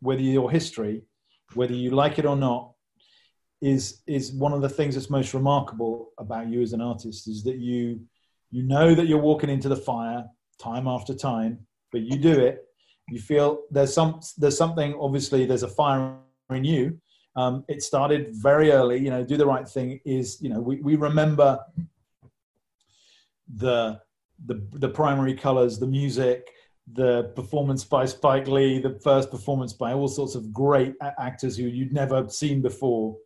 whether 0.00 0.20
your 0.20 0.50
history, 0.50 1.04
whether 1.54 1.72
you 1.72 1.92
like 1.92 2.18
it 2.18 2.26
or 2.26 2.36
not, 2.36 2.72
is 3.60 4.00
is 4.06 4.32
one 4.32 4.52
of 4.52 4.62
the 4.62 4.68
things 4.68 4.94
that's 4.94 5.10
most 5.10 5.34
remarkable 5.34 6.10
about 6.18 6.48
you 6.48 6.62
as 6.62 6.72
an 6.72 6.80
artist 6.80 7.28
is 7.28 7.44
that 7.44 7.58
you 7.58 8.00
you 8.50 8.62
know 8.62 8.94
that 8.94 9.06
you're 9.06 9.18
walking 9.18 9.50
into 9.50 9.68
the 9.68 9.76
fire 9.76 10.24
time 10.60 10.86
after 10.86 11.14
time, 11.14 11.58
but 11.92 12.02
you 12.02 12.18
do 12.18 12.38
it. 12.38 12.64
You 13.08 13.20
feel 13.20 13.62
there's 13.70 13.92
some 13.92 14.20
there's 14.38 14.56
something 14.56 14.94
obviously 15.00 15.46
there's 15.46 15.64
a 15.64 15.68
fire 15.68 16.14
in 16.50 16.64
you 16.64 17.00
um, 17.36 17.64
it 17.68 17.82
started 17.82 18.34
very 18.34 18.72
early. 18.72 18.98
You 18.98 19.10
know, 19.10 19.24
do 19.24 19.36
the 19.36 19.46
right 19.46 19.68
thing 19.68 20.00
is 20.04 20.40
you 20.40 20.48
know 20.48 20.60
we, 20.60 20.76
we 20.76 20.96
remember 20.96 21.60
the 23.54 24.00
the 24.46 24.66
the 24.72 24.88
primary 24.88 25.34
colors, 25.34 25.78
the 25.78 25.86
music, 25.86 26.48
the 26.92 27.32
performance 27.36 27.84
by 27.84 28.04
Spike 28.06 28.48
Lee, 28.48 28.80
the 28.80 28.98
first 29.02 29.30
performance 29.30 29.72
by 29.72 29.92
all 29.92 30.08
sorts 30.08 30.34
of 30.34 30.52
great 30.52 30.94
actors 31.18 31.56
who 31.56 31.64
you'd 31.64 31.92
never 31.92 32.28
seen 32.28 32.62
before. 32.62 33.16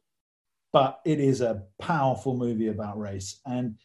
But 0.72 1.00
it 1.04 1.20
is 1.20 1.40
a 1.40 1.62
powerful 1.80 2.36
movie 2.36 2.68
about 2.68 2.98
race, 2.98 3.40
and 3.46 3.76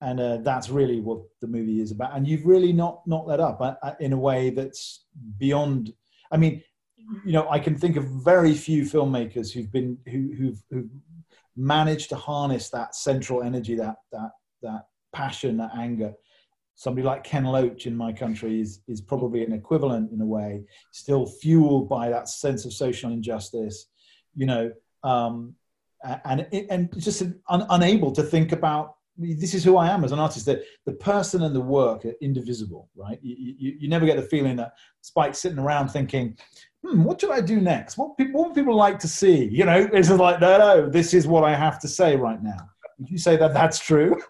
and 0.00 0.20
uh, 0.20 0.36
that's 0.38 0.70
really 0.70 1.00
what 1.00 1.20
the 1.40 1.46
movie 1.46 1.80
is 1.80 1.90
about. 1.90 2.16
And 2.16 2.26
you've 2.26 2.46
really 2.46 2.72
not 2.72 3.06
not 3.06 3.26
let 3.26 3.40
up 3.40 3.60
uh, 3.60 3.74
uh 3.82 3.94
in 4.00 4.12
a 4.12 4.18
way 4.18 4.50
that's 4.50 5.04
beyond. 5.38 5.92
I 6.30 6.36
mean, 6.36 6.62
you 7.24 7.32
know, 7.32 7.48
I 7.48 7.58
can 7.58 7.76
think 7.76 7.96
of 7.96 8.04
very 8.04 8.54
few 8.54 8.82
filmmakers 8.82 9.52
who've 9.52 9.70
been 9.72 9.98
who, 10.06 10.32
who've, 10.36 10.62
who've 10.70 10.90
managed 11.56 12.10
to 12.10 12.16
harness 12.16 12.70
that 12.70 12.94
central 12.94 13.42
energy, 13.42 13.74
that 13.76 13.96
that 14.12 14.30
that 14.62 14.86
passion, 15.12 15.56
that 15.58 15.72
anger. 15.76 16.12
Somebody 16.76 17.04
like 17.04 17.24
Ken 17.24 17.44
Loach 17.44 17.86
in 17.86 17.96
my 17.96 18.12
country 18.12 18.60
is 18.60 18.80
is 18.86 19.00
probably 19.00 19.44
an 19.44 19.52
equivalent 19.52 20.12
in 20.12 20.20
a 20.20 20.26
way, 20.26 20.62
still 20.92 21.26
fueled 21.26 21.88
by 21.88 22.08
that 22.10 22.28
sense 22.28 22.64
of 22.64 22.72
social 22.72 23.10
injustice, 23.10 23.86
you 24.36 24.46
know, 24.46 24.70
um, 25.02 25.56
and 26.24 26.46
and 26.52 26.88
just 27.00 27.22
un, 27.48 27.66
unable 27.70 28.12
to 28.12 28.22
think 28.22 28.52
about 28.52 28.94
this 29.18 29.52
is 29.52 29.64
who 29.64 29.76
I 29.76 29.88
am 29.88 30.04
as 30.04 30.12
an 30.12 30.18
artist. 30.18 30.46
That 30.46 30.62
the 30.86 30.92
person 30.92 31.42
and 31.42 31.54
the 31.54 31.60
work 31.60 32.04
are 32.04 32.14
indivisible, 32.20 32.88
right? 32.94 33.18
You, 33.20 33.54
you, 33.58 33.76
you 33.80 33.88
never 33.88 34.06
get 34.06 34.16
the 34.16 34.22
feeling 34.22 34.56
that 34.56 34.74
Spike's 35.00 35.38
sitting 35.38 35.58
around 35.58 35.88
thinking, 35.88 36.36
hmm, 36.84 37.02
what 37.02 37.20
should 37.20 37.32
I 37.32 37.40
do 37.40 37.60
next? 37.60 37.98
What 37.98 38.16
people, 38.16 38.42
what 38.42 38.54
people 38.54 38.76
like 38.76 38.98
to 39.00 39.08
see? 39.08 39.44
You 39.44 39.64
know, 39.64 39.88
it's 39.92 40.10
like, 40.10 40.40
no, 40.40 40.58
no, 40.58 40.88
this 40.88 41.14
is 41.14 41.26
what 41.26 41.44
I 41.44 41.54
have 41.54 41.80
to 41.80 41.88
say 41.88 42.16
right 42.16 42.42
now. 42.42 42.68
Would 42.98 43.10
you 43.10 43.18
say 43.18 43.36
that 43.36 43.54
that's 43.54 43.78
true? 43.78 44.20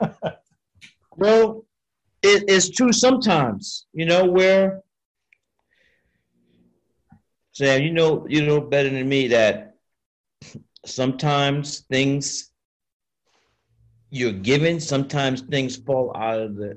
well, 1.16 1.64
it 2.22 2.48
is 2.48 2.70
true 2.70 2.92
sometimes, 2.92 3.86
you 3.92 4.06
know, 4.06 4.24
where, 4.24 4.82
Sam, 7.52 7.82
you 7.82 7.92
know, 7.92 8.26
you 8.28 8.46
know 8.46 8.60
better 8.60 8.88
than 8.88 9.08
me 9.08 9.28
that 9.28 9.76
sometimes 10.84 11.80
things 11.90 12.50
you're 14.10 14.32
given. 14.32 14.80
Sometimes 14.80 15.42
things 15.42 15.76
fall 15.76 16.16
out 16.16 16.40
of 16.40 16.56
the, 16.56 16.74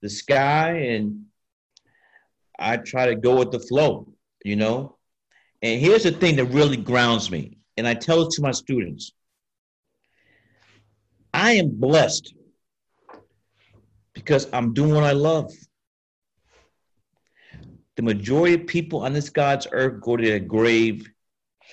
the 0.00 0.10
sky, 0.10 0.70
and 0.70 1.26
I 2.58 2.76
try 2.76 3.06
to 3.06 3.16
go 3.16 3.36
with 3.36 3.50
the 3.50 3.60
flow, 3.60 4.08
you 4.44 4.56
know. 4.56 4.96
And 5.62 5.80
here's 5.80 6.02
the 6.02 6.12
thing 6.12 6.36
that 6.36 6.46
really 6.46 6.76
grounds 6.76 7.30
me, 7.30 7.58
and 7.76 7.86
I 7.86 7.94
tell 7.94 8.22
it 8.22 8.30
to 8.32 8.42
my 8.42 8.52
students 8.52 9.12
I 11.34 11.52
am 11.52 11.70
blessed 11.70 12.34
because 14.12 14.48
I'm 14.52 14.74
doing 14.74 14.94
what 14.94 15.04
I 15.04 15.12
love. 15.12 15.50
The 17.96 18.02
majority 18.02 18.54
of 18.54 18.66
people 18.66 19.00
on 19.00 19.12
this 19.12 19.30
God's 19.30 19.66
earth 19.70 20.00
go 20.00 20.16
to 20.16 20.24
their 20.24 20.38
grave 20.40 21.08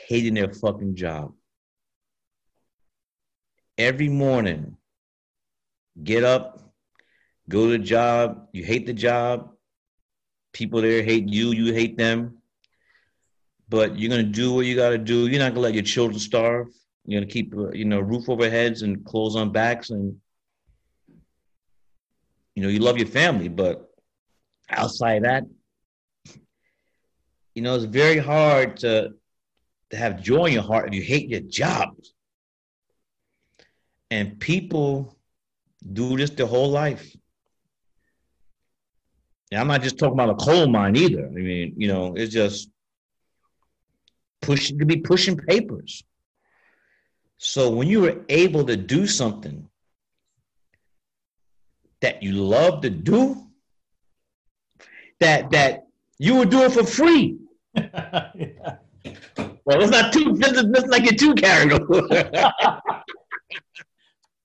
hating 0.07 0.33
their 0.33 0.53
fucking 0.53 0.95
job. 0.95 1.33
Every 3.77 4.09
morning, 4.09 4.77
get 6.03 6.23
up, 6.23 6.59
go 7.47 7.65
to 7.65 7.71
the 7.71 7.83
job, 7.83 8.47
you 8.51 8.63
hate 8.63 8.85
the 8.85 8.93
job, 8.93 9.51
people 10.53 10.81
there 10.81 11.03
hate 11.03 11.27
you, 11.29 11.51
you 11.51 11.73
hate 11.73 11.97
them, 11.97 12.37
but 13.67 13.97
you're 13.97 14.09
gonna 14.09 14.23
do 14.23 14.53
what 14.53 14.65
you 14.65 14.75
gotta 14.75 14.97
do. 14.97 15.27
You're 15.27 15.39
not 15.39 15.49
gonna 15.49 15.61
let 15.61 15.73
your 15.73 15.83
children 15.83 16.19
starve. 16.19 16.67
You're 17.05 17.21
gonna 17.21 17.31
keep 17.31 17.53
uh, 17.55 17.71
you 17.71 17.85
know 17.85 17.99
roof 17.99 18.29
over 18.29 18.49
heads 18.49 18.81
and 18.81 19.05
clothes 19.05 19.35
on 19.35 19.51
backs, 19.51 19.89
and 19.89 20.15
you 22.55 22.63
know 22.63 22.69
you 22.69 22.79
love 22.79 22.97
your 22.97 23.07
family, 23.07 23.47
but 23.47 23.89
outside 24.69 25.23
that, 25.23 25.43
you 27.55 27.61
know 27.61 27.75
it's 27.75 27.85
very 27.85 28.17
hard 28.17 28.77
to 28.77 29.13
to 29.91 29.97
have 29.97 30.21
joy 30.21 30.45
in 30.45 30.53
your 30.53 30.63
heart 30.63 30.87
if 30.87 30.93
you 30.95 31.01
hate 31.01 31.29
your 31.29 31.41
job. 31.41 31.95
And 34.11 34.39
people 34.39 35.18
do 35.93 36.17
this 36.17 36.29
their 36.31 36.45
whole 36.47 36.69
life. 36.69 37.15
And 39.51 39.61
I'm 39.61 39.67
not 39.67 39.81
just 39.81 39.97
talking 39.97 40.13
about 40.13 40.29
a 40.29 40.35
coal 40.35 40.67
mine 40.67 40.95
either. 40.95 41.25
I 41.25 41.31
mean, 41.31 41.73
you 41.77 41.87
know, 41.87 42.13
it's 42.15 42.33
just 42.33 42.69
pushing 44.41 44.77
to 44.79 44.85
be 44.85 44.97
pushing 44.97 45.37
papers. 45.37 46.03
So 47.37 47.69
when 47.69 47.87
you 47.87 48.01
were 48.01 48.25
able 48.29 48.65
to 48.65 48.75
do 48.75 49.07
something 49.07 49.67
that 52.01 52.21
you 52.21 52.33
love 52.33 52.81
to 52.81 52.89
do, 52.89 53.47
that 55.19 55.51
that 55.51 55.87
you 56.17 56.35
would 56.35 56.49
do 56.49 56.63
it 56.63 56.71
for 56.73 56.83
free. 56.83 57.37
yeah. 57.75 58.75
Well, 59.69 59.83
it's 59.83 59.91
not 59.91 60.11
too. 60.11 60.33
This 60.33 60.53
is 60.53 60.87
like 60.87 61.03
you're 61.03 61.13
too 61.13 61.35
carried 61.35 61.71
away. 61.73 62.31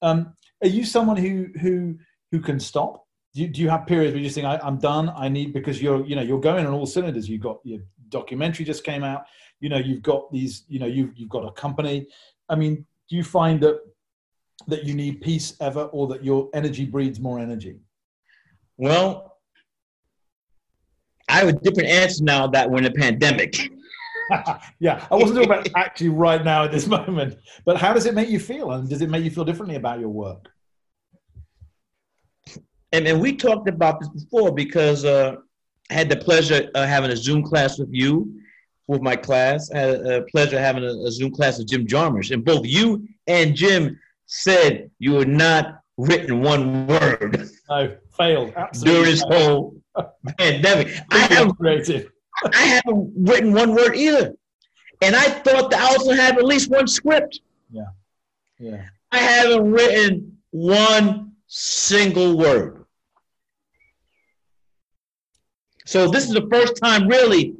um, 0.02 0.34
are 0.62 0.68
you 0.68 0.84
someone 0.84 1.16
who 1.16 1.48
who 1.60 1.98
who 2.30 2.40
can 2.40 2.58
stop? 2.58 3.06
Do 3.34 3.42
you, 3.42 3.48
do 3.48 3.60
you 3.60 3.68
have 3.68 3.86
periods 3.86 4.12
where 4.12 4.18
you 4.18 4.24
just 4.24 4.36
think 4.36 4.46
I, 4.46 4.60
am 4.66 4.78
done? 4.78 5.12
I 5.16 5.28
need 5.28 5.52
because 5.52 5.82
you're 5.82 6.04
you 6.06 6.16
know 6.16 6.22
you're 6.22 6.40
going 6.40 6.66
on 6.66 6.72
all 6.72 6.86
cylinders. 6.86 7.28
You've 7.28 7.42
got 7.42 7.58
your 7.64 7.80
documentary 8.08 8.64
just 8.64 8.84
came 8.84 9.02
out. 9.02 9.24
You 9.60 9.68
know 9.68 9.78
you've 9.78 10.02
got 10.02 10.30
these. 10.32 10.64
You 10.68 10.78
know 10.78 10.86
you've 10.86 11.10
you've 11.16 11.30
got 11.30 11.44
a 11.44 11.52
company. 11.52 12.06
I 12.48 12.54
mean, 12.54 12.86
do 13.08 13.16
you 13.16 13.24
find 13.24 13.60
that 13.60 13.80
that 14.68 14.84
you 14.84 14.94
need 14.94 15.20
peace 15.20 15.54
ever, 15.60 15.84
or 15.84 16.06
that 16.08 16.24
your 16.24 16.48
energy 16.54 16.86
breeds 16.86 17.18
more 17.20 17.38
energy? 17.38 17.80
Well, 18.76 19.38
I 21.28 21.38
have 21.38 21.48
a 21.48 21.52
different 21.52 21.88
answer 21.88 22.22
now 22.22 22.46
that 22.48 22.70
we're 22.70 22.78
in 22.78 22.86
a 22.86 22.92
pandemic. 22.92 23.56
yeah, 24.80 25.06
I 25.10 25.14
wasn't 25.14 25.36
talking 25.36 25.50
about 25.50 25.68
actually 25.76 26.10
right 26.10 26.44
now 26.44 26.64
at 26.64 26.72
this 26.72 26.86
moment, 26.98 27.36
but 27.64 27.76
how 27.76 27.92
does 27.92 28.06
it 28.06 28.14
make 28.14 28.28
you 28.28 28.40
feel, 28.40 28.72
and 28.72 28.88
does 28.88 29.02
it 29.02 29.10
make 29.10 29.24
you 29.24 29.30
feel 29.30 29.44
differently 29.44 29.76
about 29.76 30.00
your 30.00 30.08
work? 30.08 30.48
and, 32.94 33.08
and 33.08 33.20
we 33.20 33.36
talked 33.36 33.68
about 33.68 33.98
this 33.98 34.08
before 34.08 34.52
because 34.52 35.04
uh, 35.04 35.34
I 35.90 35.94
had 35.94 36.08
the 36.08 36.16
pleasure 36.16 36.70
of 36.74 36.88
having 36.88 37.10
a 37.10 37.16
Zoom 37.16 37.42
class 37.42 37.76
with 37.76 37.88
you, 37.90 38.40
with 38.86 39.02
my 39.02 39.16
class. 39.16 39.68
I 39.72 39.78
had 39.78 40.06
a 40.06 40.22
pleasure 40.22 40.60
having 40.60 40.84
a, 40.84 40.92
a 41.04 41.10
Zoom 41.10 41.32
class 41.32 41.58
with 41.58 41.68
Jim 41.68 41.86
Jarmusch, 41.86 42.30
and 42.30 42.44
both 42.44 42.64
you 42.64 43.06
and 43.26 43.56
Jim 43.56 43.98
said 44.26 44.90
you 45.00 45.14
were 45.14 45.24
not 45.24 45.80
written 45.96 46.40
one 46.40 46.86
word. 46.86 47.48
No, 47.68 47.96
failed. 48.16 48.52
Absolutely 48.56 48.92
during 48.92 49.10
this 49.10 49.22
whole 49.22 49.74
pandemic. 50.38 50.96
I 51.10 51.18
haven't, 51.18 51.56
creative. 51.56 52.10
I 52.52 52.62
haven't 52.62 53.12
written 53.16 53.52
one 53.52 53.74
word 53.74 53.96
either. 53.96 54.34
And 55.02 55.14
I 55.14 55.24
thought 55.24 55.70
that 55.70 55.80
I 55.80 55.86
also 55.86 56.12
have 56.12 56.38
at 56.38 56.44
least 56.44 56.70
one 56.70 56.86
script. 56.86 57.40
Yeah. 57.70 57.86
Yeah. 58.58 58.84
I 59.12 59.18
haven't 59.18 59.70
written 59.70 60.38
one 60.50 61.32
single 61.46 62.36
word. 62.36 62.84
So 65.86 66.10
this 66.10 66.24
is 66.24 66.32
the 66.32 66.48
first 66.50 66.76
time 66.76 67.08
really 67.08 67.54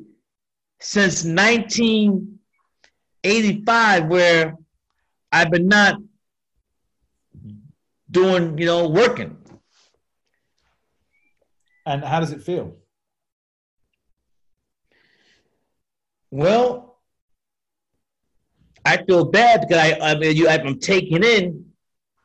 since 0.80 1.24
1985 1.24 4.06
where 4.06 4.56
I've 5.30 5.50
been 5.50 5.68
not 5.68 6.00
doing, 8.10 8.56
you 8.56 8.66
know, 8.66 8.88
working. 8.88 9.36
And 11.86 12.02
how 12.02 12.20
does 12.20 12.32
it 12.32 12.42
feel? 12.42 12.76
Well, 16.34 16.98
I 18.84 18.96
feel 19.04 19.24
bad 19.26 19.60
because 19.60 19.78
I, 19.78 19.96
I 20.00 20.18
mean, 20.18 20.36
you, 20.36 20.48
I'm 20.48 20.80
taking 20.80 21.22
in 21.22 21.66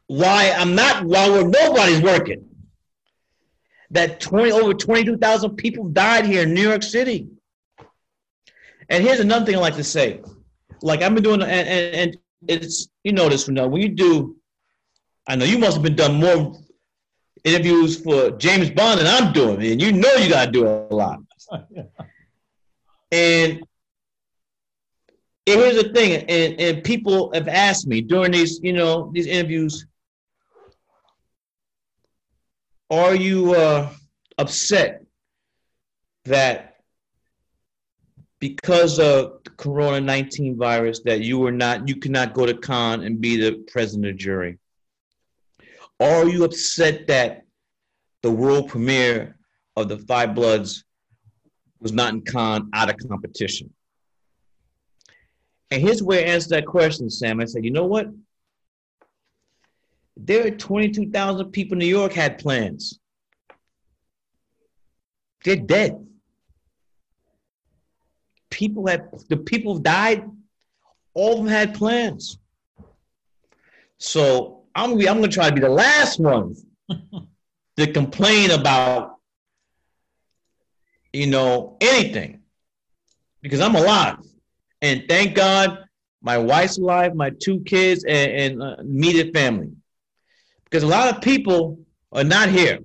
why 0.08 0.52
I'm 0.58 0.74
not, 0.74 1.06
while 1.06 1.46
nobody's 1.48 2.02
working 2.02 2.44
that 3.92 4.20
20 4.20 4.52
over 4.52 4.74
22,000 4.74 5.56
people 5.58 5.90
died 5.90 6.26
here 6.26 6.42
in 6.42 6.56
New 6.56 6.68
York 6.68 6.82
City. 6.82 7.28
And 8.90 9.04
here's 9.04 9.20
another 9.20 9.46
thing 9.46 9.58
I 9.58 9.60
like 9.60 9.76
to 9.76 9.84
say. 9.84 10.22
Like 10.82 11.04
I've 11.04 11.14
been 11.14 11.24
doing, 11.24 11.44
and, 11.44 11.52
and, 11.52 11.96
and 11.96 12.18
it's, 12.48 12.88
you 13.04 13.12
know 13.12 13.30
this, 13.30 13.46
from 13.46 13.54
now, 13.54 13.68
when 13.68 13.84
you 13.84 13.90
do, 13.90 14.38
I 15.28 15.36
know 15.36 15.46
you 15.46 15.60
must 15.60 15.74
have 15.74 15.84
been 15.84 15.96
done 15.96 16.16
more 16.16 16.60
interviews 17.44 18.02
for 18.02 18.32
James 18.32 18.72
Bond 18.72 19.02
than 19.02 19.06
I'm 19.06 19.34
doing, 19.34 19.64
and 19.64 19.80
you 19.80 19.92
know 19.92 20.16
you 20.16 20.30
got 20.30 20.46
to 20.46 20.52
do 20.52 20.66
a 20.66 20.96
lot. 20.96 21.20
And 23.12 23.64
here's 25.58 25.82
the 25.82 25.94
thing, 25.94 26.24
and, 26.30 26.60
and 26.60 26.84
people 26.84 27.32
have 27.34 27.48
asked 27.48 27.88
me 27.88 28.02
during 28.02 28.32
these, 28.32 28.60
you 28.62 28.74
know, 28.74 29.12
these 29.14 29.28
interviews, 29.28 29.86
are 32.90 33.16
you 33.16 33.54
uh, 33.54 33.90
upset 34.38 35.04
that 36.26 36.78
because 38.40 39.00
of 39.00 39.44
the 39.44 39.50
corona 39.52 40.00
19 40.00 40.58
virus 40.58 41.02
that 41.02 41.22
you 41.22 41.38
were 41.38 41.52
not 41.52 41.88
you 41.88 41.96
cannot 41.96 42.34
go 42.34 42.46
to 42.46 42.58
Cannes 42.58 43.04
and 43.04 43.20
be 43.20 43.38
the 43.38 43.64
president 43.72 44.08
of 44.08 44.14
the 44.14 44.18
jury? 44.18 44.58
Are 46.00 46.28
you 46.28 46.46
upset 46.46 47.08
that 47.08 47.44
the 48.24 48.32
world 48.32 48.70
premiere 48.70 49.38
of 49.76 49.90
the 49.90 49.98
five 49.98 50.34
bloods 50.34 50.84
was 51.80 51.92
not 51.92 52.14
in 52.14 52.22
Cannes 52.22 52.70
out 52.74 52.90
of 52.90 52.98
competition 53.08 53.74
and 55.72 55.82
here's 55.82 56.02
where 56.02 56.26
I 56.26 56.30
answer 56.30 56.50
that 56.50 56.66
question 56.66 57.10
sam 57.10 57.40
i 57.40 57.46
said 57.46 57.64
you 57.64 57.72
know 57.72 57.86
what 57.86 58.08
there 60.22 60.46
are 60.46 60.52
22,000 60.52 61.52
people 61.52 61.74
in 61.76 61.80
New 61.80 61.86
York 61.86 62.12
had 62.12 62.40
plans. 62.40 63.00
They're 65.44 65.56
dead. 65.56 66.06
people 68.50 68.88
had 68.88 69.10
the 69.30 69.38
people 69.38 69.76
who 69.76 69.82
died, 69.82 70.30
all 71.14 71.34
of 71.34 71.38
them 71.38 71.48
had 71.48 71.74
plans. 71.74 72.38
So 73.98 74.64
I'm 74.76 74.90
gonna 74.90 75.00
be, 75.00 75.08
I'm 75.08 75.18
gonna 75.18 75.30
try 75.30 75.48
to 75.50 75.56
be 75.56 75.62
the 75.62 75.70
last 75.70 76.20
one 76.20 76.56
to 77.78 77.94
complain 77.94 78.52
about 78.52 79.16
you 81.14 81.28
know 81.28 81.78
anything 81.80 82.42
because 83.42 83.62
I'm 83.62 83.76
alive, 83.76 84.18
and 84.82 85.04
thank 85.08 85.36
God 85.36 85.86
my 86.22 86.38
wife's 86.38 86.78
alive, 86.78 87.16
my 87.16 87.30
two 87.30 87.62
kids, 87.62 88.04
and, 88.04 88.32
and 88.32 88.64
uh, 88.64 88.76
immediate 88.80 89.34
family. 89.34 89.72
Because 90.66 90.84
a 90.84 90.88
lot 90.88 91.14
of 91.14 91.22
people 91.22 91.80
are 92.12 92.24
not 92.24 92.50
here. 92.50 92.80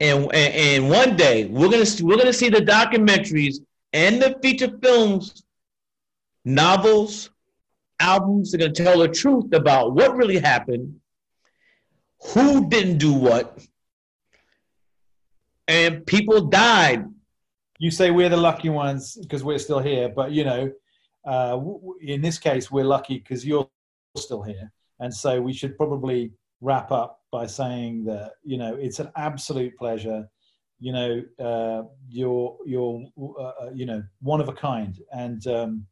And, 0.00 0.24
and, 0.34 0.54
and 0.54 0.90
one 0.90 1.16
day 1.16 1.46
we're 1.46 1.70
gonna 1.70 1.86
we're 2.02 2.16
gonna 2.16 2.32
see 2.32 2.48
the 2.48 2.60
documentaries 2.60 3.56
and 3.92 4.20
the 4.22 4.38
feature 4.42 4.70
films, 4.82 5.42
novels, 6.44 7.30
albums 7.98 8.54
are 8.54 8.58
gonna 8.58 8.72
tell 8.72 8.98
the 8.98 9.08
truth 9.08 9.52
about 9.52 9.94
what 9.94 10.16
really 10.16 10.38
happened, 10.38 11.00
who 12.32 12.68
didn't 12.68 12.98
do 12.98 13.12
what, 13.12 13.58
and 15.66 16.06
people 16.06 16.42
died. 16.42 17.06
You 17.78 17.90
say 17.90 18.10
we're 18.10 18.28
the 18.28 18.36
lucky 18.36 18.68
ones 18.68 19.16
because 19.20 19.44
we're 19.44 19.58
still 19.58 19.78
here, 19.78 20.08
but 20.08 20.32
you 20.32 20.44
know, 20.44 20.72
uh, 21.24 21.60
in 22.00 22.20
this 22.20 22.38
case, 22.38 22.70
we're 22.70 22.84
lucky 22.84 23.18
because 23.18 23.46
you're 23.46 23.68
still 24.16 24.42
here, 24.42 24.72
and 25.00 25.12
so 25.14 25.40
we 25.40 25.52
should 25.52 25.76
probably 25.76 26.32
wrap 26.60 26.90
up 26.90 27.20
by 27.30 27.46
saying 27.46 28.04
that 28.04 28.32
you 28.42 28.58
know 28.58 28.74
it's 28.74 28.98
an 28.98 29.10
absolute 29.16 29.76
pleasure. 29.76 30.28
You 30.80 30.92
know, 30.92 31.22
uh, 31.38 31.82
you're 32.08 32.56
you're 32.66 33.04
uh, 33.20 33.42
uh, 33.42 33.70
you 33.74 33.86
know 33.86 34.02
one 34.20 34.40
of 34.40 34.48
a 34.48 34.52
kind, 34.52 34.98
and 35.12 35.46
um, 35.46 35.86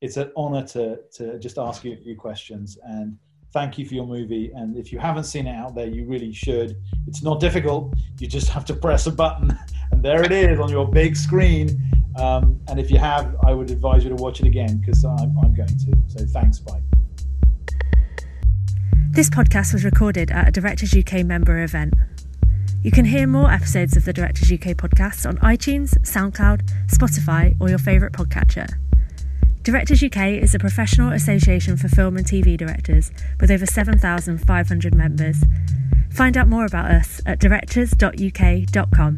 it's 0.00 0.16
an 0.16 0.32
honor 0.36 0.66
to 0.68 0.98
to 1.16 1.38
just 1.38 1.58
ask 1.58 1.84
you 1.84 1.92
a 1.92 1.96
few 1.96 2.16
questions 2.16 2.78
and 2.84 3.16
thank 3.52 3.78
you 3.78 3.86
for 3.86 3.94
your 3.94 4.06
movie. 4.06 4.52
And 4.54 4.76
if 4.76 4.92
you 4.92 4.98
haven't 4.98 5.24
seen 5.24 5.46
it 5.46 5.54
out 5.54 5.74
there, 5.74 5.86
you 5.86 6.06
really 6.06 6.32
should. 6.32 6.76
It's 7.06 7.22
not 7.22 7.40
difficult. 7.40 7.94
You 8.18 8.26
just 8.26 8.48
have 8.48 8.64
to 8.66 8.74
press 8.74 9.06
a 9.06 9.12
button, 9.12 9.58
and 10.00 10.06
there 10.06 10.22
it 10.22 10.32
is 10.32 10.58
on 10.58 10.70
your 10.70 10.88
big 10.88 11.14
screen. 11.14 11.78
Um, 12.16 12.58
and 12.68 12.80
if 12.80 12.90
you 12.90 12.96
have, 12.96 13.36
I 13.46 13.52
would 13.52 13.70
advise 13.70 14.02
you 14.02 14.08
to 14.08 14.16
watch 14.16 14.40
it 14.40 14.46
again 14.46 14.78
because 14.78 15.04
I'm, 15.04 15.36
I'm 15.38 15.54
going 15.54 15.68
to. 15.68 15.92
So 16.06 16.24
thanks, 16.24 16.58
bye. 16.58 16.80
This 19.10 19.28
podcast 19.28 19.74
was 19.74 19.84
recorded 19.84 20.30
at 20.30 20.48
a 20.48 20.50
Directors 20.50 20.94
UK 20.96 21.24
member 21.26 21.62
event. 21.62 21.92
You 22.82 22.90
can 22.90 23.04
hear 23.04 23.26
more 23.26 23.50
episodes 23.50 23.94
of 23.94 24.06
the 24.06 24.14
Directors 24.14 24.50
UK 24.50 24.74
podcast 24.74 25.28
on 25.28 25.36
iTunes, 25.38 25.98
SoundCloud, 25.98 26.66
Spotify, 26.86 27.54
or 27.60 27.68
your 27.68 27.78
favourite 27.78 28.14
podcatcher. 28.14 28.70
Directors 29.62 30.02
UK 30.02 30.42
is 30.42 30.54
a 30.54 30.58
professional 30.58 31.12
association 31.12 31.76
for 31.76 31.88
film 31.88 32.16
and 32.16 32.24
TV 32.24 32.56
directors 32.56 33.12
with 33.38 33.50
over 33.50 33.66
7,500 33.66 34.94
members. 34.94 35.44
Find 36.10 36.38
out 36.38 36.48
more 36.48 36.64
about 36.64 36.90
us 36.90 37.20
at 37.26 37.38
directors.uk.com. 37.38 39.16